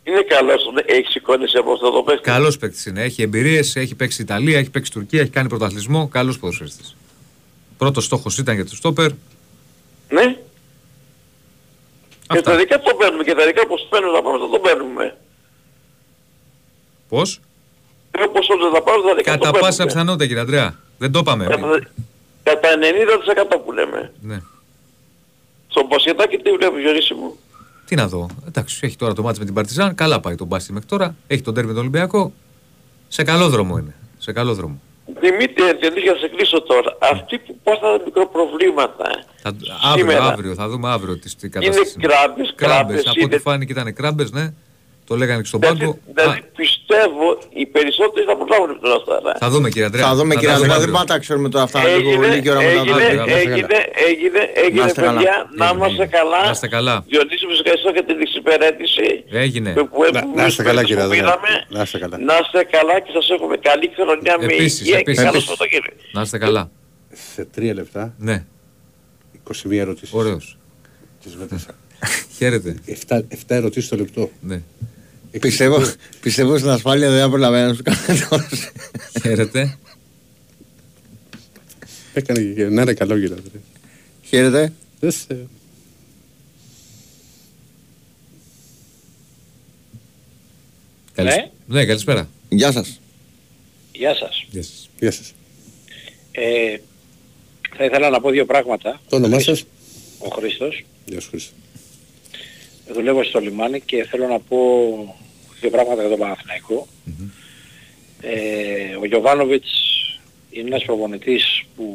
[0.09, 2.21] Είναι καλός, ναι, έχει σηκώνει από αυτό το παίκτη.
[2.21, 3.01] Καλός παίκτης είναι.
[3.03, 6.07] Έχει εμπειρίες, έχει παίξει Ιταλία, έχει παίξει Τουρκία, έχει κάνει πρωταθλητισμό.
[6.07, 6.95] Καλός ποδοσφαιριστής.
[7.77, 9.09] Πρώτος στόχος ήταν για το στόπερ.
[10.09, 10.37] Ναι.
[12.33, 15.17] Και τα δικά το παίρνουμε και τα δικά πως παίρνουν να πάμε, θα το παίρνουμε.
[17.09, 17.39] Πώς;
[18.11, 19.59] Και όπως όντως θα πάρουν, τα δικά το Κατά παίρνουμε.
[19.59, 20.79] πάσα πιθανότητα κύριε Αντρέα.
[20.97, 21.45] Δεν το είπαμε.
[21.45, 21.79] Κατά,
[22.43, 24.11] κατά 90% που λέμε.
[24.21, 24.41] Ναι.
[25.67, 27.37] Στον Πασχετάκι τι βλέπεις Γιώργη μου;
[27.89, 28.27] Τι να δω.
[28.47, 29.95] Εντάξει, έχει τώρα το μάτς με την Παρτιζάν.
[29.95, 31.15] Καλά πάει τον Μπάστι μέχρι τώρα.
[31.27, 32.33] Έχει τον τέρμι με τον Ολυμπιακό.
[33.07, 33.95] Σε καλό δρόμο είναι.
[34.17, 34.81] Σε καλό δρόμο.
[35.19, 36.97] Δημήτρη, γιατί για να σε κλείσω τώρα.
[37.11, 39.09] Αυτοί που πάθανε μικροπροβλήματα.
[39.09, 39.49] ε, Θα,
[39.83, 40.25] αύριο, Σήμερα.
[40.25, 41.93] αύριο, θα δούμε αύριο τις, τι κατάσταση.
[41.97, 42.99] Είναι κράμπες, κράμπες.
[43.01, 44.53] Από ό,τι είναι- φάνηκε ήταν κράμπες, ναι.
[45.05, 45.97] Το λέγανε και στον Δηλαδή, πάγκο.
[46.15, 46.43] δηλαδή
[46.93, 47.27] πιστεύω
[47.59, 49.31] οι περισσότεροι θα προλάβουν αυτό αυτά.
[49.43, 50.05] Θα δούμε κύριε Αντρέα.
[50.09, 50.93] Θα δούμε τα κύριε Αντρέα, δεν αύριο.
[50.93, 51.79] πάμε να τα ξέρουμε τώρα αυτά.
[51.83, 53.35] Λίγο Έγινε, λίγη ώρα μετά το έγινε, αύριο.
[53.37, 53.77] έγινε,
[54.07, 55.13] έγινε, Να έγινε, είστε καλά.
[55.17, 56.17] παιδιά, να Έγινε, είμαστε έγινε.
[56.17, 56.39] καλά.
[56.45, 56.95] Να είστε καλά.
[57.11, 59.07] Διονύση, μου ευχαριστώ για την εξυπηρέτηση.
[59.45, 59.69] Έγινε.
[59.77, 61.19] που- που- Να- που- Να είστε καλά που κύριε Αδρέα.
[61.19, 61.51] πήραμε.
[61.75, 62.15] Να είστε καλά.
[62.29, 65.17] Να είστε καλά και σας εύχομαι καλή χρονιά με Επίσης, υγεία και επίσης.
[65.23, 65.47] καλό Επίσης.
[65.49, 65.95] Σαββατοκύριακο.
[66.15, 66.63] Να είστε καλά.
[67.33, 68.37] Σε τρία λεπτά, Ναι,
[69.33, 70.13] 21 ερωτήσεις.
[70.13, 70.45] ωραίος.
[71.23, 71.71] Τις μετρήσα.
[72.37, 72.69] Χαίρετε.
[72.85, 74.29] 7, 7 ερωτήσεις το λεπτό.
[74.41, 74.61] Ναι.
[75.39, 75.81] Πιστεύω,
[76.21, 78.49] πιστεύω στην ασφάλεια δεν θα προλαβαίνει να σου κάνει τώρα.
[79.21, 79.77] Χαίρετε.
[82.13, 83.61] Έκανε και να είναι καλό κύριε Αδρέα.
[84.23, 84.73] Χαίρετε.
[84.99, 85.47] Δεν σε-
[91.13, 92.29] Καλησ- Ναι, καλησπέρα.
[92.49, 92.99] Γεια σας.
[93.93, 94.45] Γεια σας.
[94.51, 94.89] Γεια σας.
[94.99, 95.33] Γεια σας.
[96.31, 96.77] Ε,
[97.77, 99.01] θα ήθελα να πω δύο πράγματα.
[99.09, 99.63] Το όνομά σας;
[100.19, 100.83] Ο Χρήστος.
[101.05, 101.51] Γεια σου Χρήστο.
[102.93, 104.57] Δουλεύω στο λιμάνι και θέλω να πω
[105.59, 106.87] δύο πράγματα για τον παναθηναικο
[108.21, 109.89] Ε, ο Γιωβάνοβιτς
[110.49, 111.85] είναι ένας προπονητής που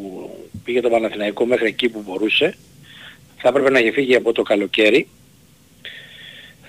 [0.65, 2.57] πήγε τον Παναθηναϊκό μέχρι εκεί που μπορούσε.
[3.37, 5.09] Θα έπρεπε να έχει φύγει από το καλοκαίρι.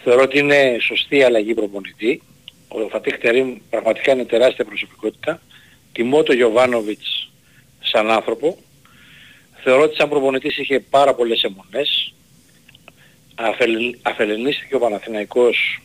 [0.03, 2.21] Θεωρώ ότι είναι σωστή η αλλαγή προπονητή.
[2.67, 5.41] Ο Φατίχ Τερίμ πραγματικά είναι τεράστια προσωπικότητα.
[5.91, 7.31] Τιμώ τον Γιωβάνοβιτς
[7.79, 8.57] σαν άνθρωπο.
[9.63, 12.13] Θεωρώ ότι σαν προπονητής είχε πάρα πολλές αιμονές.
[13.35, 15.79] Αφελ- αφελενίστηκε ο Παναθηναϊκός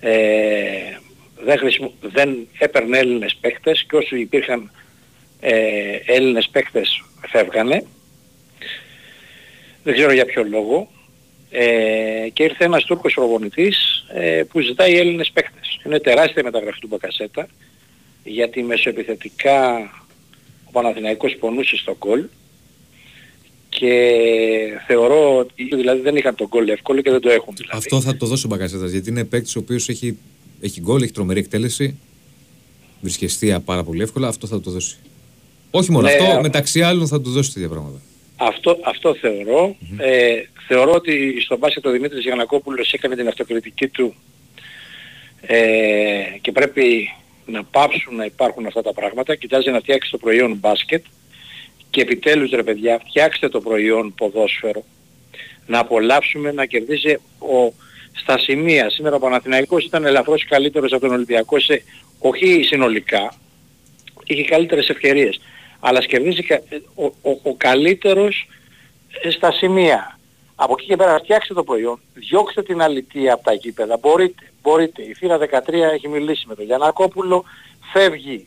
[0.00, 0.98] ε,
[1.44, 1.94] δεν, χρησιμο...
[2.00, 4.70] δεν έπαιρνε Έλληνες παίκτες και όσοι υπήρχαν
[5.40, 7.84] ε, Έλληνες παίκτες φεύγανε.
[9.82, 10.90] Δεν ξέρω για ποιο λόγο.
[11.50, 15.80] Ε, και ήρθε ένας Τούρκος προπονητής ε, που ζητάει Έλληνες παίκτες.
[15.86, 17.48] Είναι τεράστια η μεταγραφή του Μπακασέτα
[18.24, 19.90] γιατί μεσοεπιθετικά
[20.64, 22.24] ο Παναθηναϊκός πονούσε στο γκολ
[23.78, 23.92] και
[24.86, 27.76] θεωρώ ότι δηλαδή δεν είχαν τον γκολ εύκολο και δεν το έχουν δηλαδή.
[27.76, 30.18] Αυτό θα το δώσει ο Μπακασέτα γιατί είναι παίκτης ο οποίος έχει,
[30.60, 31.98] έχει γκολ, έχει τρομερή εκτέλεση.
[33.00, 34.28] Βρίσκει αιστεία πάρα πολύ εύκολα.
[34.28, 34.96] Αυτό θα το δώσει.
[35.70, 38.00] Όχι μόνο Ναι, αυτό, α- μεταξύ άλλων θα του δώσει τέτοια πράγματα.
[38.36, 39.76] Αυτό, αυτό θεωρώ.
[39.98, 40.34] Ε,
[40.66, 44.14] θεωρώ ότι στον μπάσκετ ο Δημήτρης Γιανακόπουλος έκανε την αυτοκριτική του
[45.40, 45.56] ε,
[46.40, 47.08] και πρέπει
[47.46, 49.34] να πάψουν να υπάρχουν αυτά τα πράγματα.
[49.34, 51.04] Κοιτάζει να φτιάξει το προϊόν μπάσκετ
[51.94, 54.84] και επιτέλους ρε παιδιά φτιάξτε το προϊόν ποδόσφαιρο.
[55.66, 57.72] Να απολαύσουμε να κερδίζει ο,
[58.12, 58.90] στα σημεία.
[58.90, 61.82] Σήμερα ο Παναθηναϊκός ήταν ελαφρώς καλύτερος από τον Ολυμπιακό σε,
[62.18, 63.34] όχι συνολικά,
[64.24, 65.40] είχε καλύτερες ευκαιρίες.
[65.80, 66.62] Αλλά σκεφτίζει κα-
[66.94, 68.48] ο, ο, ο καλύτερος
[69.22, 70.18] ε, στα σημεία.
[70.54, 73.96] Από εκεί και πέρα φτιάξτε το προϊόν, διώξτε την αλητία από τα γήπεδα.
[73.96, 75.02] Μπορείτε, μπορείτε.
[75.02, 75.42] Η θύρα 13
[75.94, 77.44] έχει μιλήσει με τον Γιανακόπουλο,
[77.92, 78.46] φεύγει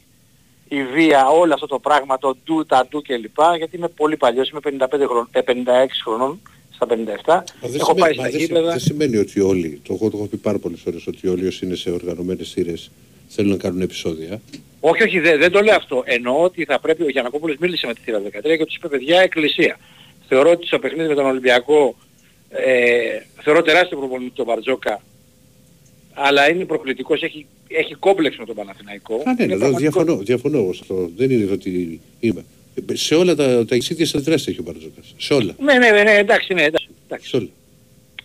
[0.70, 3.40] η βία, όλο αυτό το πράγμα, το ντου, τα ντου κλπ.
[3.58, 6.40] Γιατί είμαι πολύ παλιός, είμαι 55 χρονών, ε, 56 χρονών,
[6.74, 7.44] στα 57.
[7.62, 8.70] Μα δεν Έχω σημαίνει- πάει μα στα δεν, γήπεδα.
[8.70, 11.66] δεν σημαίνει ότι όλοι, το εγώ το έχω πει πάρα πολλές φορές, ότι όλοι όσοι
[11.66, 12.92] είναι σε οργανωμένες θύρες
[13.28, 14.42] θέλουν να κάνουν επεισόδια.
[14.80, 16.02] Όχι, όχι, δεν, δεν το λέω αυτό.
[16.06, 19.20] Εννοώ ότι θα πρέπει, ο Γιανακόπουλος μίλησε με τη θύρα 13 και τους είπε παιδιά
[19.22, 19.80] εκκλησία.
[20.28, 21.96] Θεωρώ ότι στο παιχνίδι με τον Ολυμπιακό
[22.50, 25.02] ε, θεωρώ τεράστιο προπονητή τον Μπαρτζόκα
[26.20, 29.16] αλλά είναι προκλητικός, έχει, έχει κόμπλεξ με τον Παναθηναϊκό.
[29.16, 31.10] Α, ναι, Είναι ναι, πραγματικό- διαφωνώ, διαφωνώ εγώ σε αυτό.
[31.16, 32.46] Δεν είναι ότι είμαι.
[32.92, 35.14] Ε, Σε όλα τα, τα ίδιες αντιδράσεις έχει ο Μπαρτζόκας.
[35.18, 35.56] Σε όλα.
[35.60, 36.88] Ναι, ναι, ναι, ναι, εντάξει, ναι, εντάξει.
[37.08, 37.30] εντάξει.
[37.30, 37.48] Σε όλα.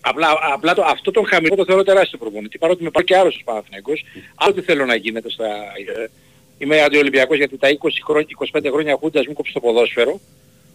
[0.00, 2.58] Απλά, απλά το, αυτό τον χαμηλό το θεωρώ τεράστιο προπονητή.
[2.58, 4.04] Παρότι με πάει και άλλος Παναθηναϊκός,
[4.34, 5.46] άλλο τι θέλω να γίνεται στα...
[5.46, 6.06] ε,
[6.58, 7.74] είμαι αντιολυμπιακός γιατί τα 20
[8.04, 10.20] χρόνια, 25 χρόνια χούντας μου κόψει το ποδόσφαιρο.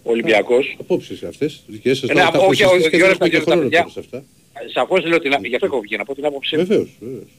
[0.04, 0.76] Ο Ολυμπιακός.
[0.80, 2.10] Απόψεις αυτές, δικές σας.
[2.10, 3.70] Ε, τώρα ναι, τα όχι, ακούσεις όχι, και δύο δεν λεπτά, έχει δύο λεπτά, χρόνο
[3.70, 3.80] παιδιά.
[3.80, 4.24] τώρα σε αυτά.
[4.74, 6.66] Σαφώς λέω την άποψη, γι' αυτό έχω βγει να πω την άποψή μου.
[6.66, 7.30] Βεβαίως, βεβαίως.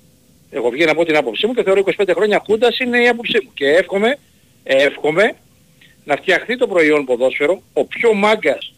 [0.50, 3.40] Εγώ βγαίνω να πω την άποψή μου και θεωρώ 25 χρόνια χούντας είναι η άποψή
[3.44, 3.50] μου.
[3.54, 4.18] Και εύχομαι,
[4.62, 5.36] εύχομαι
[6.04, 7.62] να φτιαχτεί το προϊόν ποδόσφαιρο.
[7.72, 8.72] Ο πιο μάγκας,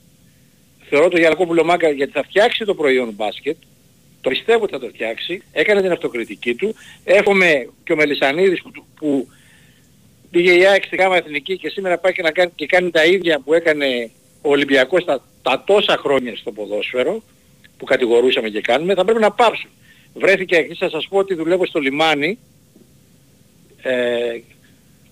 [0.89, 3.57] θεωρώ το Γιανακόπουλο μάγκα γιατί θα φτιάξει το προϊόν μπάσκετ.
[4.20, 5.43] Το πιστεύω ότι θα το φτιάξει.
[5.52, 6.74] Έκανε την αυτοκριτική του.
[7.05, 9.28] Εύχομαι και ο Μελισανίδης που, που
[10.31, 13.05] πήγε η ΑΕΚ στη γάμα εθνική και σήμερα πάει και, να κάνει, και κάνει τα
[13.05, 14.11] ίδια που έκανε
[14.43, 17.23] ο Ολυμπιακός τα, τα τόσα χρόνια στο ποδόσφαιρο
[17.77, 19.70] που κατηγορούσαμε και κάνουμε, θα πρέπει να πάψουν.
[20.15, 22.39] Βρέθηκε εκεί, θα σας πω ότι δουλεύω στο λιμάνι
[23.82, 24.40] ε,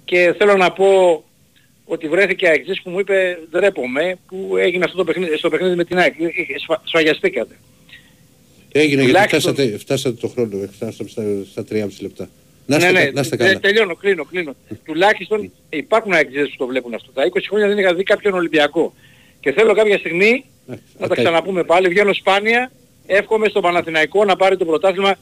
[0.05, 1.23] και θέλω να πω
[1.85, 5.85] ότι βρέθηκε αεξής που μου είπε ντρέπομαι που έγινε αυτό το παιχνίδι, στο παιχνίδι με
[5.85, 6.15] την ΑΕΚ.
[6.20, 7.57] Ε, ε, σφα- Σφαγιαστήκατε.
[8.73, 12.28] Έγινε γιατί Τουλάχιστον- φτάσατε, φτάσατε το χρόνο, ε, φτάσαμε στα, στα 3,5 λεπτά.
[12.70, 13.61] Να είστε, ναι, κα- ναι, να είστε τε- καλά.
[13.61, 14.55] τελειώνω, κλείνω, κλείνω.
[14.85, 17.11] Τουλάχιστον υπάρχουν αεξίδες που το βλέπουν αυτό.
[17.12, 18.95] Τα 20 χρόνια δεν είχα δει κάποιον Ολυμπιακό.
[19.40, 21.89] Και θέλω κάποια στιγμή να τα αυτά- ξαναπούμε πάλι.
[21.89, 22.70] Βγαίνω σπάνια.
[23.07, 25.15] Εύχομαι στο Παναθηναϊκό να πάρει το πρωτάθλημα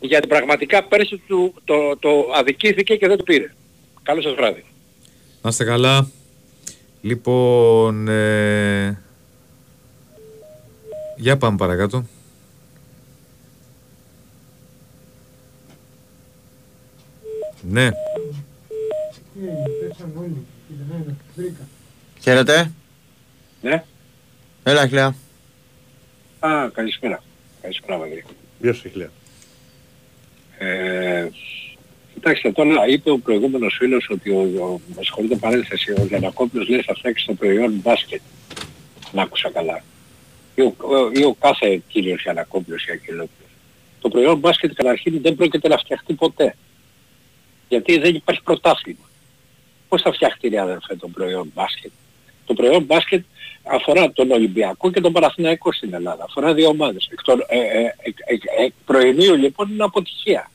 [0.00, 3.52] γιατί πραγματικά πέρσι του, το, το αδικήθηκε και δεν το πήρε.
[4.02, 4.64] Καλό σας βράδυ.
[5.42, 6.10] Να είστε καλά.
[7.02, 8.98] Λοιπόν, ε...
[11.16, 12.04] για πάμε παρακάτω.
[17.70, 17.88] Ναι,
[22.20, 22.70] Χαίρετε.
[23.62, 23.84] Ναι.
[24.62, 25.14] Έλα, Χιλέα.
[26.38, 27.22] Α, καλησπέρα.
[27.62, 28.24] Καλησπέρα, Βαγγέλη.
[28.60, 29.10] Γεια σου, Χιλέα.
[30.58, 31.28] Ε,
[32.14, 36.82] κοιτάξτε, τώρα είπε ο προηγούμενος φίλος ότι ο, ο, με συγχωρείτε παρένθεση, ο Γιανακόπουλος λέει
[36.82, 38.20] θα φτιάξει το προϊόν μπάσκετ.
[39.12, 39.82] Να άκουσα καλά.
[40.54, 43.50] Ή ο, ο- ή ο κάθε κύριος Γιανακόπουλος ή Ακυλόπουλος.
[44.00, 46.54] Το προϊόν μπάσκετ καταρχήν δεν πρόκειται να φτιαχτεί ποτέ.
[47.68, 49.08] Γιατί δεν υπάρχει πρωτάθλημα.
[49.88, 51.90] Πώς θα φτιαχτεί ρε αδερφέ το προϊόν μπάσκετ;
[52.46, 53.24] Το προϊόν μπάσκετ
[53.62, 56.24] αφορά τον Ολυμπιακό και τον Παναθηναϊκό στην Ελλάδα.
[56.24, 57.08] Αφορά δύο ομάδες.
[57.12, 60.50] Εκ, των, ε, ε, εκ, εκ, εκ προημίου λοιπόν είναι αποτυχία.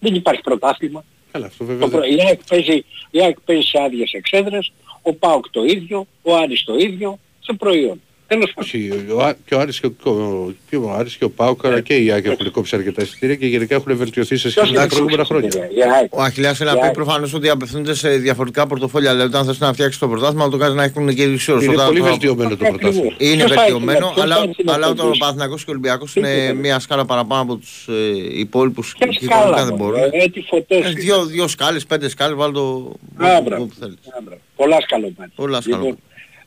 [0.00, 1.04] Δεν υπάρχει πρωτάθλημα.
[1.32, 1.88] Καλά, αυτό Το βέβαια.
[1.88, 2.00] προ...
[2.00, 4.72] δεν- η, ΑΕΚ παίζει, η ΑΕΚ παίζει σε άδειες εξέδρες,
[5.02, 8.00] ο ΠΑΟΚ το ίδιο, ο Άρης το ίδιο, σε προϊόν.
[8.32, 8.70] Τέλος πάντων.
[8.74, 11.66] Όχι, ο, Α- και ο Άρης και ο, ο, και ο, Άρης και ο Πάουκ
[11.66, 14.78] αλλά και η Άκη έχουν κόψει αρκετά εισιτήρια και γενικά έχουν βελτιωθεί σε σχέση με
[14.78, 15.50] τα προηγούμενα χρόνια.
[16.10, 19.10] Ο Αχιλιάς θέλει να πει προφανώς ότι απευθύνονται σε διαφορετικά πορτοφόλια.
[19.10, 21.64] Δηλαδή, όταν θες να φτιάξεις το πρωτάθλημα, το κάνεις να έχουν και ισόρρος.
[21.64, 23.14] Είναι Όταν πολύ το- βελτιωμένο το πρωτάθλημα.
[23.18, 25.18] Είναι Ποιος θα βελτιωμένο, έχει- ποιος αλλά, θα έχει να αλλά όταν ο κερδίσει.
[25.20, 29.64] Παναθηναϊκός και ο Ολυμπιακός είναι μία σκάλα παραπάνω από τους ε, υπόλοιπους και σκάλα, οικονομικά
[29.64, 30.10] δεν μωρέ, μπορούν.
[30.20, 32.60] ε, τι φωτές Ε, Δύο, δύο σκάλες, πέντε σκάλες, βάλει το
[33.16, 33.68] Α, όπου μπράβο.
[33.78, 33.94] θέλεις.
[33.94, 34.40] Α, μπράβο.
[35.34, 35.96] Πολλά σκαλωμένα.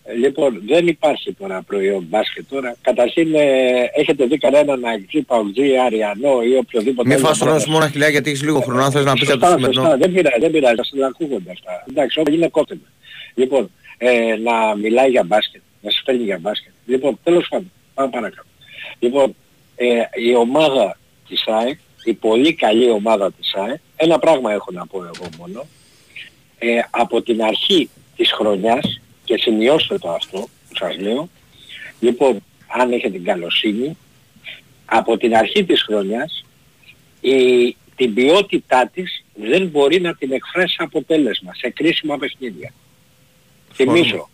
[0.06, 0.26] Πολλά σκαλωμένα.
[0.26, 2.76] Λοιπόν, ε, λοιπόν, δεν υπάρχει τώρα προϊόν μπάσκετ τώρα.
[2.82, 7.60] Καταρχήν ε, έχετε δει κανέναν Αγγλί, Παουτζή, Αριανό ή οποιοδήποτε Μην άλλο φας πράγμα.
[7.60, 8.84] χρόνο μόνο Αχιλιά γιατί έχεις λίγο χρόνο.
[8.84, 9.72] Αν θες να πεις για το Σωστά, σωστά.
[9.72, 9.98] σημερινό.
[9.98, 10.76] Δεν πειράζει, δεν πειράζει.
[10.76, 11.84] Σας τα ακούγονται αυτά.
[11.90, 12.82] Εντάξει, όλα είναι κόφτεμα.
[13.36, 16.72] Λοιπόν, ε, να μιλάει για μπάσκετ, να σας παίρνει για μπάσκετ.
[16.86, 18.48] Λοιπόν, τέλος πάντων, πάμε παρακάτω.
[19.00, 19.36] Λοιπόν,
[19.76, 19.88] ε,
[20.30, 20.98] η ομάδα
[21.30, 25.66] της ΑΕΚ, η πολύ καλή ομάδα της ΑΕΚ, ένα πράγμα έχω να πω εγώ μόνο,
[26.60, 31.30] ε, από την αρχή της χρονιάς, και σημειώστε το αυτό που σας λέω,
[32.00, 33.98] λοιπόν, αν έχετε την καλοσύνη,
[34.86, 36.46] από την αρχή της χρονιάς
[37.22, 42.74] η, την ποιότητά της δεν μπορεί να την εκφράσει σε αποτέλεσμα, σε κρίσιμα παιχνίδια.
[43.74, 44.30] Θυμίζω,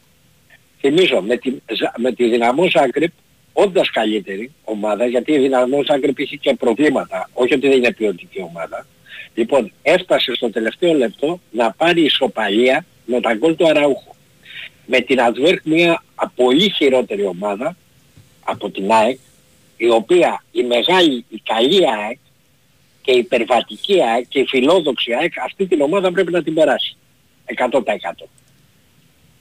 [0.79, 3.11] θυμίζω με τη, Ζα- με τη Δυναμό Ζάγκρεπ,
[3.53, 8.41] όντας καλύτερη ομάδα, γιατί η Δυναμό Ζάγκρεπ είχε και προβλήματα, όχι ότι δεν είναι ποιοτική
[8.41, 8.85] ομάδα,
[9.33, 14.15] λοιπόν έφτασε στο τελευταίο λεπτό να πάρει ισοπαλία με τα γκολ του Αραούχου.
[14.85, 17.75] Με την Αντβέρκ μια α- πολύ χειρότερη ομάδα
[18.43, 19.19] από την ΑΕΚ,
[19.77, 22.17] η οποία η μεγάλη, η καλή ΑΕΚ
[23.01, 26.95] και η υπερβατική ΑΕΚ και η φιλόδοξη ΑΕΚ αυτή την ομάδα πρέπει να την περάσει.
[27.45, 28.27] 100%.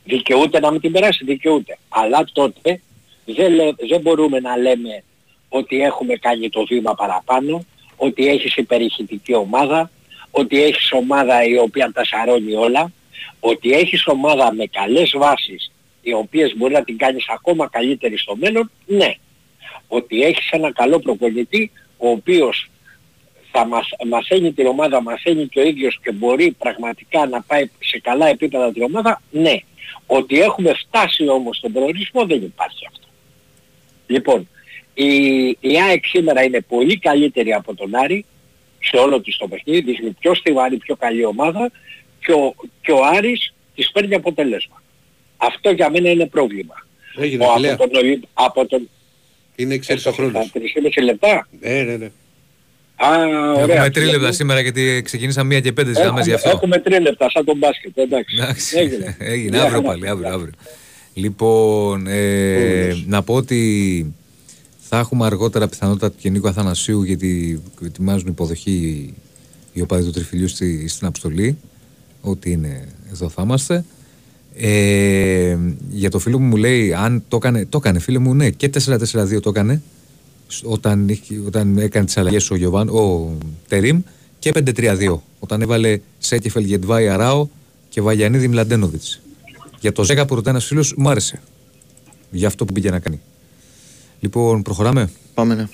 [0.05, 1.79] δικαιούται να μην την περάσει, δικαιούται.
[1.89, 2.81] Αλλά τότε
[3.25, 5.03] δεν, λέ- δεν μπορούμε να λέμε
[5.49, 7.65] ότι έχουμε κάνει το βήμα παραπάνω,
[7.97, 9.91] ότι έχεις υπερηχητική ομάδα,
[10.31, 12.93] ότι έχεις ομάδα η οποία τα σαρώνει όλα,
[13.41, 15.73] ότι έχεις ομάδα με καλές βάσεις,
[16.03, 19.15] οι οποίες μπορεί να την κάνεις ακόμα καλύτερη στο μέλλον, ναι.
[19.89, 22.71] Ότι έχεις ένα καλό προπονητή, ο οποίος
[23.51, 27.99] θα μας, μαθαίνει την ομάδα, μαθαίνει και ο ίδιος και μπορεί πραγματικά να πάει σε
[27.99, 29.57] καλά επίπεδα την ομάδα, ναι.
[30.07, 33.07] Ότι έχουμε φτάσει όμως στον προορισμό δεν υπάρχει αυτό.
[34.07, 34.49] Λοιπόν,
[34.95, 38.25] η, η ΑΕΚ σήμερα είναι πολύ καλύτερη από τον Άρη
[38.81, 41.71] σε όλο της το παιχνίδι, δείχνει πιο στιβαρή, πιο καλή ομάδα
[42.25, 44.83] και ο, και ο Άρης της παίρνει αποτελέσμα.
[45.37, 46.75] Αυτό για μένα είναι πρόβλημα.
[47.21, 47.73] Έγινε, Ο, Φιλέα.
[47.75, 48.89] από, τον, Ολυ- από τον...
[49.57, 50.47] Είναι εξαίρεση ο χρόνος.
[50.47, 50.61] Στα
[51.01, 51.49] 3,5 λεπτά.
[51.61, 52.11] Ναι, ναι, ναι.
[52.97, 53.17] Α,
[53.53, 53.75] ωραία.
[53.77, 56.57] Έχουμε τρίλεπτα σήμερα γιατί ξεκινήσαμε μία και πέντε γραμμές γι' Έχουμε, αυτό.
[56.67, 58.37] έχουμε τρίλεπτα σαν τον μπάσκετ, εντάξει.
[58.41, 58.79] Εντάξει.
[58.79, 59.17] Έγινε.
[59.33, 59.89] Έγινε Μια αύριο χαρά.
[59.89, 60.53] πάλι, αύριο, αύριο.
[61.15, 64.15] Λοιπόν, ε, να πω ότι
[64.79, 69.15] θα έχουμε αργότερα πιθανότητα και Νίκο Αθανασίου γιατί ετοιμάζουν υποδοχή
[69.73, 71.59] οι οπαδοί του Τριφυλιού στη, στην Αποστολή.
[72.21, 73.85] Ότι είναι εδώ θα είμαστε.
[74.57, 75.57] Ε,
[75.91, 78.71] για το φίλο μου μου λέει αν το έκανε, το έκανε φίλε μου, ναι, και
[78.75, 79.83] 4-4-2 το έκανε
[80.49, 83.33] σ- όταν, είχε- όταν έκανε τις αλλαγές ο, Γιωβάν, ο
[83.69, 84.01] Τερίμ
[84.39, 87.49] και 5-3-2 όταν έβαλε Σέκεφελ Γετβάη Αράο
[87.89, 89.21] και Βαγιανίδη Μλαντένοβιτς.
[89.81, 91.41] Για το Ζέκα που ρωτάει ένας φίλος μου άρεσε.
[92.31, 93.21] Για αυτό που πήγε να κάνει.
[94.21, 95.11] Λοιπόν, προχωράμε.
[95.35, 95.67] Πάμε, ναι.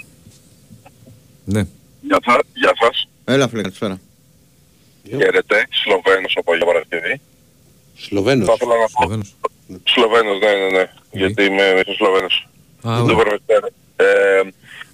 [1.44, 1.66] Ναι.
[2.02, 2.36] Γεια σας.
[2.54, 3.08] Γεια σας.
[3.24, 3.98] Έλα, φίλε, καλησπέρα.
[5.08, 5.66] Χαίρετε.
[5.70, 7.20] Σλοβαίνος από για Παρασκευή.
[7.96, 8.46] Σλοβαίνος.
[8.46, 8.88] Θα ήθελα να πω...
[9.00, 9.34] Σλοβαίνος.
[9.84, 10.84] Σλοβαίνος, ναι, ναι, ναι.
[11.10, 12.48] Γιατί είμαι είμαι Σλοβαίνος.
[12.88, 13.16] Α, Το ωραία.
[13.16, 13.62] Βερβεστέρ.
[13.96, 14.40] Ε,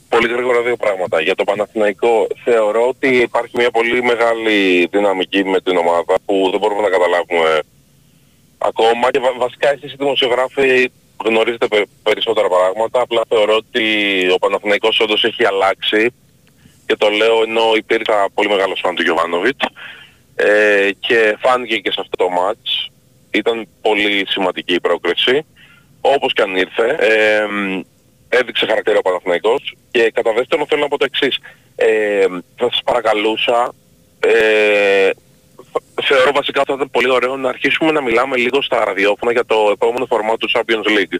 [0.09, 1.21] πολύ γρήγορα δύο πράγματα.
[1.21, 6.61] Για το Παναθηναϊκό θεωρώ ότι υπάρχει μια πολύ μεγάλη δυναμική με την ομάδα που δεν
[6.61, 7.59] μπορούμε να καταλάβουμε
[8.59, 10.91] ακόμα και βα- βασικά εσείς οι δημοσιογράφοι
[11.25, 13.01] γνωρίζετε πε- περισσότερα πράγματα.
[13.01, 13.85] Απλά θεωρώ ότι
[14.35, 16.13] ο Παναθηναϊκός όντως έχει αλλάξει
[16.87, 19.65] και το λέω ενώ υπήρξα πολύ μεγάλος φαν του Γιωβάνοβιτς
[20.35, 22.91] ε, και φάνηκε και σε αυτό το μάτς.
[23.31, 25.45] Ήταν πολύ σημαντική η πρόκριση.
[26.01, 27.47] Όπως και αν ήρθε, ε,
[28.29, 31.39] έδειξε χαρακτήρα ο Παναθηναϊκός και κατά δεύτερον θέλω να πω το εξής.
[31.77, 32.25] Ε,
[32.57, 33.73] θα σας παρακαλούσα,
[34.21, 35.11] ε,
[36.03, 39.45] θεωρώ βασικά ότι θα ήταν πολύ ωραίο να αρχίσουμε να μιλάμε λίγο στα ραδιόφωνα για
[39.45, 41.17] το επόμενο φορμά του Champions League.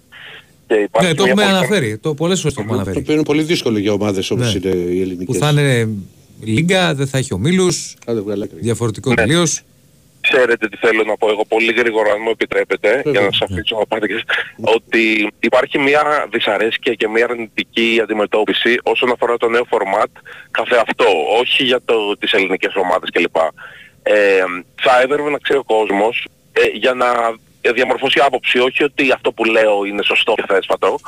[0.67, 1.99] Και υπάρχει Ναι, το μια έχουμε πολύ- αναφέρει.
[1.99, 3.03] Το, πολλές φορές το έχουμε Το αναφέρει.
[3.03, 4.61] οποίο είναι πολύ δύσκολο για ομάδες όπως Ναι.
[4.71, 5.25] είναι οι ελληνικές.
[5.27, 5.89] Που θα είναι
[6.43, 7.95] λίγκα, δεν θα έχει ομίλους,
[8.51, 9.63] διαφορετικό τελείως.
[10.21, 13.79] Ξέρετε τι θέλω να πω εγώ πολύ γρήγορα, αν μου επιτρέπετε, για να σας αφήσω
[13.79, 14.25] να πάτε και
[14.61, 20.11] ότι υπάρχει μια δυσαρέσκεια και μια αρνητική αντιμετώπιση όσον αφορά το νέο φορμάτ
[20.51, 21.05] καθε αυτό,
[21.41, 23.37] όχι για το, τις ελληνικές ομάδες κλπ.
[24.03, 24.13] Ε,
[24.83, 27.07] θα έπρεπε να ξέρει ο κόσμος ε, για να
[27.73, 30.99] διαμορφώσει άποψη, όχι ότι αυτό που λέω είναι σωστό και θέσφατο,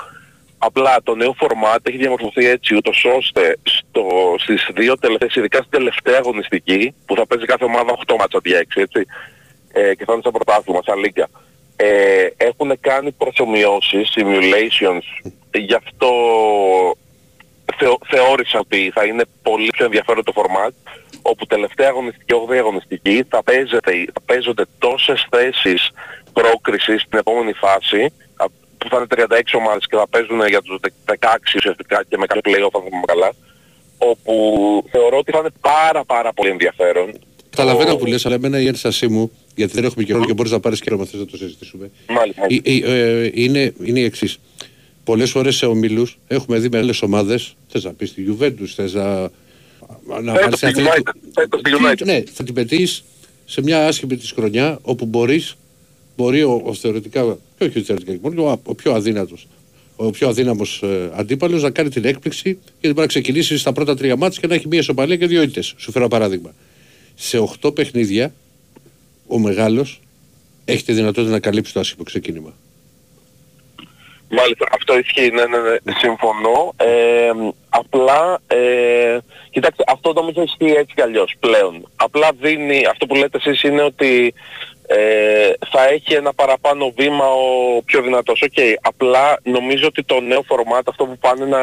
[0.65, 5.71] Απλά το νέο φορμάτ έχει διαμορφωθεί έτσι ούτως ώστε στο, στις δύο τελευταίες, ειδικά στην
[5.71, 9.07] τελευταία αγωνιστική, που θα παίζει κάθε ομάδα 8 μάτσα αντί 6, έτσι,
[9.73, 11.29] ε, και θα είναι στο πρωτάθλημα, σαν λίγκα,
[11.77, 16.11] ε, έχουν κάνει προσωμιώσεις, simulations, γι' αυτό
[17.79, 20.75] θεω, θεώρησα ότι θα είναι πολύ πιο ενδιαφέρον το φορμάτ,
[21.23, 25.91] όπου τελευταία αγωνιστική, 8η αγωνιστική, θα, παίζεται, θα παίζονται τόσες θέσεις
[26.33, 28.13] πρόκρισης στην επόμενη φάση, α-
[28.79, 31.15] που θα είναι 36 ομάδες και θα παίζουν για τους 16
[31.57, 33.33] ουσιαστικά και με κάποιο play-off αν θυμάμαι καλά,
[33.99, 34.35] όπου
[34.91, 37.19] θεωρώ ότι θα είναι πάρα πάρα πολύ ενδιαφέρον.
[37.51, 40.61] Καταλαβαίνω που λες, αλλά εμένα η ένστασή μου, γιατί δεν έχουμε καιρό και μπορείς να
[40.61, 42.43] πάρεις καιρό αν θες να το συζητήσουμε, Μάλιστα.
[42.49, 44.39] η- η- ε, είναι, είναι η εξής.
[45.05, 49.21] Πολλές φορές σε ομίλους έχουμε δει μεγάλες ομάδες, θες να πεις τη Juventus, θες να,
[50.23, 52.05] να Φέτος πάρεις στη αυτή- United, φέτος στη United.
[52.05, 53.05] Ναι, θα την πετύχεις
[53.45, 55.57] σε μια άσχημη της χρονιά όπου μπορείς,
[56.17, 59.47] μπορεί ο, ο θεωρητικά, και όχι θεωρητικά, μόνο ο, ο πιο αδύνατος,
[59.97, 63.97] ο πιο αδύναμος ε, αντίπαλος να κάνει την έκπληξη γιατί μπορεί να ξεκινήσει στα πρώτα
[63.97, 65.75] τρία ματς και να έχει μία ισοπαλία και δύο ήττες.
[65.77, 66.55] Σου φέρω ένα παράδειγμα.
[67.15, 68.35] Σε 8 παιχνίδια
[69.27, 70.01] ο μεγάλος
[70.65, 72.55] έχει τη δυνατότητα να καλύψει το άσχημο ξεκίνημα.
[74.29, 76.75] Μάλιστα, αυτό ισχύει, ναι, ναι, ναι, συμφωνώ.
[76.77, 77.31] Ε,
[77.69, 79.19] απλά, ε,
[79.51, 81.89] κοιτάξτε, αυτό νομίζω ισχύει έτσι κι αλλιώς πλέον.
[81.97, 84.35] Απλά δίνει, αυτό που λέτε εσείς είναι ότι
[84.87, 88.43] ε, θα έχει ένα παραπάνω βήμα ο πιο δυνατός.
[88.43, 91.59] Οκ, απλά νομίζω ότι το νέο φορμάτ, αυτό που πάνε να...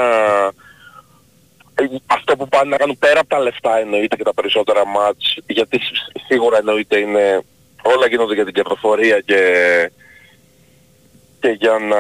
[1.76, 5.38] ε, Αυτό που πάνε να κάνουν πέρα από τα λεφτά εννοείται και τα περισσότερα μάτς,
[5.48, 7.42] γιατί σ- σίγουρα εννοείται είναι
[7.84, 9.42] όλα γίνονται για την κερδοφορία και
[11.40, 11.98] και για να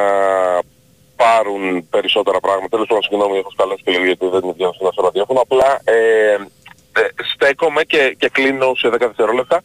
[1.15, 2.69] πάρουν περισσότερα πράγματα.
[2.69, 5.39] Τέλος πάντων, συγγνώμη, έχω σκαλέσει και λίγο γιατί δεν είναι βγαίνω στο ραδιόφωνο.
[5.39, 9.61] Απλά ε, ε, στέκομαι και, και κλείνω σε 10 δευτερόλεπτα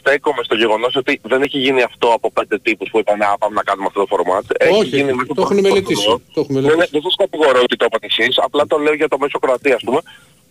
[0.00, 3.54] στέκομαι στο γεγονός ότι δεν έχει γίνει αυτό από πέντε τύπους που είπαν «Α, πάμε
[3.54, 4.44] να κάνουμε αυτό το φορμάτ».
[4.58, 6.04] Έχει Όχι, γίνει το μέσω έχουν του μελετήσει.
[6.04, 6.22] Πρωθυπουργού.
[6.34, 6.90] Το έχουν Δεν, μελετήσει.
[6.92, 9.82] δεν σας κατηγορώ ότι το είπατε εσείς, απλά το λέω για το μέσο Κροατία, ας
[9.84, 10.00] πούμε,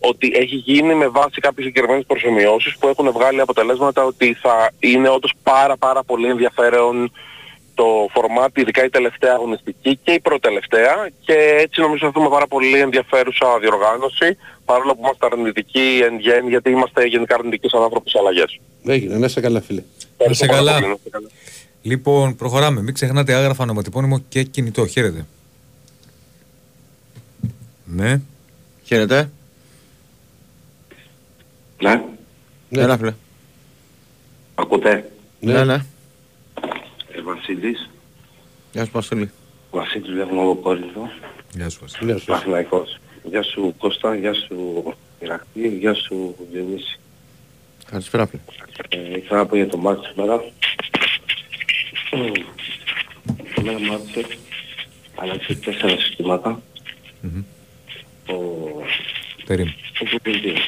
[0.00, 5.08] ότι έχει γίνει με βάση κάποιες συγκεκριμένες προσωμιώσεις που έχουν βγάλει αποτελέσματα ότι θα είναι
[5.08, 7.12] όντως πάρα πάρα πολύ ενδιαφέρον
[7.74, 12.46] το φορμάτ, ειδικά η τελευταία αγωνιστική και η προτελευταία και έτσι νομίζω θα δούμε πάρα
[12.46, 18.10] πολύ ενδιαφέρουσα διοργάνωση παρόλο που είμαστε αρνητικοί εν γέννη γιατί είμαστε γενικά αρνητικοί σαν άνθρωποι
[18.10, 18.60] σε αλλαγές.
[18.84, 19.82] Έγινε, να είσαι καλά φίλε.
[20.28, 20.96] Να σε καλά.
[21.82, 22.82] Λοιπόν, προχωράμε.
[22.82, 24.86] Μην ξεχνάτε άγραφα, ονοματεπώνυμο και κινητό.
[24.86, 25.26] Χαίρετε.
[27.84, 28.20] Ναι.
[28.84, 29.30] Χαίρετε.
[31.82, 32.02] Ναι,
[32.82, 33.14] Έλα φίλε.
[34.54, 35.74] ακούτε; Ναι, ναι.
[37.08, 37.90] Ε, Βασίλης.
[38.72, 39.30] Γεια σου Βασίλη.
[39.70, 41.10] Βασίλης βλέπουμε από Κόρινθο.
[41.54, 42.10] Γεια σου Βασίλη.
[42.10, 42.24] Γεια σου.
[42.26, 42.98] Παθηναϊκός.
[43.24, 44.84] Γεια σου Κώστα, γεια σου
[45.20, 46.98] Ηρακλή, γεια σου Διονύση.
[47.90, 48.42] Καλησπέρα φίλε.
[48.88, 50.42] Ε, ήθελα να πω για το μάτι σήμερα.
[53.54, 54.26] Εμένα μου άρεσε,
[55.14, 56.62] άλλαξε τέσσερα συστήματα.
[58.26, 58.34] Ο...
[59.46, 59.74] Περίμενε.
[60.00, 60.58] ο Κουτουμπίδης.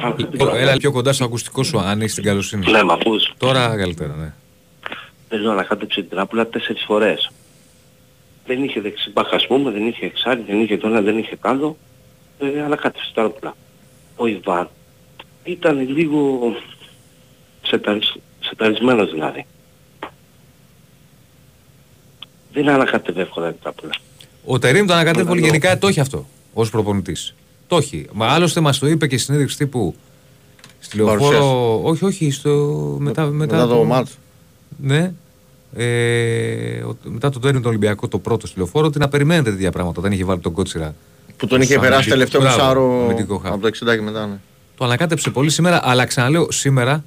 [0.00, 0.08] Α,
[0.52, 2.70] Ω, Έλα πιο κοντά στο ακουστικό σου, αν έχεις την καλοσύνη.
[2.70, 3.32] Ναι, μ' ακούς.
[3.36, 4.32] Τώρα καλύτερα, ναι.
[5.28, 7.30] Παίζω ανακάτεψε την τράπουλα τέσσερις φορές.
[8.46, 11.48] Δεν είχε δεξιμπάχ ας πούμε, δεν είχε εξάρι, δεν είχε το ένα, δεν είχε το
[11.48, 11.76] άλλο.
[12.38, 13.56] Ε, ανακάτεψε την τράπουλα.
[14.16, 14.68] Ο Ιβάν
[15.44, 16.38] ήταν λίγο
[17.62, 19.46] σεταρις, σεταρισμένος δηλαδή.
[22.52, 23.92] Δεν ανακάτευε εύκολα την τράπουλα.
[24.44, 25.52] Ο Τερήμ το ανακατεύει πολύ Καλό.
[25.52, 27.34] γενικά το έχει αυτό ως προπονητής.
[27.66, 28.06] Το έχει.
[28.12, 29.94] Μα άλλωστε μας το είπε και στη συνέντευξη τύπου
[30.78, 31.18] στη λεωφόρο.
[31.20, 31.80] Παρουσίαση.
[31.82, 32.50] Όχι, όχι, στο,
[33.00, 34.18] μετά, μετά, Μετά το μάτς.
[34.80, 35.12] Ναι.
[35.76, 39.70] Ε, ο- μετά το Τερήμ τον Ολυμπιακό το πρώτο στη λεωφόρο ότι να περιμένετε τέτοια
[39.70, 40.00] πράγματα.
[40.00, 40.94] Δεν είχε βάλει τον κότσιρα.
[41.36, 43.48] Που τον είχε Σαν περάσει με- τελευταίο Μπράβο, μισάρο με την Κοχά.
[43.48, 44.26] από το 60 και μετά.
[44.26, 44.38] Ναι.
[44.82, 47.04] Το ανακάτεψε πολύ σήμερα, αλλά ξαναλέω σήμερα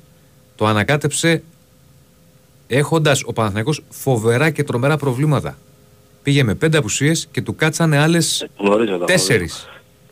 [0.56, 1.44] το ανακάτεψε
[2.68, 5.58] έχοντας ο Παναθηναϊκός φοβερά και τρομερά προβλήματα.
[6.24, 9.68] Πήγε με πέντε απουσίες και του κάτσανε άλλες Γνωρίζω τα τέσσερις.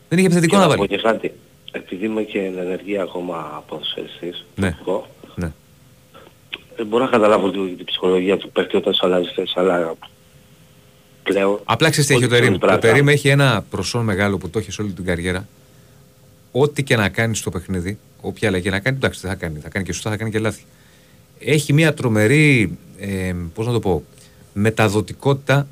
[0.08, 0.88] Δεν είχε επιθετικό Και να να πω βάλει.
[0.96, 1.32] και κάτι.
[1.72, 4.76] Επειδή είμαι και εν ενεργεία ακόμα ποδοσφαιριστής, Ναι.
[4.80, 5.52] εγώ, Ναι.
[6.76, 9.94] δεν μπορώ να καταλάβω λίγο την ψυχολογία του παίκτη όταν σου αλλάζει θέση, αλλά
[11.22, 11.60] πλέον...
[11.64, 12.46] Απλά ξέρεις τι έχει ο ό,τι Τερήμ.
[12.52, 12.88] κάνει Ο πράγματα.
[12.88, 15.48] Τερήμ έχει ένα προσόν μεγάλο που το έχει σε όλη την καριέρα.
[16.56, 19.58] Ό,τι και να κάνεις στο παιχνίδι, όποια αλλαγή να κάνει, εντάξει, δεν θα κάνει.
[19.62, 20.62] Θα κάνει και σωστά, θα κάνει και λάθη.
[21.38, 24.04] Έχει μια τρομερή, ε, πώς να το πω,
[24.52, 25.66] μεταδοτικότητα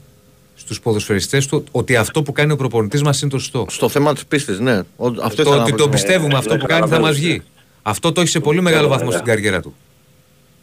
[0.54, 3.66] στους ποδοσφαιριστές του ότι αυτό που κάνει ο προπονητής μας είναι το σωστό.
[3.70, 4.78] Στο θέμα της πίστης, ναι.
[4.96, 5.76] Ο- Αυτό το ήθελα να ότι πω.
[5.76, 7.02] το πιστεύουμε Ε, αυτό ναι, που κάνει θα καταλαβαίνω.
[7.02, 7.42] μας βγει.
[7.82, 9.34] Αυτό το έχει σε πολύ μεγάλο Βέβαια, βαθμό στην βέβαια.
[9.42, 9.74] καριέρα του.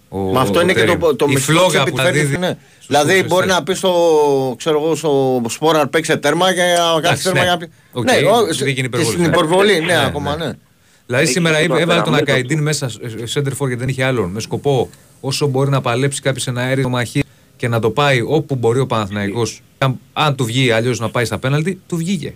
[0.10, 1.00] Ο- Μα αυτό ο είναι και Τερήμ.
[1.00, 2.48] το, το Η μυστικό φλόγα της που θα επιφέρειας, δίδει ναι.
[2.74, 3.32] στους Δηλαδή ποδοσφαιριστές.
[3.38, 7.40] μπορεί να πεις στο, ξέρω εγώ, στο Σπόρα παίξε τέρμα και να κάνει Εντάξει, τέρμα
[7.40, 7.46] ναι.
[7.46, 7.70] για να πει.
[7.92, 9.06] Οκ, Ναι, ο- δεν γίνει και υπερβολή.
[9.12, 9.28] στην Ναι.
[9.28, 10.06] υπερβολή, Ναι, ναι, ναι.
[10.06, 10.52] ακόμα, ναι.
[11.06, 12.32] Δηλαδή Έχει σήμερα και είπε- το έβαλε τον απεραμέτωπο.
[12.32, 14.30] Ακαϊντίν μέσα σε σέντερφορ γιατί δεν είχε άλλον.
[14.30, 14.90] Με σκοπό
[15.22, 17.24] όσο μπορεί να παλέψει κάποιος ένα αέριο μαχή
[17.58, 21.26] και να το πάει όπου μπορεί ο Παναθηναϊκός Αν, αν του βγει αλλιώς να πάει
[21.26, 22.34] στα πέναλτι, του βγήκε.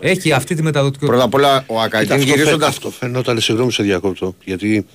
[0.00, 1.10] Έχει αυτή τη μεταδοτικότητα.
[1.12, 4.86] Πρώτα απ' όλα ο Κοίτα, Ακαϊτίν αυτό, φαι, γυρίζοντας αυτό φαινόταν, συγγνώμη σε διακόπτω, γιατί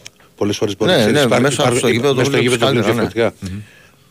[0.43, 2.51] πολλές φορές μπορεί Ναι, να ναι, ξέρεις, μέσα υπάρχουν- στο γήπεδο το μέσα στο βλέπεις
[2.53, 3.09] γήπεδο είναι καλύτερα, ναι.
[3.13, 3.63] διαφορετικά.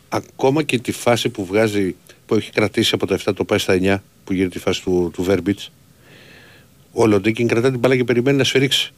[0.08, 1.94] Ακόμα και τη φάση που βγάζει,
[2.26, 5.10] που έχει κρατήσει από τα 7 το πάει στα 9, που γίνεται τη φάση του,
[5.14, 5.70] του Βέρμπιτς,
[6.92, 8.92] ο Λοντίκιν κρατά την μπάλα και περιμένει να σφυρίξει.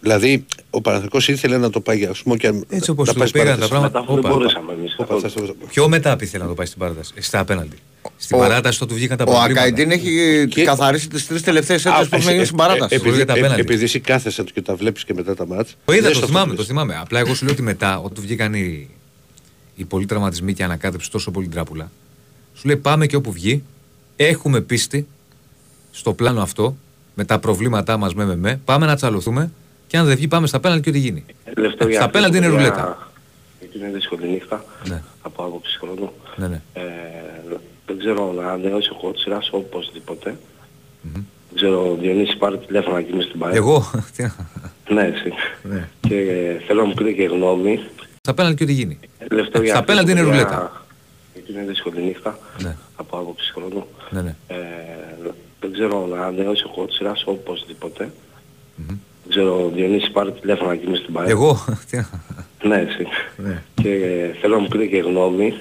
[0.00, 3.28] Δηλαδή, ο Παναθηναϊκός ήθελε να το πάει, ας πούμε, και Έτσι όπως να του πάει
[3.28, 3.70] στην πήγαν τα παράταση.
[3.70, 4.00] πράγματα.
[4.00, 4.94] Μετά δεν Όπα, μπορούσαμε εμείς.
[4.98, 7.12] Όπα, θα στο- Πιο μετά ήθελε να το πάει στην παράταση.
[7.16, 7.76] ε, Στα απέναντι.
[8.16, 9.60] Στην Ο- παράταση το του βγήκαν τα ο προβλήματα.
[9.60, 12.62] Ακαϊτίν έχει Και- καθαρίσει τις τρεις τελευταίες Α, έντρες που έχουν εσύ- γίνει στην ε,
[12.62, 12.94] παράταση.
[12.94, 13.60] ε, Μπορεί Επειδή για τα ε, πέναλτι.
[13.60, 15.76] επειδή εσύ κάθεσαι και τα βλέπεις και μετά τα μάτς.
[15.84, 16.96] Το είδα, δεν το στο θυμάμαι, αυτό το που θυμάμαι.
[17.00, 18.88] Απλά εγώ σου λέω ότι μετά, όταν του βγήκαν οι,
[19.76, 21.90] οι πολλοί τραυματισμοί και ανακάτεψε τόσο πολύ την τράπουλα,
[22.54, 23.62] σου λέει πάμε και όπου βγει,
[24.16, 25.06] έχουμε πίστη
[25.90, 26.76] στο πλάνο αυτό,
[27.14, 29.50] με τα προβλήματά μας με, με, με, πάμε να τσαλωθούμε
[29.86, 31.24] και αν δεν βγει πάμε στα πέναλτι και ό,τι γίνει.
[31.54, 33.10] Τελευταίο για Στα αυτό πέναλτι το είναι για- ρουλέτα.
[33.60, 36.12] Γιατί είναι δύσκολη νύχτα Ναι, από άποψη χρόνου.
[36.36, 36.62] ναι, ναι.
[36.72, 36.82] Ε,
[37.86, 40.36] δεν ξέρω να ανανεώσει ο Κότσιρας οπωσδήποτε.
[41.02, 41.24] Δεν
[41.54, 43.56] ξέρω, ο Διονύσης πάρει τηλέφωνο εκεί μες στην παρέα.
[43.56, 44.34] Εγώ, τι; Να-
[44.88, 45.32] Ναι, εσύ.
[45.62, 45.88] Ναι.
[46.00, 47.80] Και ε, θέλω να μου πείτε και γνώμη.
[48.20, 48.98] στα πέναλτι και ό,τι γίνει;
[49.28, 50.84] Τελευταίο για Στα αυτό πέναλτι το είναι για- ρουλέτα.
[51.34, 53.86] Γιατί είναι δύσκολη νύχτα Ναι, από άποψη χρόνου.
[54.10, 54.36] ναι, ναι.
[54.46, 54.56] Ε,
[55.60, 58.12] δεν ξέρω να ανανεώσει ο Κότσιρας οπωσδήποτε.
[58.86, 58.98] Δεν
[59.28, 61.30] ξέρω, ο Διονύσης πάρει τηλέφωνο εκεί μες στην παρέα.
[61.30, 62.08] Εγώ, τι να-
[62.62, 63.06] Ναι, εσύ.
[63.36, 63.62] ναι.
[63.74, 63.88] Και
[64.40, 65.54] θέλω να μου πείτε και γνώμη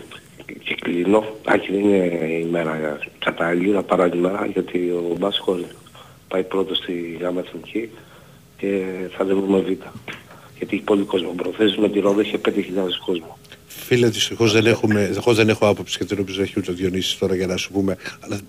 [0.63, 1.25] και κλείνω.
[1.45, 5.63] Αν και δεν είναι η μέρα κατάλληλη, να πάρω άλλη μέρα γιατί ο Μπάσκολ
[6.27, 7.89] πάει πρώτος στη γάμα εθνική
[8.57, 8.81] και
[9.17, 9.65] θα δεν βρούμε β.
[10.57, 12.51] Γιατί έχει πολύ κόσμο προθέσεις, με τη Ρόδο είχε 5.000
[13.05, 13.37] κόσμο.
[13.67, 17.17] Φίλε, δυστυχώς δεν, έχουμε, εγώ δεν έχω άποψη και την οποία έχει ούτε ο Διονύσης
[17.17, 17.97] τώρα για να σου πούμε.
[18.19, 18.39] Αλλά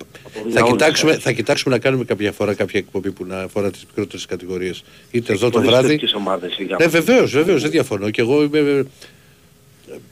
[0.52, 3.84] θα, όλους, κοιτάξουμε, θα κοιτάξουμε να κάνουμε κάποια φορά κάποια εκπομπή που να αφορά τις
[3.86, 4.84] μικρότερες κατηγορίες.
[5.10, 5.88] Είτε εδώ το Χωρίς βράδυ.
[5.88, 8.10] τέτοιες ομάδες, για Ναι, βεβαίως, βεβαίως, δεν διαφωνώ.
[8.10, 8.58] Και εγώ είμαι...
[8.58, 8.82] ε,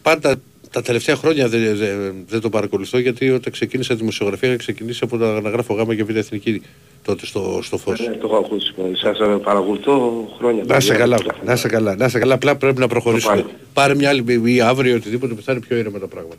[0.03, 0.37] Πάντα
[0.73, 5.01] τα τελευταία χρόνια δεν, δεν, δεν το παρακολουθώ γιατί όταν ξεκίνησα τη δημοσιογραφία είχα ξεκινήσει
[5.03, 6.63] από να, να γράφω γάμα και β' εθνική
[7.05, 8.01] τότε στο, στο φως.
[8.01, 8.75] Ναι, το έχω ακούσει.
[8.93, 10.63] Σας ε, παρακολουθώ χρόνια.
[10.67, 11.05] Να σε παιδιά.
[11.05, 12.35] καλά, να σε καλά, να σε καλά.
[12.35, 13.45] Απλά πρέπει να προχωρήσουμε.
[13.73, 16.37] Πάρε μια άλλη ή αύριο οτιδήποτε που θα είναι πιο ήρεμα τα πράγματα.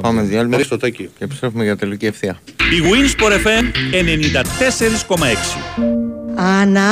[0.00, 1.10] Πάμε διάλειμμα Ευχαριστώ, Τάκη.
[1.18, 2.40] και επιστρέφουμε για τελική ευθεία.
[2.56, 3.64] Η Winsport FM
[5.12, 5.24] 94,6.
[6.34, 6.90] Άννα,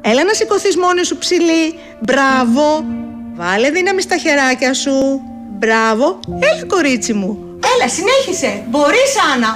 [0.00, 1.74] έλα να σηκωθείς μόνη σου ψηλή.
[2.04, 2.84] Μπράβο.
[3.34, 5.20] Βάλε δύναμη στα χεράκια σου.
[5.60, 6.06] Μπράβο.
[6.48, 7.30] Έλα κορίτσι μου.
[7.72, 8.50] Έλα, συνέχισε.
[8.70, 9.52] Μπορείς, Άννα.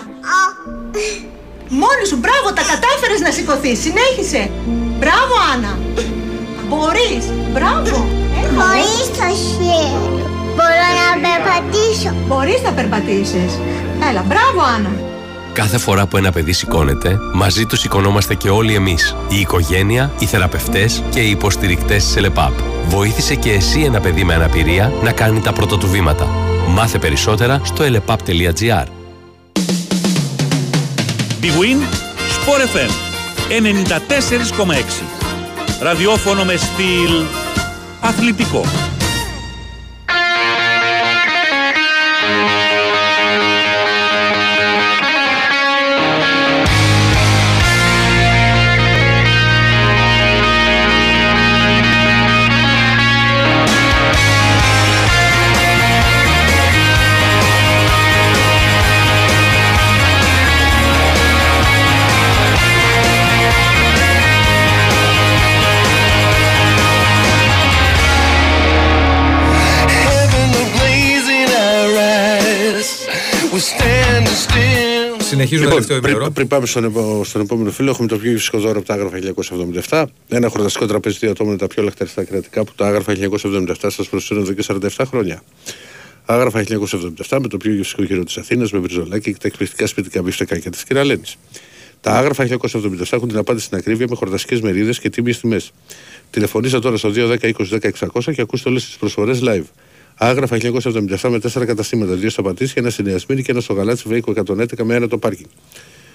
[1.69, 3.79] Μόνη σου, μπράβο, τα κατάφερες να σηκωθείς.
[3.87, 4.51] Συνέχισε.
[5.01, 5.73] Μπράβο, Άννα.
[6.69, 7.25] Μπορείς.
[7.55, 7.97] Μπράβο.
[8.39, 8.63] Έλα.
[8.63, 10.11] Χωρίς το χέρι.
[10.57, 12.11] Μπορώ να περπατήσω.
[12.29, 13.53] Μπορείς να περπατήσεις.
[14.09, 14.93] Έλα, μπράβο, Άννα.
[15.53, 19.17] Κάθε φορά που ένα παιδί σηκώνεται, μαζί του σηκωνόμαστε και όλοι εμείς.
[19.29, 22.53] Η οικογένεια, οι θεραπευτές και οι υποστηρικτές της ΕΛΕΠΑΠ.
[22.89, 26.29] Βοήθησε και εσύ ένα παιδί με αναπηρία να κάνει τα πρώτα του βήματα.
[26.69, 28.87] Μάθε περισσότερα στο elepap.gr.
[31.43, 31.81] Big Win
[32.37, 32.91] Sport FM
[33.49, 34.73] 94,6.
[35.83, 37.25] Ραδιόφωνο με στυλ
[38.01, 38.65] αθλητικό.
[75.19, 76.31] Συνεχίζουμε Λοιπόν, τελευταίο πριν, ημίωρο.
[76.31, 79.19] πριν πάμε στον, επο- στον επόμενο φίλο, έχουμε το πιο φυσικό δώρο από τα άγραφα
[79.89, 80.05] 1977.
[80.29, 84.43] Ένα χορταστικό τραπέζι δύο ατόμων, τα πιο λαχταριστά κρεατικά που τα άγραφα 1977 σας προσφέρουν
[84.43, 84.63] εδώ και
[84.97, 85.43] 47 χρόνια.
[86.25, 86.65] Άγραφα
[87.29, 90.71] 1977 με το πιο γευστικό γύρο της Αθήνας, με μπριζολάκι και τα εκπληκτικά σπιτικά μπιφτεκάκια
[90.71, 91.37] της κυρα-Λένης.
[92.01, 95.73] Τα άγραφα 1977 έχουν την απάντηση στην ακρίβεια με χορταστικές μερίδες και τίμιες τιμές.
[96.31, 99.65] Τηλεφωνήστε τώρα στο 210 20 10 600 και ακούστε όλες τις προσφορές live.
[100.25, 103.73] Άγραφα 1977 με 4 καταστήματα, 2 στα Πατήσια, ένα στη Νέα Σμύρνη και ένα στο
[103.73, 105.47] Γαλάτσι Βέικο 111 με ένα το πάρκινγκ.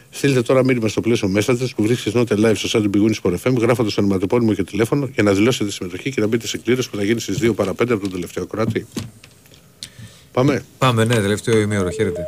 [0.09, 3.35] Στείλτε τώρα μήνυμα στο πλαίσιο Messages που βρίσκεται νότε live στο site του Bigunis Sport
[3.43, 6.57] FM γράφοντας το ονοματεπώνυμο και τηλέφωνο για να δηλώσετε τη συμμετοχή και να μπείτε σε
[6.57, 8.85] κλήρωση που θα γίνει στις 2 παρα 5 από τον τελευταίο κράτη.
[10.31, 10.63] Πάμε.
[10.77, 11.89] Πάμε, ναι, τελευταίο ημίωρο.
[11.89, 12.25] Χαίρετε.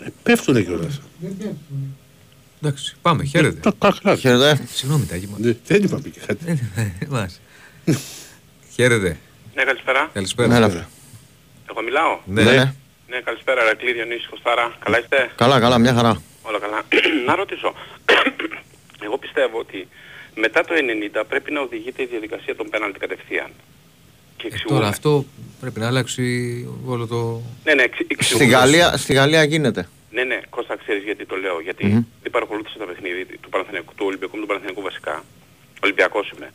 [0.00, 1.00] Ε, πέφτουνε κιόλας.
[2.62, 3.72] Εντάξει, πάμε, χαίρετε.
[4.18, 4.60] Χαίρετε.
[4.72, 5.56] Συγγνώμη, Τάκη μου.
[5.66, 6.70] Δεν είπαμε και κάτι.
[7.08, 7.40] Μας.
[8.74, 9.18] Χαίρετε.
[9.54, 10.10] Ναι, καλησπέρα.
[10.12, 10.48] Καλησπέρα.
[10.48, 10.86] Ναι, ρε.
[11.70, 12.42] Εγώ μιλάω; Ναι.
[12.42, 12.74] Ναι.
[13.08, 14.76] Ναι, καλησπέρα, Ρακλή Διονύση Κωστάρα.
[14.84, 16.22] Καλά είστε; Καλά, καλά, μια χαρά.
[16.42, 16.82] Όλα καλά.
[17.26, 17.74] να ρωτήσω.
[19.06, 19.88] Εγώ πιστεύω ότι
[20.34, 20.74] μετά το
[21.20, 23.50] 90 πρέπει να οδηγείται η διαδικασία των πέναλτι κατευθείαν.
[24.36, 24.78] Και εξηγούμε.
[24.78, 25.24] Τώρα αυτό
[25.60, 26.24] πρέπει να αλλάξει
[26.86, 27.42] όλο το...
[27.64, 28.44] Ναι, ναι, εξ- Στη εξηγούμε.
[28.50, 29.88] Γαλλία, στη Γαλλία γίνεται.
[30.18, 31.60] Ναι, ναι, Κώστα, ξέρεις γιατί το λέω.
[31.60, 32.02] Γιατί Μμμ.
[32.22, 35.24] δεν παρακολούθησα τα παιχνίδι του Παναθηναϊκού, του Ολυμπιακού με του Παναθηναϊκού βασικά.
[35.82, 36.52] Ολυμπιακός είμαι.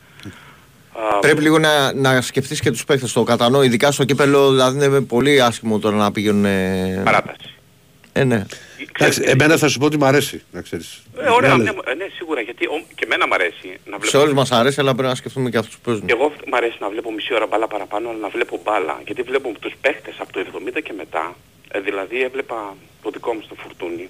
[0.92, 3.12] Α, Πρέπει λίγο να, να σκεφτείς και τους παίχτες.
[3.12, 6.44] Το κατανοώ, ειδικά στο κύπελο, δηλαδή είναι πολύ άσχημο τώρα να πηγαίνουν...
[6.44, 7.54] ε, Παράταση.
[8.12, 8.44] Ε, ναι.
[8.98, 11.02] Εντάξει, εμένα θα σου πω ότι μου αρέσει, να ξέρεις.
[11.18, 14.06] Ε, ωραία, Ναι, ναι, ε, ναι, σίγουρα, γιατί ο, και εμένα μου αρέσει να βλέπω...
[14.06, 16.04] Σε όλους μας αρέσει, αλλά πρέπει να σκεφτούμε και αυτούς που παίζουν.
[16.06, 19.00] Εγώ μου αρέσει να βλέπω μισή ώρα μπάλα παραπάνω, αλλά να βλέπω μπάλα.
[19.06, 20.40] Γιατί βλέπω τους παίχτες από το
[20.76, 21.36] 70 και μετά,
[21.70, 24.08] ε, δηλαδή έβλεπα το δικό μου στο φουρτούνι.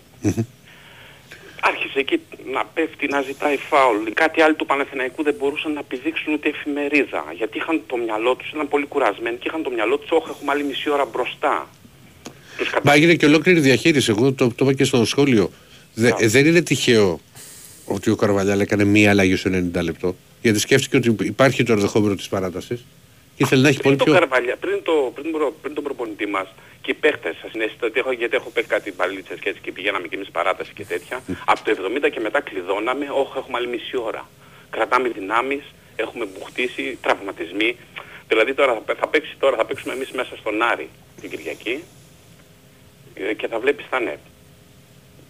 [1.70, 2.20] Άρχισε εκεί
[2.52, 4.02] να πέφτει, να ζητάει φάουλ.
[4.14, 7.24] Κάτι άλλο του Παναθηναϊκού δεν μπορούσαν να πηδήξουν ούτε εφημερίδα.
[7.36, 10.50] Γιατί είχαν το μυαλό τους, ήταν πολύ κουρασμένοι και είχαν το μυαλό τους, όχι έχουμε
[10.52, 11.68] άλλη μισή ώρα μπροστά.
[12.82, 14.10] Μα έγινε και ολόκληρη διαχείριση.
[14.10, 15.50] Εγώ το, το είπα και στο σχόλιο.
[15.94, 17.20] Δε, ε, δεν είναι τυχαίο
[17.84, 20.16] ότι ο Καρβαλιάλ έκανε μία αλλαγή στο 90 λεπτό.
[20.42, 23.03] Γιατί σκέφτηκε ότι υπάρχει το ενδεχόμενο της παράτασης και
[23.36, 24.20] ήθελε να έχει πολύ πριν, το πιο.
[24.20, 26.48] Καρβαλιά, πριν, το, πριν, προ- πριν τον προπονητή μας
[26.82, 29.72] και οι παίχτες σας συνέστητα ότι έχω, γιατί έχω παίξει κάτι μπαλίτσες και έτσι και
[29.72, 31.22] πηγαίναμε και εμείς παράταση και τέτοια.
[31.44, 34.28] Από το 70 και μετά κλειδώναμε, όχι έχουμε άλλη μισή ώρα.
[34.70, 35.62] Κρατάμε δυνάμεις,
[35.96, 37.76] έχουμε μπουχτίσει, τραυματισμοί.
[38.28, 40.88] Δηλαδή τώρα θα, παι- θα, παίξει, τώρα θα παίξουμε εμείς μέσα στον Άρη
[41.20, 41.82] την Κυριακή
[43.14, 44.18] ε, και θα βλέπεις τα νετ.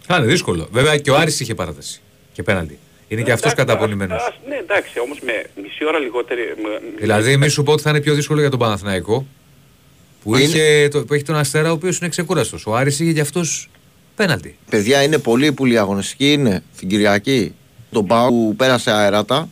[0.07, 0.67] Θα είναι δύσκολο.
[0.71, 2.01] Βέβαια και ο Άρης είχε παράταση
[2.33, 2.79] και πέναλτι.
[3.07, 4.21] Είναι και αυτός καταπονημένος.
[4.23, 6.41] Ας- Ναι εντάξει, όμως με μισή ώρα λιγότερη...
[6.41, 9.25] με- Δηλαδή, μη σου πω ότι θα είναι πιο δύσκολο για τον Παναθηναϊκό
[10.23, 12.65] που, είχε, το, που έχει τον Αστέρα ο οποίος είναι ξεκούραστος.
[12.65, 13.69] Ο Άρης είχε γι' αυτός
[14.15, 14.57] Πέναλτι.
[14.69, 16.31] Παιδιά είναι πολύ πολύ αγωνιστική.
[16.33, 17.53] Είναι την Κυριακή.
[17.91, 19.49] Τον Πάο που πέρασε αέρατα.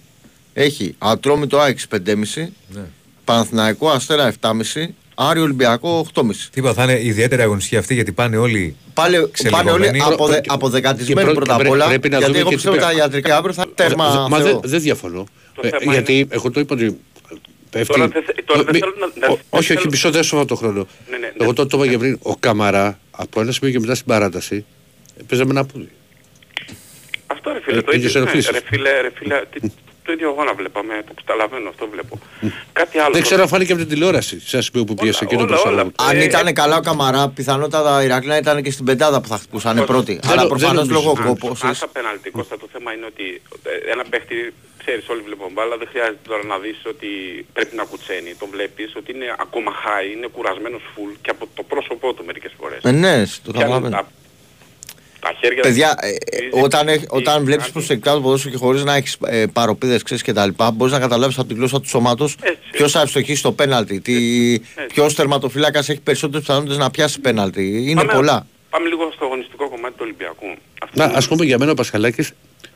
[0.53, 1.95] Έχει Ατρόμητο Άξ 5,5.
[2.67, 2.81] Ναι.
[3.25, 4.88] Παναθηναϊκό Αστέρα 7,5.
[5.15, 6.23] Άριο Ολυμπιακό 8,5.
[6.52, 8.76] Τίποτα, θα είναι ιδιαίτερη αγωνιστική αυτή γιατί πάνε όλοι.
[8.94, 9.15] Πάλι,
[9.49, 9.99] πάνε όλοι Ξελιγωμένοι.
[10.14, 11.88] αποδε, Και αποδεκατισμένοι πρέ- πρώτα απ' πρέ- όλα.
[11.88, 12.99] πρέπει να γιατί δούμε εγώ και πιστεύω τι τα πέρα.
[12.99, 14.27] ιατρικά αύριο θα τέρμα.
[14.30, 14.45] Μα Θεό.
[14.48, 15.27] δεν δεν διαφωνώ.
[15.61, 16.99] Ε, θέμα γιατί εγώ το είπα ότι
[17.69, 17.94] πέφτει.
[17.94, 20.56] Τώρα δεν θε- τώρα δεν Μη- θέλω να- να- ο- Όχι, όχι, μισό δεύτερο το
[20.56, 20.88] χρόνο.
[21.10, 22.19] Ναι, ναι, Εγώ το το είπα και πριν.
[22.22, 24.65] Ο Καμαρά από ένα σημείο και μετά στην παράταση
[25.27, 25.90] παίζαμε ένα πόδι.
[27.27, 28.22] Αυτό ρε φίλε, Ε, το ίδιος ίδιο.
[28.23, 28.52] ναι, ενοχλήσεις.
[28.52, 29.68] Ρε φίλε, ρε φίλε, τι-
[30.03, 32.19] το ίδιο αγώνα βλέπαμε, το καταλαβαίνω, αυτό βλέπω.
[32.73, 33.13] Κάτι άλλο.
[33.13, 35.53] Δεν ξέρω αν φάνηκε από την τηλεόραση σε ένα σημείο που πίεσε εκείνο το όλα,
[35.61, 35.80] προσαρμό.
[35.99, 36.09] όλα.
[36.09, 39.38] Αν Ε, ήταν καλά ο Καμαρά, πιθανότατα η Ηρακλή ήταν και στην πεντάδα που θα
[39.38, 40.19] χτυπούσαν Κώστα, πρώτοι.
[40.21, 41.27] δεν Αλλά νο- προφανώς δεν λόγω νομίζω.
[41.39, 41.63] κόπωσης.
[41.69, 44.53] Άσα πέναλτι, Κώστα, το θέμα είναι ότι ε, ένα παίχτη,
[44.84, 47.07] ξέρεις όλοι βλέπουν μπάλα, δεν χρειάζεται τώρα να δεις ότι
[47.53, 48.31] πρέπει να κουτσένει.
[48.39, 52.51] Το βλέπεις ότι είναι ακόμα high, είναι κουρασμένος full και από το πρόσωπό του μερικές
[52.59, 52.80] φορές.
[52.84, 53.15] Ε, ναι,
[53.45, 54.07] το Πιάνει καταλαβαίνω.
[55.24, 57.72] Τα, τα χέρια Παιδιά, τους, ε, ε, σφίζει, όταν, έχ- σφίζει, όταν βλέπεις κάνει.
[57.74, 61.54] προσεκτικά το ποδόσφαιρο και χωρίς να έχεις ε, παροπίδες κτλ., μπορείς να καταλάβεις από τη
[61.54, 62.36] γλώσσα του σώματος
[62.72, 64.02] ποιος θα ευστοχίσει στο πέναλτι.
[64.94, 67.84] Ποιος τερματοφύλακα έχει περισσότερες πιθανότητες να πιάσει πέναλτι.
[67.90, 68.48] Είναι Πάμε- πολλά.
[68.70, 70.45] Πάμε λίγο στο αγωνιστικό κομμάτι του Ολυμπιακού.
[70.94, 72.32] Να, ας πούμε για μένα ο Πασχαλάκης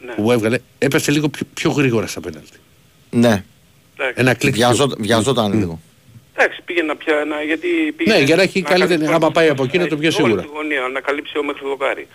[0.05, 0.13] Ναι.
[0.13, 2.57] που έβγαλε έπεσε λίγο πιο, πιο γρήγορα στα πέναλτι.
[3.09, 3.43] Ναι.
[4.13, 4.53] Ένα κλικ.
[4.53, 5.79] Βιαζό- Βιαζόταν λίγο.
[6.39, 7.67] Εντάξει, πήγε να πια, να, γιατί
[7.97, 10.31] πήγε Ναι, για να έχει καλύτερη, καλύψει άμα πάει από εκεί να το πιάσει όλη
[10.31, 10.47] σίγουρα.
[10.47, 12.07] τη γωνία, να καλύψει ο μέχρι το δοκάρι.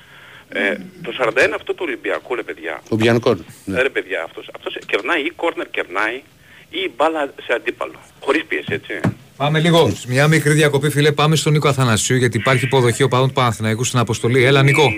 [0.55, 2.83] Ε, το 41 αυτό του Ολυμπιακού, ρε παιδιά.
[2.89, 3.45] Ο Μπιανκόν.
[3.65, 3.83] Ναι.
[3.83, 6.23] Ρε παιδιά, αυτός, αυτός κερνάει ή κόρνερ κερνάει
[6.71, 7.99] ή μπάλα σε αντίπαλο.
[8.21, 9.01] Χωρίς πίεση, έτσι.
[9.37, 9.91] Πάμε λίγο.
[9.91, 11.13] σε Μια μικρή διακοπή, φίλε.
[11.13, 14.45] Πάμε στον Νίκο Αθανασίου γιατί υπάρχει υποδοχή οπαδών του Παναθηναϊκού στην αποστολή.
[14.45, 14.93] Έλα, Νίκο.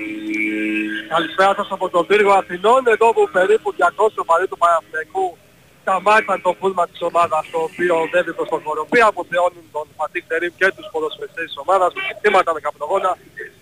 [1.08, 5.36] Καλησπέρα σας από τον πύργο Αθηνών, εδώ που περίπου 200 οπαδοί του Παναθηναϊκού
[5.84, 10.52] σταμάτησαν το πούλμα της ομάδας το οποίο οδεύει προς τον Κοροπή, αποθεώνουν τον Φατίχ Τερίμ
[10.60, 13.10] και τους ποδοσφαιριστές της ομάδας, με χτυπήματα με καπνογόνα,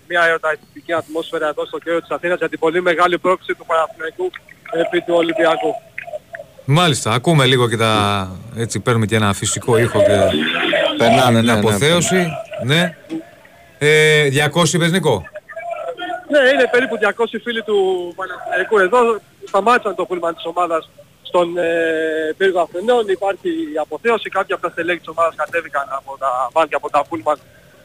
[0.09, 4.25] μια ερωταϊκή ατμόσφαιρα εδώ στο κέντρο της Αθήνας για την πολύ μεγάλη πρόκληση του Παναθηναϊκού
[4.83, 5.71] επί του Ολυμπιακού.
[6.65, 7.93] Μάλιστα, ακούμε λίγο και τα.
[8.63, 10.17] Έτσι, παίρνουμε και ένα φυσικό ήχο και.
[10.97, 12.21] Περνάνε, την ναι, ναι, αποθέωση.
[12.63, 12.97] Ναι.
[13.77, 15.15] Ε, 200 είπες, Νίκο.
[16.33, 17.77] Ναι, είναι περίπου 200 φίλοι του
[18.15, 19.19] Παναθηναϊκού εδώ.
[19.47, 20.89] Σταμάτησαν το πούλμα της ομάδας
[21.33, 23.03] στον ε, πύργο Αθηνών.
[23.17, 24.29] Υπάρχει η αποθέωση.
[24.29, 27.37] Κάποια από τα στελέχη της ομάδας κατέβηκαν από τα βάν και από τα πούλμαν.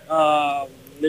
[0.06, 0.16] Α,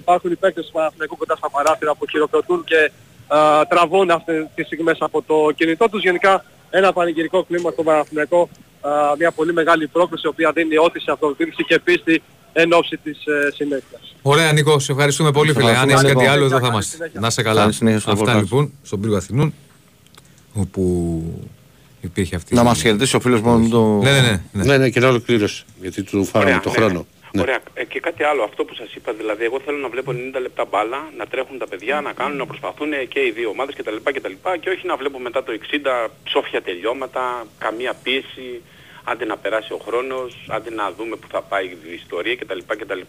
[0.02, 2.91] υπάρχουν οι παίκτες του Παναθηναϊκού κοντά στα παράθυρα που χειροκροτούν και
[3.28, 6.02] α, τραβούν αυτές τις στιγμές από το κινητό τους.
[6.02, 8.49] Γενικά ένα πανηγυρικό κλίμα στο Παναθηναϊκό.
[8.82, 13.26] Α, μια πολύ μεγάλη πρόκληση η οποία δίνει όθηση, αυτοκτήρηση και πίστη εν ώψη της
[13.26, 14.16] ε, συνέχειας.
[14.22, 15.70] Ωραία, Νίκο, σε ευχαριστούμε πολύ, φίλε.
[15.70, 16.32] Αν έχεις ευχαριστούμε, κάτι Νίκο.
[16.32, 17.11] άλλο, εδώ θα είμαστε.
[17.14, 17.61] Να είσαι καλά.
[17.61, 18.49] Καλή συνέχεια στο Αυτά ρεπορτάζ.
[18.49, 19.53] λοιπόν, στον πύργο Αθηνών,
[20.53, 20.84] όπου
[22.02, 22.56] υπήρχε αυτή.
[22.56, 24.00] Να μας χαιρετήσει ο φίλος μου το.
[24.04, 24.42] Ναι, ναι, ναι.
[24.52, 24.64] ναι.
[24.64, 25.64] Ναι, ναι, και να ολοκλήρωσε.
[25.82, 27.06] Γιατί του φάγαμε Ωραία, το ναι, χρόνο.
[27.32, 27.42] Ναι.
[27.42, 27.60] Ωραία.
[27.74, 30.66] Ε, και κάτι άλλο, αυτό που σας είπα, δηλαδή εγώ θέλω να βλέπω 90 λεπτά
[30.66, 33.96] μπάλα, να τρέχουν τα παιδιά, να κάνουν, να προσπαθούν και οι δύο ομάδες κτλ.
[34.04, 35.52] κτλ και όχι να βλέπω μετά το
[36.06, 38.62] 60 ψόφια τελειώματα, καμία πίεση,
[39.04, 42.60] άντε να περάσει ο χρόνος, άντε να δούμε που θα πάει η ιστορία κτλ.
[42.68, 43.02] κτλ.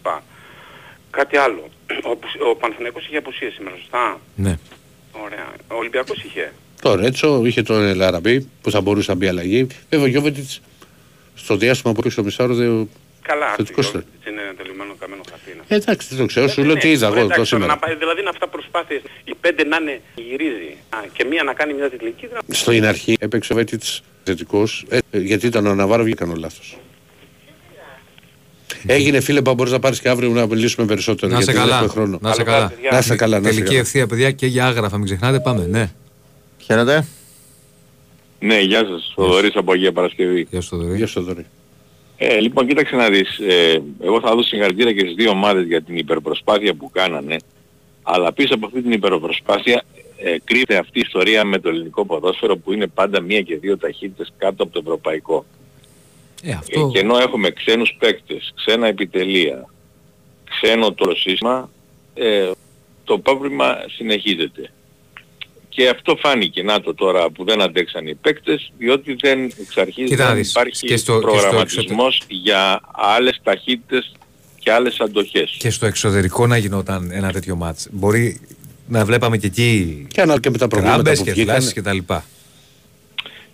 [1.11, 1.69] Κάτι άλλο.
[2.05, 2.11] Ο,
[2.51, 4.59] ο Παναθηναϊκός είχε απουσίες σήμερα, σωστά; Ναι.
[5.25, 5.49] Ωραία.
[5.69, 9.67] Ο Ολυμπιακός είχε; Το Ρέτσο είχε τον Ελαραμπή που θα μπορούσε να μπει αλλαγή.
[9.91, 10.61] Βέβαια ο Γιώβετιτς
[11.35, 12.89] στο διάστημα που στο μισάρο δεν.
[13.23, 14.33] Καλά, Θετικός αυτό ήταν.
[14.33, 15.51] είναι ένα τελειωμένο καμένο χαρτί.
[15.55, 15.63] είναι.
[15.69, 16.49] Ε, εντάξει, δεν το ξέρω.
[16.49, 17.73] Σου λέω Ναι, τι είδα ωραία, εγώ το εντάξει, τώρα σήμερα.
[17.73, 19.01] να πάει, δηλαδή είναι αυτά προσπάθειες.
[19.25, 22.27] Οι πέντε να είναι γυρίζει α, και μία να κάνει μια τιτλική.
[22.27, 26.35] δεν- Στην αρχή έπαιξε ο Βέτιτς θετικός ε, ε, γιατί ήταν ο Ναβάρο και έκανε
[26.39, 26.79] λάθος.
[28.87, 31.33] Έγινε φίλε που μπορείς να πάρεις και αύριο να μιλήσουμε περισσότερο.
[31.33, 31.77] Να σε γιατί δεν καλά.
[31.85, 32.19] έχουμε χρόνο.
[32.23, 32.73] Να σε καλά.
[32.91, 33.39] Να είσαι καλά.
[33.41, 33.81] να είσαι Τελική καλά.
[33.81, 35.41] ευθεία, παιδιά, και για άγραφα, μην ξεχνάτε.
[35.41, 35.91] Πάμε, ναι.
[36.71, 37.07] Χαίρετε.
[38.41, 39.13] Ναι, γεια σας.
[39.15, 40.47] Θοδωρής από Αγία Παρασκευή.
[40.51, 40.97] Γεια σου, Θοδωρή.
[40.97, 41.47] Γεια σου, Θοδωρή.
[42.17, 43.39] Ε, λοιπόν, κοίταξε να δεις.
[43.39, 47.37] Ε, εγώ θα δώσω συγχαρητήρια και στις δύο ομάδες για την υπερπροσπάθεια που κάνανε.
[48.03, 49.85] Αλλά πίσω από αυτή την υπερπροσπάθεια
[50.17, 53.79] ε, κρύβεται αυτή η ιστορία με το ελληνικό ποδόσφαιρο που είναι πάντα μία και δύο
[53.79, 55.45] ταχύτητες κάτω από το ευρωπαϊκό.
[56.43, 56.91] Ε, Ε, αυτό...
[56.93, 59.69] και ενώ έχουμε ξένους παίκτες, ξένα επιτελεία,
[60.51, 61.71] ξένο το σύστημα,
[62.15, 62.51] ε,
[63.05, 64.71] το πρόβλημα συνεχίζεται.
[65.81, 70.09] Και αυτό φάνηκε, να το τώρα που δεν αντέξαν οι παίκτες, διότι δεν εξ αρχής
[70.09, 74.13] Κοίτα να δεν δεις, υπάρχει και στο- και στο προγραμματισμός για άλλες ταχύτητες
[74.59, 75.57] και άλλες αντοχές.
[75.59, 77.89] Και στο εξωτερικό να γινόταν ένα τέτοιο μάτς.
[77.91, 78.41] Μπορεί
[78.89, 81.55] να βλέπαμε και εκεί Και αν και με τα προβλήματα κράμπες που και βγήκαν.
[81.55, 82.25] φλάσεις και τα λοιπά.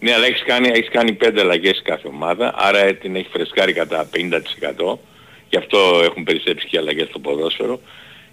[0.00, 3.72] Ναι, αλλά έχεις κάνει, έχεις κάνει πέντε αλλαγές κάθε ομάδα, άρα ε, την έχει φρεσκάρει
[3.72, 4.98] κατά 50%.
[5.48, 7.80] Γι' αυτό έχουν περισσέψει και αλλαγές στο ποδόσφαιρο.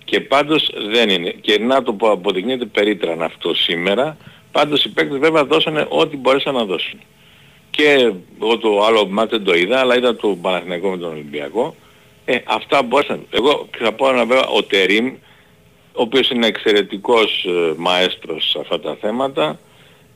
[0.06, 1.30] Και πάντως δεν είναι.
[1.30, 4.18] Και να το πω αποδεικνύεται περίτραν αυτό σήμερα.
[4.52, 7.00] Πάντως οι παίκτες βέβαια δώσανε ό,τι μπορέσαν να δώσουν.
[7.70, 8.12] Και
[8.42, 11.76] εγώ το άλλο μάτι δεν το είδα, αλλά είδα το Παναθηναϊκό με τον Ολυμπιακό.
[12.26, 13.26] Ε, αυτά μπορέσαν.
[13.30, 15.14] Εγώ θα πω ένα βέβαια, ο Τερίμ
[15.94, 19.60] ο οποίος είναι εξαιρετικός ε, μαέστρος σε αυτά τα θέματα.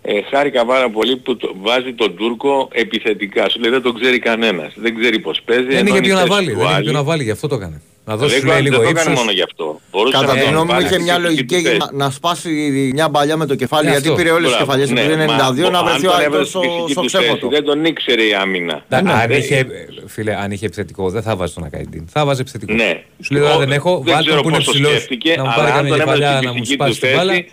[0.02, 3.50] Ε, χάρηκα πάρα πολύ που το, βάζει τον Τούρκο επιθετικά.
[3.50, 4.74] Σου λέει δεν τον ξέρει κανένας.
[4.76, 5.64] Δεν ξέρει πώς παίζει.
[5.64, 6.52] Δεν ενώ είχε είναι ποιο να θέση βάλει.
[6.52, 6.84] του Δεν είχε άλλου.
[6.84, 7.82] ποιο να βάλει, γι' αυτό το έκανε.
[8.10, 9.20] Να δώσει Δεν σου λέει το- λίγο δεν το έκανε ύψος.
[9.20, 9.80] μόνο γι' αυτό.
[9.92, 11.78] Μπορούσε Κατά να τη τον γνώμη μου βάλει είχε στη μια φυσική λογική του θέση.
[11.78, 12.50] να, να σπάσει
[12.94, 14.20] μια μπαλιά με το κεφάλι Ε, γιατί αυτό.
[14.20, 16.24] πήρε όλες τις Μπράβο, κεφαλιές ναι, του μα 92 να αν βρεθεί τον ο έβαζε
[16.24, 17.50] Αϊτός στη φυσική στο του ψέμα θέση, του.
[17.50, 18.84] Δεν τον ήξερε η άμυνα.
[18.90, 19.36] Να- Ναι, αν ναι.
[19.36, 19.68] είχε,
[20.06, 22.08] φίλε, αν είχε επιθετικό, δεν θα βάζει τον Ακαϊντίν.
[22.12, 22.74] Θα βάζει επιθετικό.
[22.74, 23.04] Ναι.
[23.24, 24.92] Σου λέει τώρα Ο- δεν έχω, δεν βάλει τον ξέρω που είναι πώς το ψηλός
[24.92, 27.00] σκέφτηκε, να μου αλλά πάρει αν καμιά τον έβαζε κεφαλιά στη να μου φυσική σπάσει
[27.00, 27.32] του την μπάλα.
[27.34, 27.52] θέση,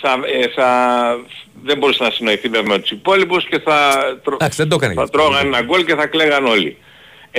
[0.00, 0.10] θα,
[0.42, 0.68] ε, θα,
[1.64, 3.76] δεν μπορούσε να συνοηθεί βέβαια με τους υπόλοιπους και θα,
[4.24, 5.18] τρω- Εντάξει, δεν το έκανε γι' θα αυτό.
[5.18, 6.76] τρώγαν ένα γκολ και θα κλαίγαν όλοι.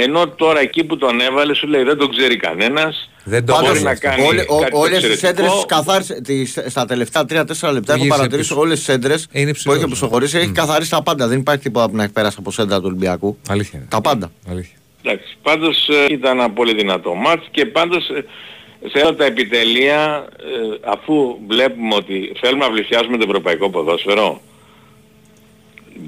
[0.01, 3.09] Ενώ τώρα εκεί που τον έβαλε σου λέει δεν τον ξέρει κανένας.
[3.23, 5.27] Δεν το μπορεί Πάντως, να κάνει όλε- ο- κάτι όλες τις εξαιρετικό.
[5.45, 8.59] έντρες τις καθάρισε τις- στα τελευταία 3-4 λεπτά έχω Γύρισε παρατηρήσει πίσω.
[8.61, 9.95] όλες τις έντρες Είναι που ψηλός, έχει ναι.
[9.97, 12.83] προσχωρήσει έχει καθαρίσει τα πάντα δεν υπάρχει τίποτα που να έχει πέρασει από σέντρα του
[12.85, 13.87] Ολυμπιακού Αλήθεια είναι.
[13.89, 14.77] τα πάντα Αλήθεια.
[15.03, 18.25] Εντάξει, πάντως ε, ήταν ένα πολύ δυνατό μάτς και πάντως ε,
[18.89, 24.41] σε όλα τα επιτελεία ε, αφού βλέπουμε ότι θέλουμε να πλησιάσουμε το ευρωπαϊκό ποδόσφαιρο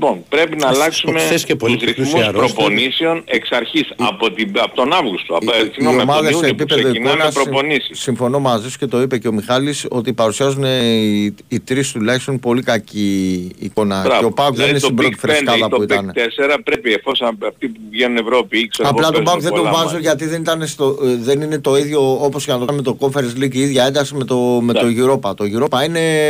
[0.04, 2.56] Λοιπόν, πρέπει να Ας αλλάξουμε χθες και πολύ τους πλούσια ρυθμούς αρρώστια.
[2.56, 6.10] προπονήσεων εξ αρχής από, την, από τον Αύγουστο, από, Οι- ε, οι συγγνώμη, από τον
[6.10, 8.00] ομάδες σε Ιούνιο που επίπεδο ξεκινάμε εικόνας προπονήσεις.
[8.00, 12.40] συμφωνώ μαζί σου και το είπε και ο Μιχάλης ότι παρουσιάζουν οι, οι τρεις τουλάχιστον
[12.40, 14.20] πολύ κακή εικόνα Μπράβο.
[14.20, 15.82] και ο Πάουκ δεν Δηλαδή είναι το στην πρώτη Big 5 ή φρεσκάδα το που
[15.82, 16.12] Big ήταν
[16.58, 19.64] 4 πρέπει εφόσον αυτοί που βγαίνουν Ευρώπη ή ξέρω Απλά εγώ τον Πάουκ παίζουν δεν
[19.64, 20.06] τον πολλά βάζω μάτς.
[20.08, 22.98] γιατί δεν, ήταν στο, ε, δεν είναι το ίδιο όπως και να το κάνουμε το
[23.00, 25.36] Conference League η ίδια ένταση με το, με το Europa.
[25.36, 26.30] Το Europa είναι,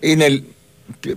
[0.00, 0.42] είναι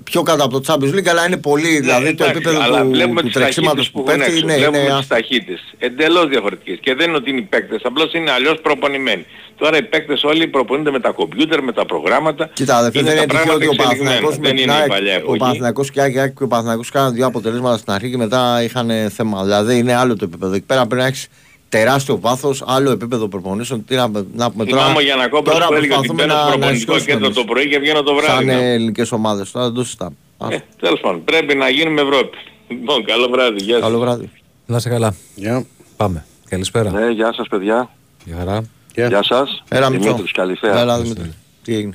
[0.03, 2.81] πιο κάτω από το Champions League αλλά είναι πολύ, δηλαδή το Ναι, εντάξει, επίπεδο αλλά
[2.81, 4.45] του, βλέπουμε του τις τρεξίματος ταχύτητες που έχουν πέφτει έξω.
[4.45, 5.59] είναι, βλέπουμε είναι τις ταχύτητες.
[5.77, 6.77] Εντελώς διαφορετικές.
[6.81, 9.25] Και δεν είναι ότι είναι οι παίκτες, απλώς είναι αλλιώς προπονημένοι.
[9.57, 12.49] Τώρα οι παίκτες όλοι προπονούνται με τα κομπιούτερ, με τα προγράμματα.
[12.53, 14.09] Κοίτα, αδερφέ, δεν τα είναι τυχαίο ότι πράγματα ο εξελιγμένα.
[14.09, 15.37] Παναθηναϊκός με Δεν την είναι η ΑΕΚ, παλιά ο εποχή.
[15.37, 18.17] Παναθηναϊκός και η ΑΕΚ, η ΑΕΚ και ο Παναθηναϊκός κάναν δύο αποτελέσματα στην αρχή και
[18.17, 19.43] μετά είχαν θέμα.
[19.43, 20.53] Δηλαδή είναι άλλο το επίπεδο.
[20.53, 21.27] Εκεί πέρα πρέπει να έχεις
[21.69, 23.85] τεράστιο βάθος, άλλο επίπεδο προπονήσεων.
[23.85, 24.81] Τι να, να πούμε τώρα.
[24.81, 27.25] Θυμάμαι ο Γιανακόπουλος τώρα που έλεγε ότι προσπαθούμε μπαίνω στο να, να προπονητικό ενισχύσουμε κέντρο
[27.25, 27.37] εμείς.
[27.37, 28.33] το πρωί και βγαίνω το βράδυ.
[28.33, 28.73] Σαν ναι.
[28.73, 29.51] ελληνικές ομάδες.
[29.51, 30.15] Τώρα δεν το συζητάμε.
[30.49, 32.37] Ε, τέλος πάντων, πρέπει να γίνουμε Ευρώπη.
[32.67, 33.63] Λοιπόν, καλό βράδυ.
[33.63, 33.83] Γεια σας.
[33.83, 34.29] Καλό βράδυ.
[34.65, 35.15] Να είσαι καλά.
[35.35, 35.65] Γεια.
[35.97, 36.25] Πάμε.
[36.49, 36.91] Καλησπέρα.
[36.91, 37.89] Ναι, γεια σας παιδιά.
[38.25, 38.63] Γεια χαρά.
[38.93, 39.63] Γεια σας.
[39.69, 40.07] Έλα Μητσό.
[40.07, 40.79] Δημήτρης, καλησπέρα.
[40.79, 41.33] Έλα Δημήτρη.
[41.63, 41.93] Τι έγινε;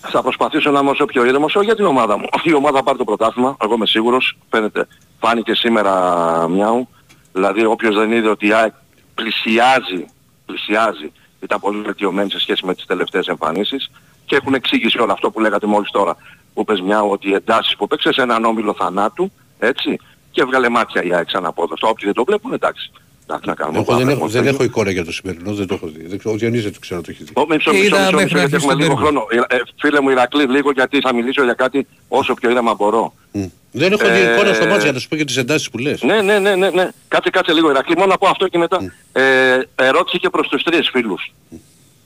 [0.00, 2.24] Θα προσπαθήσω να είμαι όσο πιο ήρεμος όχι για την ομάδα μου.
[2.44, 4.38] Η ομάδα θα πάρει το πρωτάθλημα, εγώ είμαι σίγουρος.
[4.50, 4.86] Φαίνεται,
[5.18, 6.88] φάνηκε σήμερα μιάου.
[7.32, 8.72] Δηλαδή όποιος δεν είδε ότι η ΑΕΚ
[9.16, 10.04] πλησιάζει,
[10.46, 13.90] πλησιάζει, ήταν πολύ βελτιωμένη σε σχέση με τις τελευταίες εμφανίσεις
[14.26, 16.16] και έχουν εξήγηση όλο αυτό που λέγατε μόλις τώρα.
[16.54, 19.98] Που πες μιάου ότι οι εντάσεις που παίξε σε έναν όμιλο θανάτου, έτσι,
[20.30, 21.84] και έβγαλε μάτια η ΑΕΚ σαν απόδοση.
[21.84, 22.90] Όποιοι δεν το βλέπουν, εντάξει.
[23.28, 23.78] Εντάξει να κάνουμε.
[23.78, 24.54] Εγώ δεν πάμε, έχω, όμως, δεν τέλειο.
[24.56, 26.06] έχω εικόνα για το σημερινό, δεν το έχω δει.
[26.06, 27.32] Δεν ξέρω, ο Διονύσης δεν το ξέρω το έχεις δει.
[27.34, 29.06] Ω, Μισό, Και μισό, είδα μισό, μέχρι μισό, να γιατί αρχίσει έχουμε το λίγο τέρμι.
[29.06, 29.46] χρόνο.
[29.50, 33.14] Ε, ε, Φίλε μου Ηρακλή, λίγο γιατί θα μιλήσω για κάτι όσο πιο ήρεμα μπορώ.
[33.32, 33.44] Μμ.
[33.70, 35.78] Δεν έχω δει Ε, εικόνα στο μάτς για να σου πω και τις εντάσεις που
[35.78, 36.02] λες.
[36.02, 36.88] Ναι, ναι, ναι, ναι, ναι.
[37.08, 38.92] Κάτσε, κάτσε λίγο Ηρακλή, μόνο να πω αυτό και μετά.
[39.12, 41.32] Ε, ερώτηση και προς τους τρεις φίλους.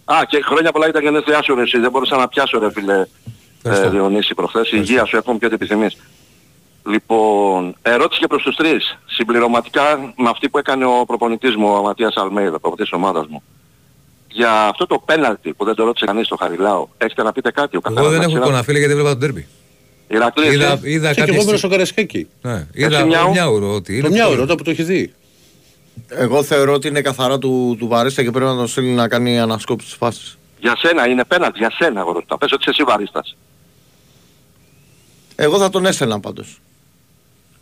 [0.05, 2.95] Α, και χρόνια πολλά ήταν γενέθλιά σου ρε εσύ, δεν μπορούσα να πιάσω ρε φίλε
[3.01, 3.07] ε,
[3.63, 3.91] Ευχαριστώ.
[3.91, 4.71] Διονύση προχθές.
[4.73, 5.97] Υγεία σου εύχομαι και ό,τι επιθυμείς.
[6.87, 8.99] Λοιπόν, ερώτηση και προς τους τρεις.
[9.07, 13.43] Συμπληρωματικά με αυτή που έκανε ο προπονητής μου, ο Ματίας Αλμέιδα, προπονητής της ομάδας μου.
[14.29, 17.77] Για αυτό το πέναλτι που δεν το ρώτησε κανείς στο Χαριλάο, έχετε να πείτε κάτι.
[17.77, 18.49] Ο Εγώ καθένας δεν να έχω ξέρει.
[18.49, 19.47] εικόνα φίλε γιατί έβλεπα τον τέρμπι.
[20.09, 20.57] Ηρακλής, εσύ.
[20.57, 21.59] Είδα, είδα Και, και κάποια εγώ ήμουν στιγμή.
[21.59, 22.29] στο Καρασκάκι.
[22.43, 23.31] Ναι, είδα Εσύ μιαου.
[23.31, 25.15] μια ουρό ότι είναι Το μια πολύ- ώρα, όταν που το έχεις δει.
[26.09, 29.41] Εγώ θεωρώ ότι είναι καθαρά του, του Βαρίστα και πρέπει να τον στείλει να κάνει
[29.41, 30.39] ανασκόπηση της φάσης.
[30.61, 32.39] Για σένα είναι πέναλτι, για σένα εγώ ρωτάω.
[32.39, 33.37] Πες ότι είσαι εσύ βαρίστας.
[35.37, 36.61] Εγώ θα τον έστελνα πάντως.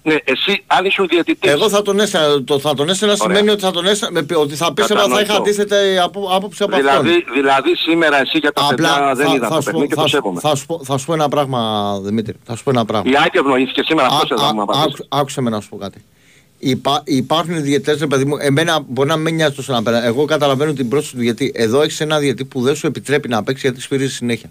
[0.08, 1.50] Ναι, εσύ αν ήσουν διαιτητής.
[1.52, 2.44] Εγώ θα τον έστελνα.
[2.44, 3.26] Το θα τον έστελνα Ωραία.
[3.36, 5.42] σημαίνει ότι θα τον έστελνα, με- ότι θα πίστευα θα είχα Κατανοητό.
[5.42, 7.02] αντίθετη απο, άποψη από αυτόν.
[7.02, 9.80] Δηλαδή, δηλαδή σήμερα εσύ για τα παιδιά Απλά δεν θα, είδα θα, το σου πω,
[9.80, 10.40] παιχνίδι και θα, το σου- σέβομαι.
[10.40, 11.60] θα, σου πω, θα σου πω ένα πράγμα,
[12.02, 12.34] Δημήτρη.
[12.44, 13.10] Θα σου πω ένα πράγμα.
[13.10, 14.94] Η ΑΕΚ ευνοήθηκε σήμερα, αυτός Α- θέλω να μου α- απαντήσεις.
[14.94, 16.04] άκου- Άκουσε με να σου πω κάτι.
[16.58, 20.04] Υπά, υπάρχουν διαιτές, ρε παιδί μου, εμένα μπορεί να μην νοιάζει τόσο να πέρα.
[20.04, 23.42] Εγώ καταλαβαίνω την πρόσθεση του γιατί εδώ έχεις ένα διαιτή που δεν σου επιτρέπει να
[23.42, 24.50] παίξεις γιατί σφυρίζει συνέχεια.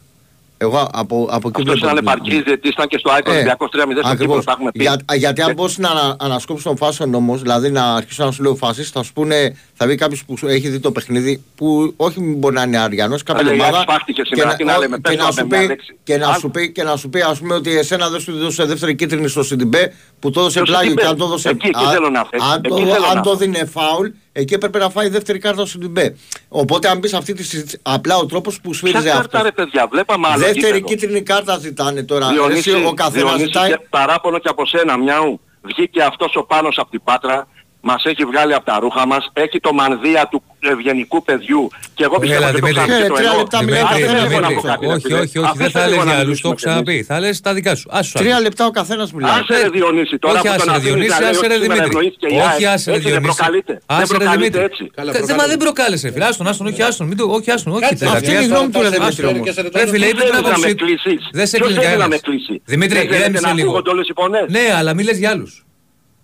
[0.59, 3.31] Εγώ από, από εκεί Αυτός βλέπω ήταν την- επαρκής διαιτής, ήταν και στο ΑΕΚ Ε,
[3.31, 4.37] Ολυμπιακός 3-0 στο ακριβώς.
[4.37, 4.81] κύπρο, τα έχουμε πει.
[4.81, 8.25] Για, α, γιατί αν Και- μπορείς να ανα, ανασκόψεις τον φάσον όμως, δηλαδή να αρχίσω
[8.25, 10.91] να σου λέω φάσεις, θα σου πούνε, θα βγει κάποιος που σου έχει δει το
[10.91, 14.63] παιχνίδι, που όχι μπορεί να είναι αριανός, κάποια Ρε, η ομάδα, ΑΕΚ σπάχτηκε σήμερα, τι
[14.63, 15.97] να λέμε, και πες να το σου με μια πει, λέξη.
[16.03, 18.37] και να Αν- σου πει, και να σου πει ας πούμε ότι εσένα δεν σου
[18.37, 21.01] δώσε δεύτερη κίτρινη στο Σιντιμπέ, που το έδωσε Στο πλάγιο Σιντιμπέ.
[21.01, 22.27] και αν το έδωσε, Εκεί, εκεί αν- θέλω να- αν
[22.63, 24.07] εκεί το- θέλω αν να- το δίνε φάουλ,
[24.41, 26.15] εκεί έπρεπε να φάει δεύτερη κάρτα στο Σιντιμπέ.
[26.47, 29.41] Οπότε αν μπεις αυτή τη συζήτηση, απλά ο τρόπος που Ποια σφύριζε κάρτα αυτός.
[29.41, 30.85] ρε παιδιά, βλέπαμε άλλο Δεύτερη γήπεδο.
[30.87, 32.27] κίτρινη κάρτα ζητάνε τώρα.
[32.27, 35.39] Διονύση, Εσύ, ο καθένας Διονύση, ζητάει και παράπονο και από σένα, μιαου.
[35.61, 37.47] Βγήκε αυτός ο Πάνος από την Πάτρα,
[37.89, 41.63] μας έχει βγάλει από τα ρούχα μας, έχει το μανδύα του ευγενικού παιδιού
[41.97, 42.85] και εγώ πιστεύω Έλα, ότι το Δημήτρη.
[42.85, 43.37] ψάχνει Ε, το τρία ενώ.
[43.37, 45.19] λεπτά Δημήτρη, μιλάτε, Άσε δεν λίγο έχω να να πω πω κάτι, ρε όχι, φίλε.
[45.25, 46.83] όχι, όχι, δεν Αφήστε θα λίγο λες να για άλλους, το μιλήσουμε έχω ξαναπεί.
[46.91, 47.05] κι εμείς.
[47.11, 47.87] Θα λες τα δικά σου.
[47.99, 48.11] Άσου.
[48.21, 48.43] Τρία άσου.
[48.47, 49.31] λεπτά ο καθένας μιλάει.
[49.39, 51.47] Άσε ρε Διονύση, τώρα Όχι, που άσε τον ρε αφήνεις Διονύση, να λέει άσε ότι
[51.47, 51.89] ρε σήμερα Δημήτρη.
[51.97, 53.35] ευνοήθηκε η Όχι, ΑΕΚ, άσε ρε έτσι δεν Διονύση.
[53.35, 53.73] προκαλείται.
[53.87, 54.61] Δεν Άσε ρε προκαλείται Δημήτρη.
[54.69, 54.83] έτσι.
[54.97, 55.39] Καλά, Κα- προκαλώ.
[55.41, 56.25] Μα δεν προκάλεσε, φίλε.
[56.31, 57.05] Άστον, άστον, όχι άστον.
[57.09, 57.81] Μην το, όχι άστον, όχι.
[57.87, 59.65] Κάτσε, τε- αυτή είναι η άστον, γνώμη του, ρε άστον, Δημήτρη, άστον.
[59.65, 59.77] όμως.
[59.79, 60.85] Ρε φίλε, είπε την Ποιος θέλει να άποψή με του.
[60.85, 61.21] κλείσεις.
[61.39, 62.21] Δεν σε Ποιος κλείνει θέλει να κανένας.
[62.23, 62.55] με κλείσει.
[62.73, 63.67] Δημήτρη, Δεν θέλετε ηρέμησε να λίγο.
[63.67, 64.45] ακούγονται όλες οι φωνές.
[64.55, 65.53] Ναι, αλλά μη λες για άλλους.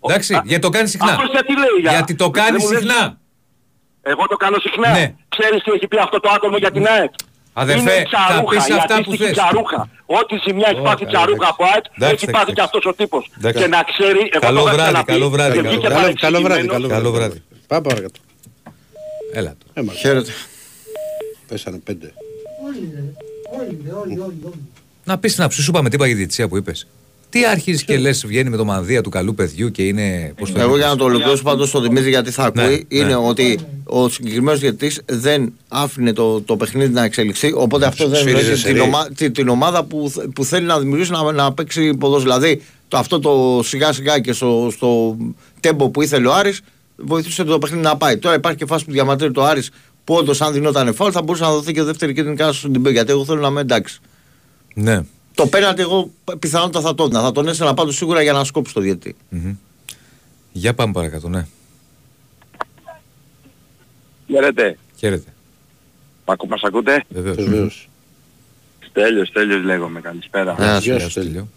[0.10, 1.12] Εντάξει, γιατί το κάνει συχνά.
[1.12, 3.18] Αυτός γιατί λέει για- Γιατί το Δεν κάνει μου λες- συχνά.
[4.02, 4.92] Εγώ το κάνω συχνά.
[4.92, 5.14] Ναι.
[5.36, 7.12] Ξέρεις τι έχει πει αυτό το άτομο για την ΑΕΚ;
[7.54, 9.32] Αδερφέ, είναι θα τσαρούχα, πεις η αυτά που αντίστοιχη θες.
[9.38, 9.90] τσαρούχα.
[10.20, 11.54] Ό,τι ζημιά έχει Ω, πάθει καλά, τσαρούχα εντάξει.
[11.54, 12.64] από ΑΕΚ, Εντάξει, έχει εντάξει, πάθει και εντάξει.
[12.78, 13.24] αυτός ο τύπος.
[13.38, 13.58] Εντάξει.
[13.62, 15.96] Και να ξέρει, εγώ Καλό το είχα βράδυ, ξαναπεί καλό βράδυ, και καλό βγήκε Καλό,
[16.26, 16.74] καλό βράδυ, παρεξηγημένος.
[16.76, 17.42] καλό Καλό βράδυ.
[17.50, 17.66] βράδυ.
[17.72, 18.20] Πάμε παρακάτω.
[19.40, 19.66] Έλα το.
[19.74, 20.32] Ε, μα, Χαίρετε.
[21.48, 22.08] Πέσανε πέντε.
[25.04, 26.88] Να πεις την αψή σου, είπαμε τίποτα για τη διετησία που είπες.
[27.34, 30.34] Τι αρχίζεις και λες, βγαίνει με το μανδύα του καλού παιδιού και είναι.
[30.38, 30.80] Πώς το Εγώ είπες.
[30.80, 33.16] για να το ολοκληρώσω πάντως στον Δημήτρη γιατί θα Ναι, ακούει είναι ναι.
[33.16, 38.40] ότι ο συγκεκριμένος διαιτητής δεν άφηνε το, το παιχνίδι να εξελιχθεί οπότε αυτό δεν Σφύριζε
[38.40, 38.80] ευνοεί σε την, ρί.
[38.80, 42.34] ομα, την, την ομάδα που, θ- που θέλει να δημιουργήσει να, να παίξει ποδόσφαιρο.
[42.40, 45.18] Δηλαδή το, αυτό το σιγά σιγά και στο, στο
[45.60, 46.62] τέμπο που ήθελε ο Άρης
[46.96, 48.18] βοηθούσε το παιχνίδι να πάει.
[48.18, 49.70] Τώρα υπάρχει και φάση που διαμαρτύρει το Άρης
[50.04, 52.92] που όντως αν δινόταν φάουλ θα μπορούσε να δοθεί και δεύτερη κίτρινη κάρτα στον Τιμπέ
[52.92, 54.00] γιατί εγώ θέλω να είμαι εντάξει.
[54.76, 55.02] Ναι.
[55.36, 57.22] Το πέναντι εγώ πιθανότατα θα το έδινα.
[57.22, 59.16] Θα τον έστελνα πάντως σίγουρα για να σκόψει το διαιτητή.
[59.30, 59.56] Μμμ.
[60.52, 61.48] Για πάμε παρακάτω, ναι.
[64.28, 64.78] Χαίρετε.
[64.98, 65.34] Χαίρετε.
[66.26, 67.36] Ακού, μας ακούτε; Βεβαίως.
[67.36, 67.90] Βεβαίως.
[68.80, 70.02] Στέλιος, Στέλιος λέγομαι.
[70.02, 70.56] Καλησπέρα.
[70.58, 70.84] Γεια σου.
[70.84, 71.48] Γεια Γεια σου, σου, Στέλιο.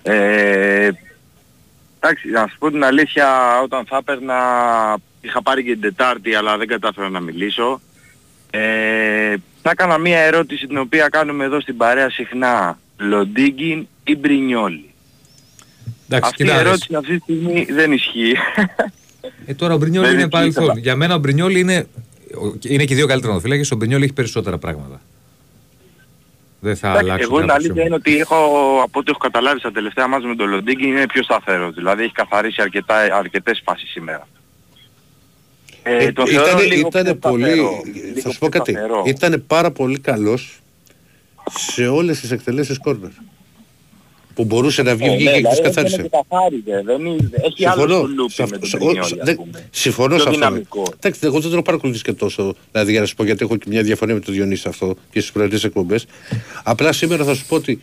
[0.00, 0.22] Στέλιο.
[0.22, 0.90] Ε,
[2.00, 4.36] εντάξει, να σου πω την αλήθεια, όταν θα έπαιρνα,
[5.20, 7.80] είχα πάρει και την Τετάρτη, αλλά δεν κατάφερα να μιλήσω.
[8.50, 12.78] Ε, θα έκανα μία ερώτηση την οποία κάνουμε εδώ στην παρέα συχνά.
[12.98, 14.90] Λοντίγκιν ή Μπρινιόλι;
[16.08, 16.58] Εντάξει, Αυτή η κοίτα.
[16.58, 18.34] ερώτηση αυτή τη στιγμή δεν ισχύει.
[19.46, 20.62] Ε, τώρα ο Μπρινιόλ Δεν είναι είναι παρελθόν.
[20.62, 20.80] τίποτα.
[20.80, 21.86] Για μένα ο Μπρινιόλ είναι.
[22.34, 23.74] ο- Είναι και οι δύο καλύτερα φύλακε.
[23.74, 25.00] Ο Μπρινιόλ έχει περισσότερα πράγματα.
[26.60, 27.26] Δεν θα Εντάξει, αλλάξει.
[27.30, 28.36] εγώ την αλήθεια είναι ότι έχω,
[28.82, 31.74] από ό,τι έχω καταλάβει στα τελευταία μάτια με τον Λοντίγκιν είναι πιο σταθερός.
[31.74, 34.28] Δηλαδή έχει καθαρίσει αρκετά, αρκετές φάσεις σήμερα.
[35.82, 37.82] Ε, Ε, το θεωρώ ήτανε- λίγο ήτανε πιο πολύ, σταθερό.
[37.84, 39.02] θα Λίγο σου πω πιο κάτι, σταθερό.
[39.06, 40.60] ήταν πάρα πολύ καλός
[41.74, 43.10] σε όλες τις εκτελέσεις κόρνερ.
[44.34, 45.96] Που μπορούσε να βγει, Ε, βγήκε ναι, και τις δηλαδή καθάρισε.
[45.96, 48.00] δεν καθάριζε, δεν είναι, έχει άλλο Συμφωνώ.
[48.00, 49.68] το λούπι Σε με αυτό- τον σε- Μπρινιόλι, ο- ας δεν- πούμε.
[49.70, 50.40] Συμφωνώ Πιο σε αυτό.
[50.40, 50.82] δυναμικό.
[50.96, 52.54] Εντάξει, εγώ δεν το παρακολουθήσω και τόσο.
[52.72, 54.86] Δηλαδή για να σου πω γιατί έχω και μια διαφωνία με τον Διονύση σε αυτό
[55.10, 56.06] και στις προηγούμενες εκπομπές.
[56.62, 57.80] Απλά σήμερα θα σου πω ότι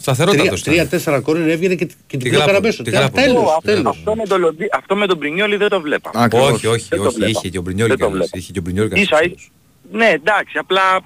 [0.00, 0.72] Σταθερότατος ήταν.
[0.74, 2.82] τρία-τέσσερα κόρνερ έβγαινε και, και την Τη πλέον γλάπω, καραμέσο.
[2.82, 3.16] τη γλάπω.
[3.16, 3.96] Τέλος, Αυτό- τέλος.
[3.96, 6.24] Αυτό με τον Λοντι- Αυτό με τον Μπρινιόλι δεν το βλέπαμε.
[6.24, 6.50] Ακριβώς.
[6.50, 7.14] Όχι, όχι, Δεν το όχι.
[7.16, 7.30] βλέπα.
[7.30, 8.18] Είχε και ο Μπρινιόλ Δεν το καλές.
[8.18, 8.38] βλέπα.
[8.38, 9.04] Είχε και ο Μπρινιόλ καλές.
[9.04, 9.34] Ίσα ίσα.
[9.92, 11.00] Ναι, εντάξει, απλά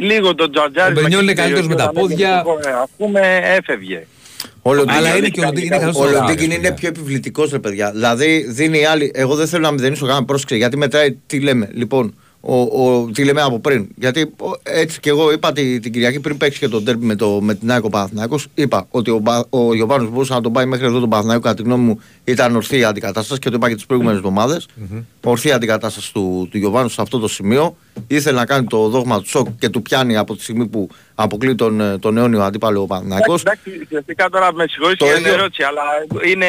[0.00, 0.96] λίγο τον Τζαρτζάρι.
[0.96, 2.44] Ο Μπρινιόλ είναι καλύτερος με τα πόδια.
[2.82, 3.20] Ας πούμε
[3.58, 4.06] έφευγε.
[4.62, 6.74] Ο Λοντίγκιν- Αλλά είναι και ο Λοντίγκιν είναι καλός Ο στο Λοντίγκιν δοκάρι, είναι παιδιά.
[6.74, 7.90] πιο επιβλητικός, ρε παιδιά.
[7.90, 9.10] Δηλαδή δίνει άλλη.
[9.14, 11.68] Εγώ δεν θέλω να μηδενίσω κανένα πρόσεξε γιατί μετράει τι λέμε.
[11.72, 12.14] Λοιπόν,
[12.48, 12.54] ο,
[12.84, 13.88] ο, τι λέμε από πριν.
[13.96, 17.14] Γιατί ο, έτσι και εγώ είπα τη, την Κυριακή πριν παίξεις και τον τέρπι με,
[17.14, 20.66] το, με την Άκο Παναθηναϊκός είπα ότι ο, Μπα- ο Γιωβάνος μπορούσε να τον πάει
[20.66, 23.68] μέχρι εδώ τον Παναθηναϊκό κατά τη γνώμη μου ήταν ορθή η αντικατάσταση και το είπα
[23.68, 24.66] και τις προηγούμενες εβδομάδες.
[25.24, 27.76] Ορθή η αντικατάσταση του, του Γιωβάνου σε αυτό το σημείο.
[28.08, 31.54] Ήθελε να κάνει το δόγμα του σοκ και του πιάνει από τη στιγμή που αποκλεί
[31.54, 33.40] τον, ε, τον αιώνιο αντίπαλο ο Παναθηναϊκός.
[33.40, 35.34] Εντάξει, ουσιαστικά τώρα με συγχωρείς Το για την ίδιο.
[35.34, 35.82] ερώτηση, αλλά
[36.32, 36.46] είναι,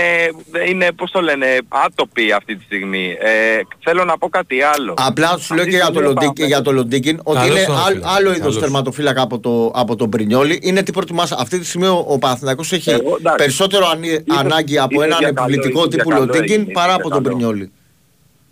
[0.70, 3.16] είναι, πώς το λένε, άτοπη αυτή τη στιγμή.
[3.20, 4.94] Ε, θέλω να πω κάτι άλλο.
[4.98, 6.48] Απλά σου λέω Αυτή και τη για το, στιγμή Λοντίγκιν, πάμε.
[6.48, 8.06] για το Λοντίγκιν ότι Καλός είναι τον άλλ- φίλε.
[8.06, 8.60] άλλο είδος Καλός.
[8.60, 10.60] τερματοφύλακα από, το, από τον Μπρινιόλι.
[10.62, 11.32] Είναι τι προτιμάς.
[11.32, 13.38] Αυτή τη στιγμή ο, ο Παναθηναϊκός έχει Εγώ, εντάξει.
[13.38, 16.60] περισσότερο ανή- Ίσως- ανάγκη από ίσως έναν για καλό, επιβλητικό ίσως για τύπου καλό Λοντίγκιν
[16.60, 17.36] έγινε, παρά ίσως από για τον καλό.
[17.36, 17.72] Πρινιόλη.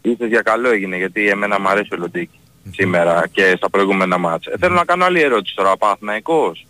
[0.01, 2.39] Ίσως για καλό έγινε γιατί εμένα μου αρέσει ο Λοντίγκιν
[2.71, 4.51] σήμερα και στα προηγούμενα ματς.
[4.55, 5.71] Ε, θέλω να κάνω άλλη ερώτηση τώρα.
[5.71, 6.65] Ο Παναθηναϊκός,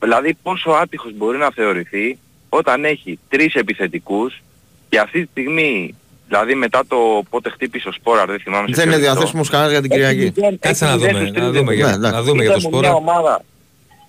[0.00, 2.18] δηλαδή πόσο άτυχος μπορεί να θεωρηθεί
[2.48, 4.42] όταν έχει τρεις επιθετικούς
[4.88, 5.94] και αυτή τη στιγμή,
[6.26, 9.48] δηλαδή μετά το πότε χτύπησε ο Σπόραρ, δεν θυμάμαι σε Δεν ποιο είναι λεπτό, διαθέσιμος
[9.48, 10.32] κανένας για την έχει Κυριακή.
[10.40, 12.06] μηδέν- Κάτσε έχει να μηδέν δούμε, στους να τρεις δούμε, για, Ναι, δεκούς.
[12.06, 12.16] εντάξει.
[12.16, 12.94] να δούμε για το Πείτε μου μια σπόρα.
[12.94, 13.44] ομάδα,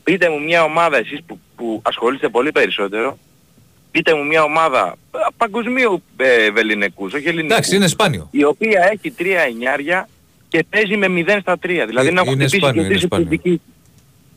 [0.03, 3.17] πείτε μου μια ομάδα εσείς που, που ασχολείστε πολύ περισσότερο,
[3.91, 8.27] πείτε μου μια ομάδα ε, παγκοσμίου ε, βεληνικούς, όχι ελληνικούς, Εντάξει, είναι σπάνιο.
[8.31, 10.09] η οποία έχει τρία εννιάρια
[10.49, 11.85] και παίζει με 0 στα 3.
[11.87, 13.25] Δηλαδή Ε, να έχουν είναι χτυπήσει σπάνιο, και είναι τρεις σπάνιο.
[13.27, 13.61] επιθετικοί.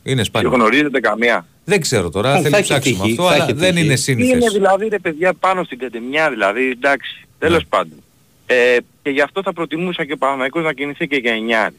[0.03, 0.49] Είναι Και σπάνιο.
[0.49, 1.45] γνωρίζετε καμία.
[1.65, 3.85] Δεν ξέρω τώρα, Θα θέλει να έχει ψάξουμε τύχη, αυτό, θα αλλά έχει δεν τύχη.
[3.85, 4.53] είναι Τι είναι σύνηθες.
[4.53, 7.67] δηλαδή ρε παιδιά πάνω στην κατεμιά δηλαδή, εντάξει, τέλος Ναι.
[7.69, 8.03] πάντων.
[8.45, 11.75] Ε, και γι' αυτό θα προτιμούσα και ο Παναμαϊκός να κινηθεί και για εννιάρι.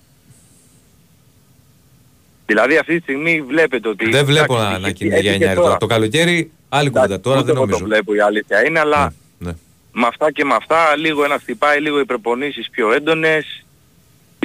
[2.46, 4.10] Δηλαδή αυτή τη στιγμή βλέπετε ότι...
[4.10, 5.66] Δεν βλέπω εντάξει, να, να έχει- κινείται για έχει και 9 τώρα.
[5.66, 5.76] τώρα.
[5.78, 7.20] Το καλοκαίρι, άλλη κουβέντα.
[7.20, 7.78] Τώρα Ούτε δεν εγώ νομίζω.
[7.84, 9.52] το βλέπω η αλήθεια είναι, αλλά Ναι.
[9.92, 13.64] με αυτά και με αυτά λίγο ένας χτυπάει, λίγο οι προπονήσεις πιο έντονες.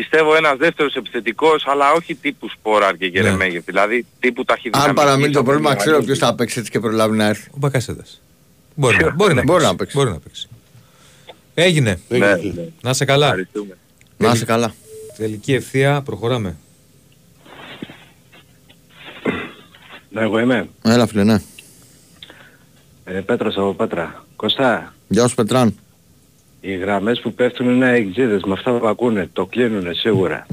[0.02, 3.64] Πιστεύω ένας δεύτερος επιθετικός, αλλά όχι τύπου Σπόραρ και Γερεμέγεφ.
[3.66, 4.90] Δηλαδή τύπου ταχυδυναμικής.
[4.90, 6.18] Αν παραμείνει το από πρόβλημα, την ξέρω Ιωαννίδη.
[6.18, 7.48] ποιος θα παίξει έτσι και προλάβει να έρθει.
[7.52, 8.22] Ο Μπακασέτας.
[8.76, 9.68] Μπορεί, να- μπορεί, να Μπορεί παίξει.
[9.72, 9.98] να παίξει.
[9.98, 10.48] Μπορεί να παίξει.
[11.54, 12.00] Έγινε.
[12.08, 12.36] Ναι.
[12.82, 13.36] Να σε καλά.
[14.18, 14.74] Να είσαι καλά.
[15.18, 16.58] Τελική ευθεία, προχωράμε.
[20.10, 20.70] Ναι, εγώ είμαι.
[20.82, 21.42] Έλα φίλε, ναι.
[23.04, 24.26] Ε, Πέτρος από Πέτρα.
[24.36, 25.76] Κωστά, Γεια σου Πετράν.
[26.72, 29.30] Οι γραμμές που πέφτουν είναι εξίδες με αυτά που ακούνε.
[29.34, 30.46] Το κλείνουνε σίγουρα.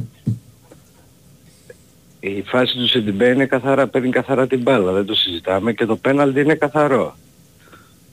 [2.20, 5.96] Η φάση του Σιντιμπέ είναι καθαρά, παίρνει καθαρά την μπάλα, δεν το συζητάμε και το
[5.96, 7.16] πέναλτι είναι καθαρό.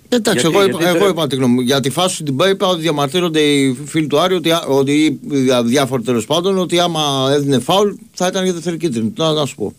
[0.10, 1.62] Εντάξει, Γιατί- εγώ, γιατί είπα, εγώ πρέπει- είπα τη γνώμη μου.
[1.62, 5.20] Για τη φάση του Ντιμπέ είπα ότι διαμαρτύρονται οι φίλοι του Άρη ότι, ότι ή
[5.66, 9.10] διάφοροι τέλος πάντων ότι άμα έδινε φάουλ θα ήταν για δεύτερη κίτρινη.
[9.10, 9.74] Τι να, να σου πω.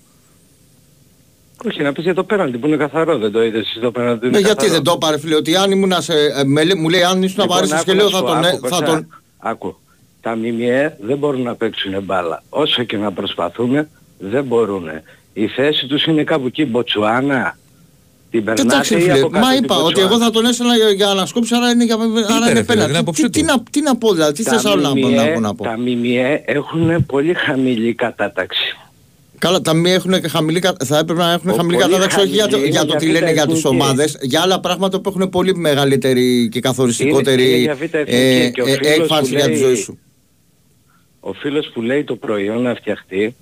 [1.67, 4.29] Όχι, να πεις για το πέναλτι που είναι καθαρό, δεν το είδες εσύ το πέναλτι.
[4.29, 6.13] Ναι, γιατί δεν το πάρε φίλε, ότι αν ήμουν σε.
[6.13, 8.23] ε, με λέ- μου λέει αν ήσουν Λοιπόν, απαραίτητο και άκου λέω να θα σου
[8.25, 8.45] πω, τον.
[8.45, 9.07] ε, άκου, θα Κωστά, τον
[9.39, 9.77] Άκου.
[10.21, 12.43] Τα ΜΜΕ δεν μπορούν να παίξουν μπάλα.
[12.49, 14.85] Όσο και να προσπαθούμε, δεν μπορούν.
[15.33, 17.57] Η θέση τους είναι κάπου εκεί, Μποτσουάνα.
[18.31, 20.11] Την περνάτε Εντάξει, ή φίλε, από κάτω μα την είπα ότι Μποτσουάνα.
[20.15, 22.63] εγώ θα τον έστελνα για, για να σκόψω, άρα είναι, για, άρα ρε, είναι φίλε,
[22.65, 22.83] πέναλτι.
[22.83, 25.09] είναι Τι, άποψή τι, τι, να, τι να πω, δηλαδή, τι θες άλλο να, πω-
[25.11, 25.65] να, πω- να πω.
[25.65, 28.77] Τα ΜΜΕ έχουν πολύ χαμηλή κατάταξη.
[29.43, 32.19] Καλά, τα μία έχουν και χαμηλή, κα- θα έπρεπε να έχουν Ο χαμηλή πολύ κατάταξη
[32.21, 33.83] όχι για το, χαμηλή για είναι το τι για λένε για β' τις εθνική.
[33.83, 38.15] ομάδες, για άλλα πράγματα που έχουν πολύ μεγαλύτερη και Είναι- καθοριστικότερη είναι για β' εθνική
[38.15, 39.99] ε, και ο ε, φίλος έκφανση που για τη λέει- ζωή σου.
[41.21, 43.35] Ο φίλος που λέει το προϊόν να φτιαχτεί,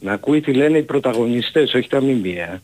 [0.00, 2.62] να ακούει τι λένε οι πρωταγωνιστές, όχι τα ΜΜΕ.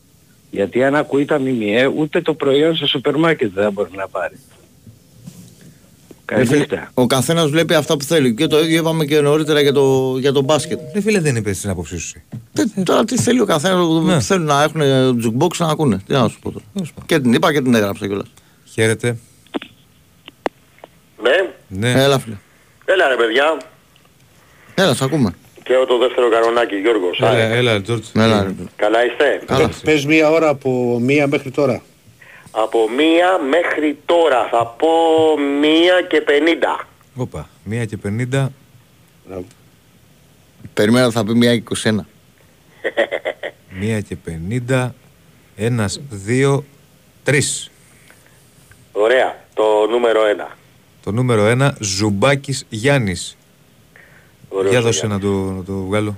[0.51, 4.35] Γιατί αν ακούει τα ΜΜΕ, ούτε το προϊόν στο σούπερ μάρκετ δεν μπορεί να πάρει.
[6.25, 6.91] Καλή νύχτα.
[6.93, 8.33] Ο καθένας βλέπει αυτά που θέλει.
[8.33, 10.79] Και το ίδιο είπαμε και νωρίτερα για το, για το μπάσκετ.
[10.93, 12.13] Δεν φίλε, δεν είπες την άποψή σου.
[12.55, 12.69] εσύ.
[12.77, 14.19] Ε, τώρα τι θέλει ο καθένας, Ναι.
[14.19, 14.81] θέλουν να έχουν
[15.23, 15.97] jukebox να ακούνε.
[16.07, 16.65] Τι να σου πω τώρα.
[17.05, 18.27] Και την είπα και την έγραψα κιόλας.
[18.73, 19.17] Χαίρετε.
[21.21, 22.01] Ναι, Ναι.
[22.03, 22.35] Έλα, φίλε.
[22.85, 23.57] έλα ρε παιδιά.
[24.75, 25.33] Έλα, σ' ακούμε.
[25.63, 27.19] Και εγώ το δεύτερο κανονάκι, Γιώργος.
[27.19, 27.57] Έλα, Άρε.
[27.57, 28.07] έλα, Τζόρτζ.
[28.13, 28.53] Έλα, ρε.
[28.75, 29.41] Καλά είστε.
[29.45, 29.69] Καλά.
[29.83, 31.81] Πες μία ώρα από μία μέχρι τώρα.
[32.57, 34.87] Από μία μέχρι τώρα θα πω
[35.61, 36.87] μία και πενήντα.
[37.15, 37.97] Όπα, 1 και
[38.31, 38.47] 50.
[40.73, 41.95] Περιμένω θα πει μια 21.
[43.81, 44.17] 1 και
[44.69, 44.89] 50.
[45.55, 46.63] Ένας, δύο,
[47.23, 47.71] τρεις.
[48.91, 49.43] Ωραία.
[49.53, 50.57] Το νούμερο ένα.
[51.03, 53.37] Το νούμερο 1, Ζουμπάκης Γιάννης.
[54.49, 55.39] Ωραίος Για ο δώσε να Γιάννης.
[55.45, 56.17] το, να το βγάλω.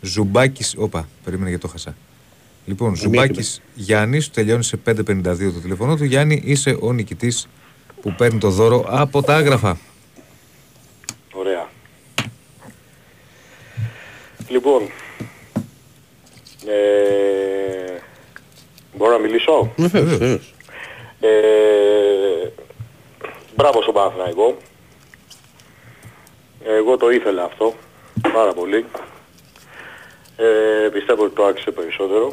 [0.00, 1.94] Ζουμπάκης, όπα, περίμενε γιατί το χάσα.
[2.66, 6.04] Λοιπόν, Ζουμπάκης Γιάννης, τελειώνει σε 5.52 το τηλεφωνό του.
[6.04, 7.48] Γιάννη, είσαι ο νικητής
[8.00, 9.78] που παίρνει το δώρο από τα άγραφα.
[11.32, 11.68] Ωραία.
[14.48, 14.82] Λοιπόν,
[16.66, 17.98] ε,
[18.96, 20.54] μπορώ να μιλήσω; Βεβαίως, βεβαίως.
[21.20, 21.28] Ε,
[23.56, 24.56] μπράβο στον Παναθηναϊκό.
[26.64, 27.74] Εγώ το ήθελα αυτό,
[28.32, 28.84] πάρα πολύ.
[30.36, 32.32] Ε, πιστεύω ότι το άξιζε περισσότερο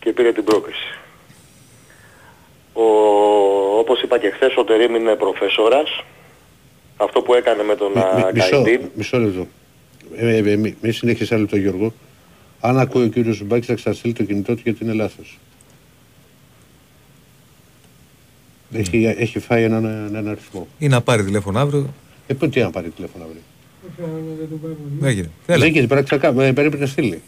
[0.00, 0.88] και πήρε την πρόκριση.
[2.72, 2.82] Ο,
[3.78, 6.04] όπως είπα και χθες, ο Τερίμ είναι προφέσορας.
[6.96, 8.88] Αυτό που έκανε με τον Μι- μι- Μισό, Αγκαϊντίν.
[8.94, 9.46] μισό λεπτό.
[10.16, 11.92] Ε, ε, ε, μη, μη συνέχισε άλλο το Γιώργο.
[12.60, 15.38] Αν ακούει ο κύριος Ζουμπάκης θα ξαναστείλει το κινητό του γιατί είναι λάθος.
[18.72, 20.68] Έχει, έχει φάει έναν, έναν αριθμό.
[20.78, 21.94] Ή να πάρει τηλέφωνο αύριο.
[22.26, 23.40] Ε, πού τι να πάρει τηλέφωνο αύριο.
[25.02, 25.30] Έγινε.
[25.46, 25.58] Έλα.
[25.58, 27.22] Δεν γίνεται, πρέπει να ξακα- ε, πρέπει να στείλει.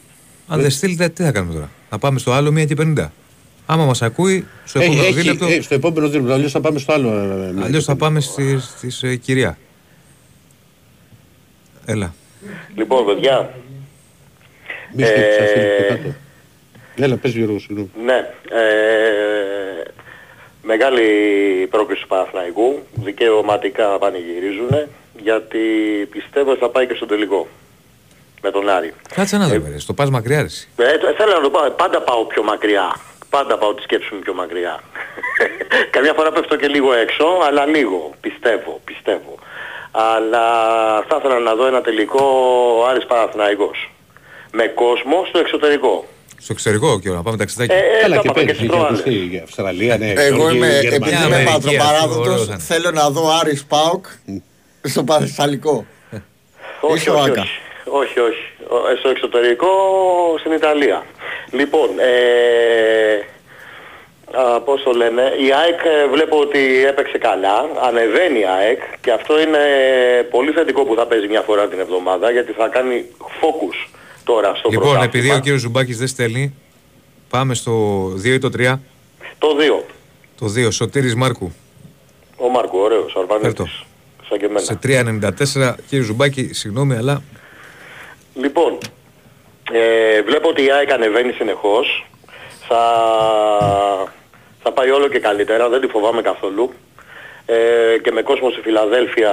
[0.52, 3.12] Αν δεν στείλετε, τι θα κάνουμε τώρα; Να πάμε στο άλλο 1 και 50.
[3.66, 6.78] Άμα μας ακούει, στο Έχει- επόμενο έχει- δίλεπτο, ε, στο επόμενο δίλεπτο, αλλιώς θα πάμε
[6.78, 7.08] στο άλλο.
[7.08, 9.58] ε, ε, αλλιώς θα πάμε στη, στις, ε, κυρία.
[11.86, 12.14] Έλα.
[12.74, 13.54] Λοιπόν, παιδιά,
[14.94, 16.14] Μη σκέφτεσαι Ε, αυτή πιο κάτω.
[16.96, 17.90] Έλα, πες Γιώργο, συγγνώμη.
[18.04, 18.16] Ναι.
[18.58, 19.82] Ε,
[20.62, 21.02] μεγάλη
[21.70, 22.78] πρόκληση του Παναθηναϊκού.
[22.94, 24.88] Δικαιωματικά πανηγυρίζουν
[25.22, 25.58] γιατί
[26.10, 27.48] πιστεύω ότι θα πάει και στο τελικό.
[28.42, 28.92] Με τον Άρη.
[29.14, 29.68] Κάτσε να δούμε.
[29.70, 29.78] ρε.
[29.78, 30.68] Στο πας μακριά, ρε, εσύ.
[30.76, 31.70] Ε, το- θέλω να το πάω.
[31.70, 32.96] Πάντα πάω πιο μακριά.
[33.30, 34.80] Πάντα πάω τη σκέψη μου πιο μακριά.
[35.94, 38.10] Καμιά φορά πέφτω και λίγο έξω, αλλά λίγο.
[38.20, 39.34] Πιστεύω, πιστεύω.
[39.92, 40.44] Αλλά
[41.08, 42.22] θα ήθελα να δω ένα τελικό
[42.90, 43.90] Άρης Παναθηναϊκός.
[44.52, 46.06] Με κόσμο στο εξωτερικό.
[46.38, 47.72] Στο εξωτερικό και να πάμε ταξιδάκι.
[47.72, 49.02] Ε, ε, Καλά τα και είπαμε πες, στις για προάλλες.
[49.04, 50.12] Ρωσία, για Αυστραλία, ναι.
[50.12, 50.94] Εγώ Γεωργία, είμαι, Γερμανία.
[50.96, 54.06] επειδή είμαι Αμερική, πατροπαράδοτος, αυτό, ωραίο θα θέλω να δω Άρης Πάοκ
[54.82, 55.86] στο Πανεσταλικό.
[56.80, 57.40] Όχι, Είσαι ο όχι, Άκα.
[57.40, 57.50] όχι.
[57.84, 58.44] Όχι, όχι.
[58.68, 59.68] Ο- ε, Στο εξωτερικό,
[60.38, 61.06] στην Ιταλία.
[61.50, 63.14] Λοιπόν, ε,
[64.40, 67.56] α, πώς το λένε, η ΑΕΚ ε, βλέπω ότι έπαιξε καλά,
[67.88, 69.58] ανεβαίνει η ΑΕΚ και αυτό είναι
[70.30, 73.88] πολύ θετικό που θα παίζει μια φορά την εβδομάδα γιατί θα κάνει focus
[74.24, 75.04] τώρα στο Λοιπόν, πρωτάθλημα.
[75.24, 76.54] επειδή ο κύριος Ζουμπάκης δεν στέλνει,
[77.30, 77.72] πάμε στο
[78.22, 78.80] 2 ή το 3.
[79.38, 79.84] Το 2.
[80.38, 81.52] Το 2, Σωτήρης Μάρκου.
[82.36, 83.34] Ο Μάρκο, ωραίος, Φέρτο.
[83.34, 83.82] Αρβανίτης.
[84.28, 84.60] Σαν και εμένα.
[84.60, 85.76] Σε 3,94.
[85.88, 87.22] Κύριε Ζουμπάκη, συγγνώμη, αλλά
[88.34, 88.78] Λοιπόν,
[89.72, 92.06] ε, βλέπω ότι η ΑΕΚ ανεβαίνει συνεχώς.
[92.68, 92.82] Θα,
[94.62, 96.72] θα πάει όλο και καλύτερα, δεν τη φοβάμαι καθόλου.
[97.46, 99.30] ε, και με κόσμο στη Φιλαδέλφια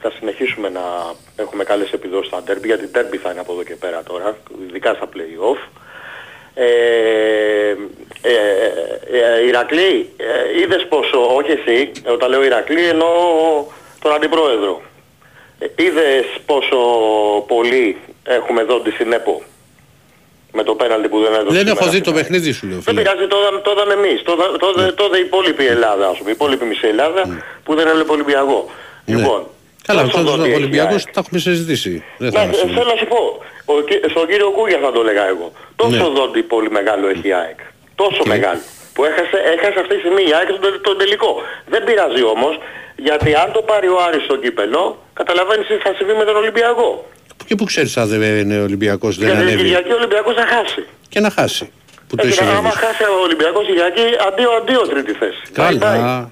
[0.00, 0.80] θα συνεχίσουμε να
[1.36, 4.36] έχουμε καλές επιδόσεις στα derby, γιατί derby θα είναι από εδώ και πέρα τώρα,
[4.68, 5.68] ειδικά στα play-off.
[6.54, 6.64] Ε,
[8.22, 8.34] ε,
[9.12, 13.08] ε, Ηρακλή, ε, είδες πόσο, όχι εσύ, όταν λέω Ηρακλή εννοώ
[14.00, 14.82] τον Αντιπρόεδρο.
[15.58, 16.78] Ε, είδες πόσο
[17.46, 19.42] πολύ έχουμε δόντι στην ΕΠΟ
[20.52, 21.56] με το πέναλτι που δεν έδωσε.
[21.56, 21.90] Δεν έχω σήμερα.
[21.90, 22.78] δει το παιχνίδι σου, λέω.
[22.78, 23.00] Δεν Φίλε.
[23.02, 24.22] πειράζει, το είδαμε- το είδαμε εμείς.
[24.22, 26.30] Το, είδα- το, είδε- το είδε η υπόλοιπη Ελλάδα, ας πούμε.
[26.30, 27.22] Η υπόλοιπη μισή Ελλάδα
[27.64, 28.70] που δεν έβλεπε Ολυμπιακό.
[29.04, 29.46] Λοιπόν, Ναι.
[29.86, 31.14] Καλά, τόσο αυτό δόντι ο έχει η Ολυμπιακός ΑΕΚ.
[31.14, 32.04] τα έχουμε συζητήσει.
[32.18, 33.20] Δεν Ναι, θα ε, μας θέλω να σου πω,
[33.72, 35.52] ο, κυ- στον κύριο Κούγια θα το έλεγα εγώ.
[35.76, 36.14] Τόσο Ναι.
[36.18, 37.58] δόντι πολύ μεγάλο έχει η ΑΕΚ.
[37.94, 38.60] Τόσο μεγάλο.
[38.94, 41.30] Που έχασε, έχασε αυτή τη στιγμή η ΑΕΚ τον, τον τελικό.
[41.72, 42.54] Δεν πειράζει όμως,
[42.96, 44.82] γιατί αν το πάρει ο Άρης στο κύπελο,
[45.20, 46.90] καταλαβαίνεις τι θα συμβεί με τον Ολυμπιακό.
[47.46, 50.46] Και που ξέρεις αν δεν είναι Ολυμπιακός, δεν γιατί την ανέβει; Κυριακή ο Ολυμπιακός θα
[50.46, 50.86] χάσει.
[51.08, 51.70] Και να χάσει.
[52.08, 55.42] Που το Έτσι, έχει άμα χάσει ο Ολυμπιακός Κυριακή, αντίο αντίο τρίτη θέση.
[55.56, 55.78] Bye bye.
[55.78, 56.30] Καλά.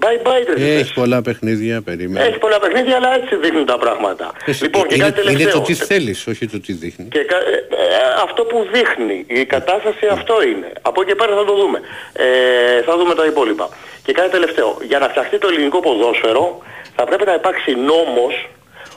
[0.00, 0.72] Bye bye τρίτη θέση.
[0.80, 2.26] Έχει πολλά παιχνίδια, περίμενε.
[2.26, 4.32] Έχει πολλά παιχνίδια, αλλά έτσι δείχνουν τα πράγματα.
[4.44, 5.52] Εσύ, λοιπόν, και είναι, κάτι είναι τελευταίο.
[5.60, 7.08] το τι θέλεις, όχι το τι δείχνει.
[7.08, 7.86] Και κα- ε, ε,
[8.24, 10.72] αυτό που δείχνει, η κατάσταση αυτό είναι.
[10.82, 11.80] Από εκεί πέρα θα το δούμε.
[12.12, 13.68] Ε, θα δούμε τα υπόλοιπα.
[14.02, 14.78] Και κάτι τελευταίο.
[14.88, 16.62] Για να φτιαχτεί το ελληνικό ποδόσφαιρο
[16.96, 18.34] θα πρέπει να υπάρξει νόμος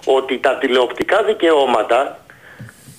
[0.05, 2.19] ότι τα τηλεοπτικά δικαιώματα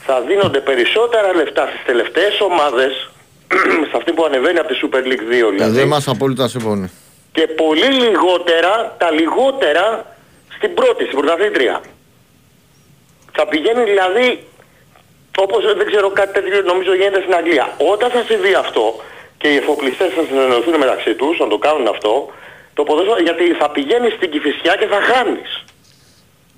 [0.06, 3.10] θα δίνονται περισσότερα λεφτά στις τελευταίες ομάδες,
[3.90, 6.90] σε αυτή που ανεβαίνει από τη Super League 2 Ε, δηλαδή, δεν μας απόλυτα συμφωνεί.
[7.32, 10.16] και πολύ λιγότερα, τα λιγότερα
[10.56, 11.80] στην πρώτη, στην πρωταθλήτρια.
[13.32, 14.46] Θα πηγαίνει δηλαδή,
[15.38, 17.66] όπως δεν ξέρω κάτι τέτοιο νομίζω γίνεται στην Αγγλία.
[17.92, 19.00] Όταν θα συμβεί αυτό
[19.38, 22.30] και οι εφοπλιστές θα συνενωθούν μεταξύ τους, να το κάνουν αυτό,
[22.74, 25.64] το ποδόσφαιρο, γιατί θα πηγαίνεις στην Κηφισιά και θα χάνεις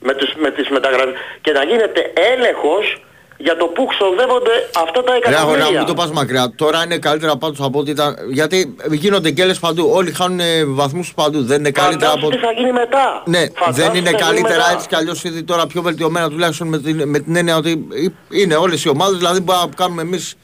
[0.03, 3.03] με, τους, με τις μεταγραφές και να γίνεται έλεγχος
[3.37, 4.51] για το που ξοδεύονται
[4.85, 5.79] αυτά τα Ρε αγορά μου, εκατομμύρια.
[5.79, 6.53] μην το πας μακριά.
[6.57, 8.17] Τώρα είναι καλύτερα πάντως από ό,τι ήταν.
[8.31, 9.91] Γιατί γίνονται γκέλες παντού.
[9.95, 11.43] Όλοι χάνουν ε, βαθμούς παντού.
[11.45, 12.37] Δεν είναι καλύτερα Φαντάσου από...
[12.37, 13.23] τι θα γίνει μετά.
[13.27, 14.73] Ναι, Φαντάσου δεν τι είναι θα γίνει καλύτερα μετά.
[14.73, 17.87] έτσι κι αλλιώς ήδη τώρα πιο βελτιωμένα τουλάχιστον με την, με την έννοια ότι
[18.31, 19.17] είναι όλες οι ομάδες.
[19.19, 20.35] Δηλαδή μπορούμε να κάνουμε εμείς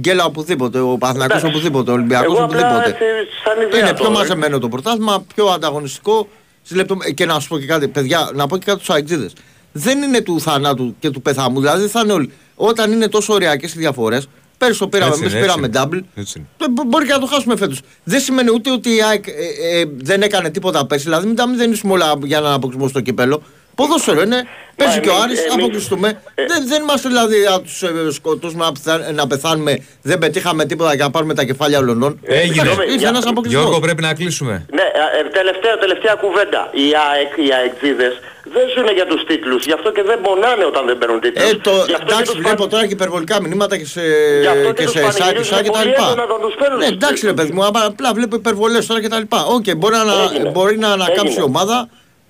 [0.00, 0.78] γκέλα οπουδήποτε.
[0.78, 1.46] Ο Παθηνακός Εντάξει.
[1.56, 1.90] οπουδήποτε.
[1.90, 2.88] Ο Ολυμπιακός Εγώ απλά οπουδήποτε.
[2.90, 3.04] έτσι,
[3.44, 4.18] σαν ιδέα Είναι πιο τώρα, ε.
[4.18, 6.28] μαζεμένο το πρωτάθλημα, πιο ανταγωνιστικό.
[6.68, 9.32] Στις λεπτομ- Και να σου πω και κάτι, παιδιά, να πω και κάτι στους αεξίδες.
[9.72, 11.60] Δεν είναι του θανάτου και του πεθάμου.
[11.60, 12.32] Δηλαδή θα είναι όλοι.
[12.54, 14.28] Όταν είναι τόσο ωριακές οι διαφορές,
[14.58, 16.02] πέρσι το πήραμε, Έτσι εμείς είναι, έτσι πήραμε είναι.
[16.14, 16.20] double.
[16.20, 16.46] Έτσι είναι.
[16.56, 17.80] Το- μπο- Μπορεί και να το χάσουμε φέτος.
[18.04, 19.32] Δεν σημαίνει ούτε ότι η ΑΕΚ ε,
[19.80, 21.04] ε, δεν έκανε τίποτα πέρσι.
[21.04, 23.42] Δηλαδή, μην τα μηδενίσουμε όλα για να αποκλεισμό στο κυπέλο.
[23.78, 24.40] Ποδόσφαιρο είναι.
[24.80, 26.08] Παίζει και ο εμείς- Άρης, εμείς- αποκλειστούμε.
[26.50, 29.72] δεν, δεν είμαστε δηλαδή να τους ε, σκοτώσουμε να, πεθα- να πεθάνουμε.
[30.02, 32.12] Δεν πετύχαμε τίποτα για να πάρουμε τα κεφάλια ολονών.
[32.24, 32.68] Έγινε.
[32.94, 33.62] Ήρθε ένας αποκλεισμός.
[33.62, 34.54] Γιώργο, πρέπει να κλείσουμε.
[34.78, 34.82] Ναι,
[35.18, 36.60] ε, τελευταία, τελευταία κουβέντα.
[36.80, 38.14] Οι ΑΕΚ, οι αεκτζήδες
[38.54, 39.64] δεν ζουν για τους τίτλους.
[39.64, 41.50] Γι' αυτό και δεν πονάνε όταν δεν παίρνουν τίτλους.
[41.50, 44.00] Ε, το, Γι' αυτό και εντάξει, τους βλέπω τώρα και υπερβολικά μηνύματα και σε,
[44.40, 46.04] Γι' αυτό και και τους σε site πανηγυρίζουν και τα πολύ λοιπά.
[46.06, 47.36] έντονα όταν τους παίρνουν Ναι, στους εντάξει ρε τίτλους.
[47.38, 49.40] παιδί μου, αλλά απλά βλέπω υπερβολές τώρα και τα λοιπά.
[49.56, 50.50] Οκ, μπορεί, να, Έγινε.
[50.54, 51.40] μπορεί να ανακάμψει Έγινε.
[51.44, 51.76] η ομάδα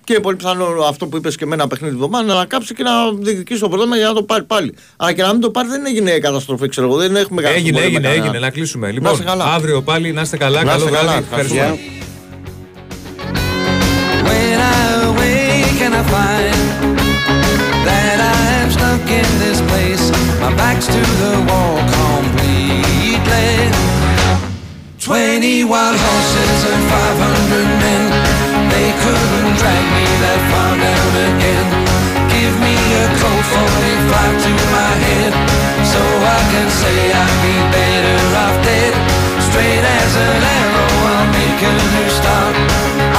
[0.09, 2.83] και είναι πολύ πιθανό αυτό που είπες και με ένα παιχνίδι εβδομάδα να ανακάμψει και
[2.83, 4.75] να διεκδικήσει το πρωτάθλημα για να το πάρει πάλι.
[4.97, 6.97] Αλλά και να μην το πάρει δεν έγινε καταστροφή, ξέρω εγώ.
[6.97, 8.25] Δεν έχουμε κανένα Έγινε, πρόβλημα έγινε, με κανένα.
[8.35, 8.45] έγινε.
[8.47, 8.87] Να κλείσουμε.
[8.87, 9.45] Να Λοιπόν, είστε καλά.
[9.45, 10.63] αύριο πάλι να είστε καλά.
[10.65, 11.11] Να Καλό είστε καλά.
[11.11, 11.25] βράδυ.
[11.31, 11.61] Ευχαριστούμε.
[11.61, 11.97] Ευχαριστούμε.
[14.29, 14.81] When I
[15.11, 16.57] awake and I find
[17.89, 20.05] that I'm stuck in this place,
[20.43, 23.51] my back's to the wall completely.
[25.09, 28.03] Twenty wild horses and five hundred men,
[28.79, 31.67] they couldn't drag me that far down again.
[32.31, 35.33] Give me a cold 45 to my head.
[35.83, 36.01] So
[36.37, 38.95] I can say I'd be better off dead.
[39.51, 42.55] Straight as an arrow, I'll make a new start.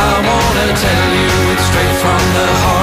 [0.08, 2.79] I wanna tell you it's straight from the heart.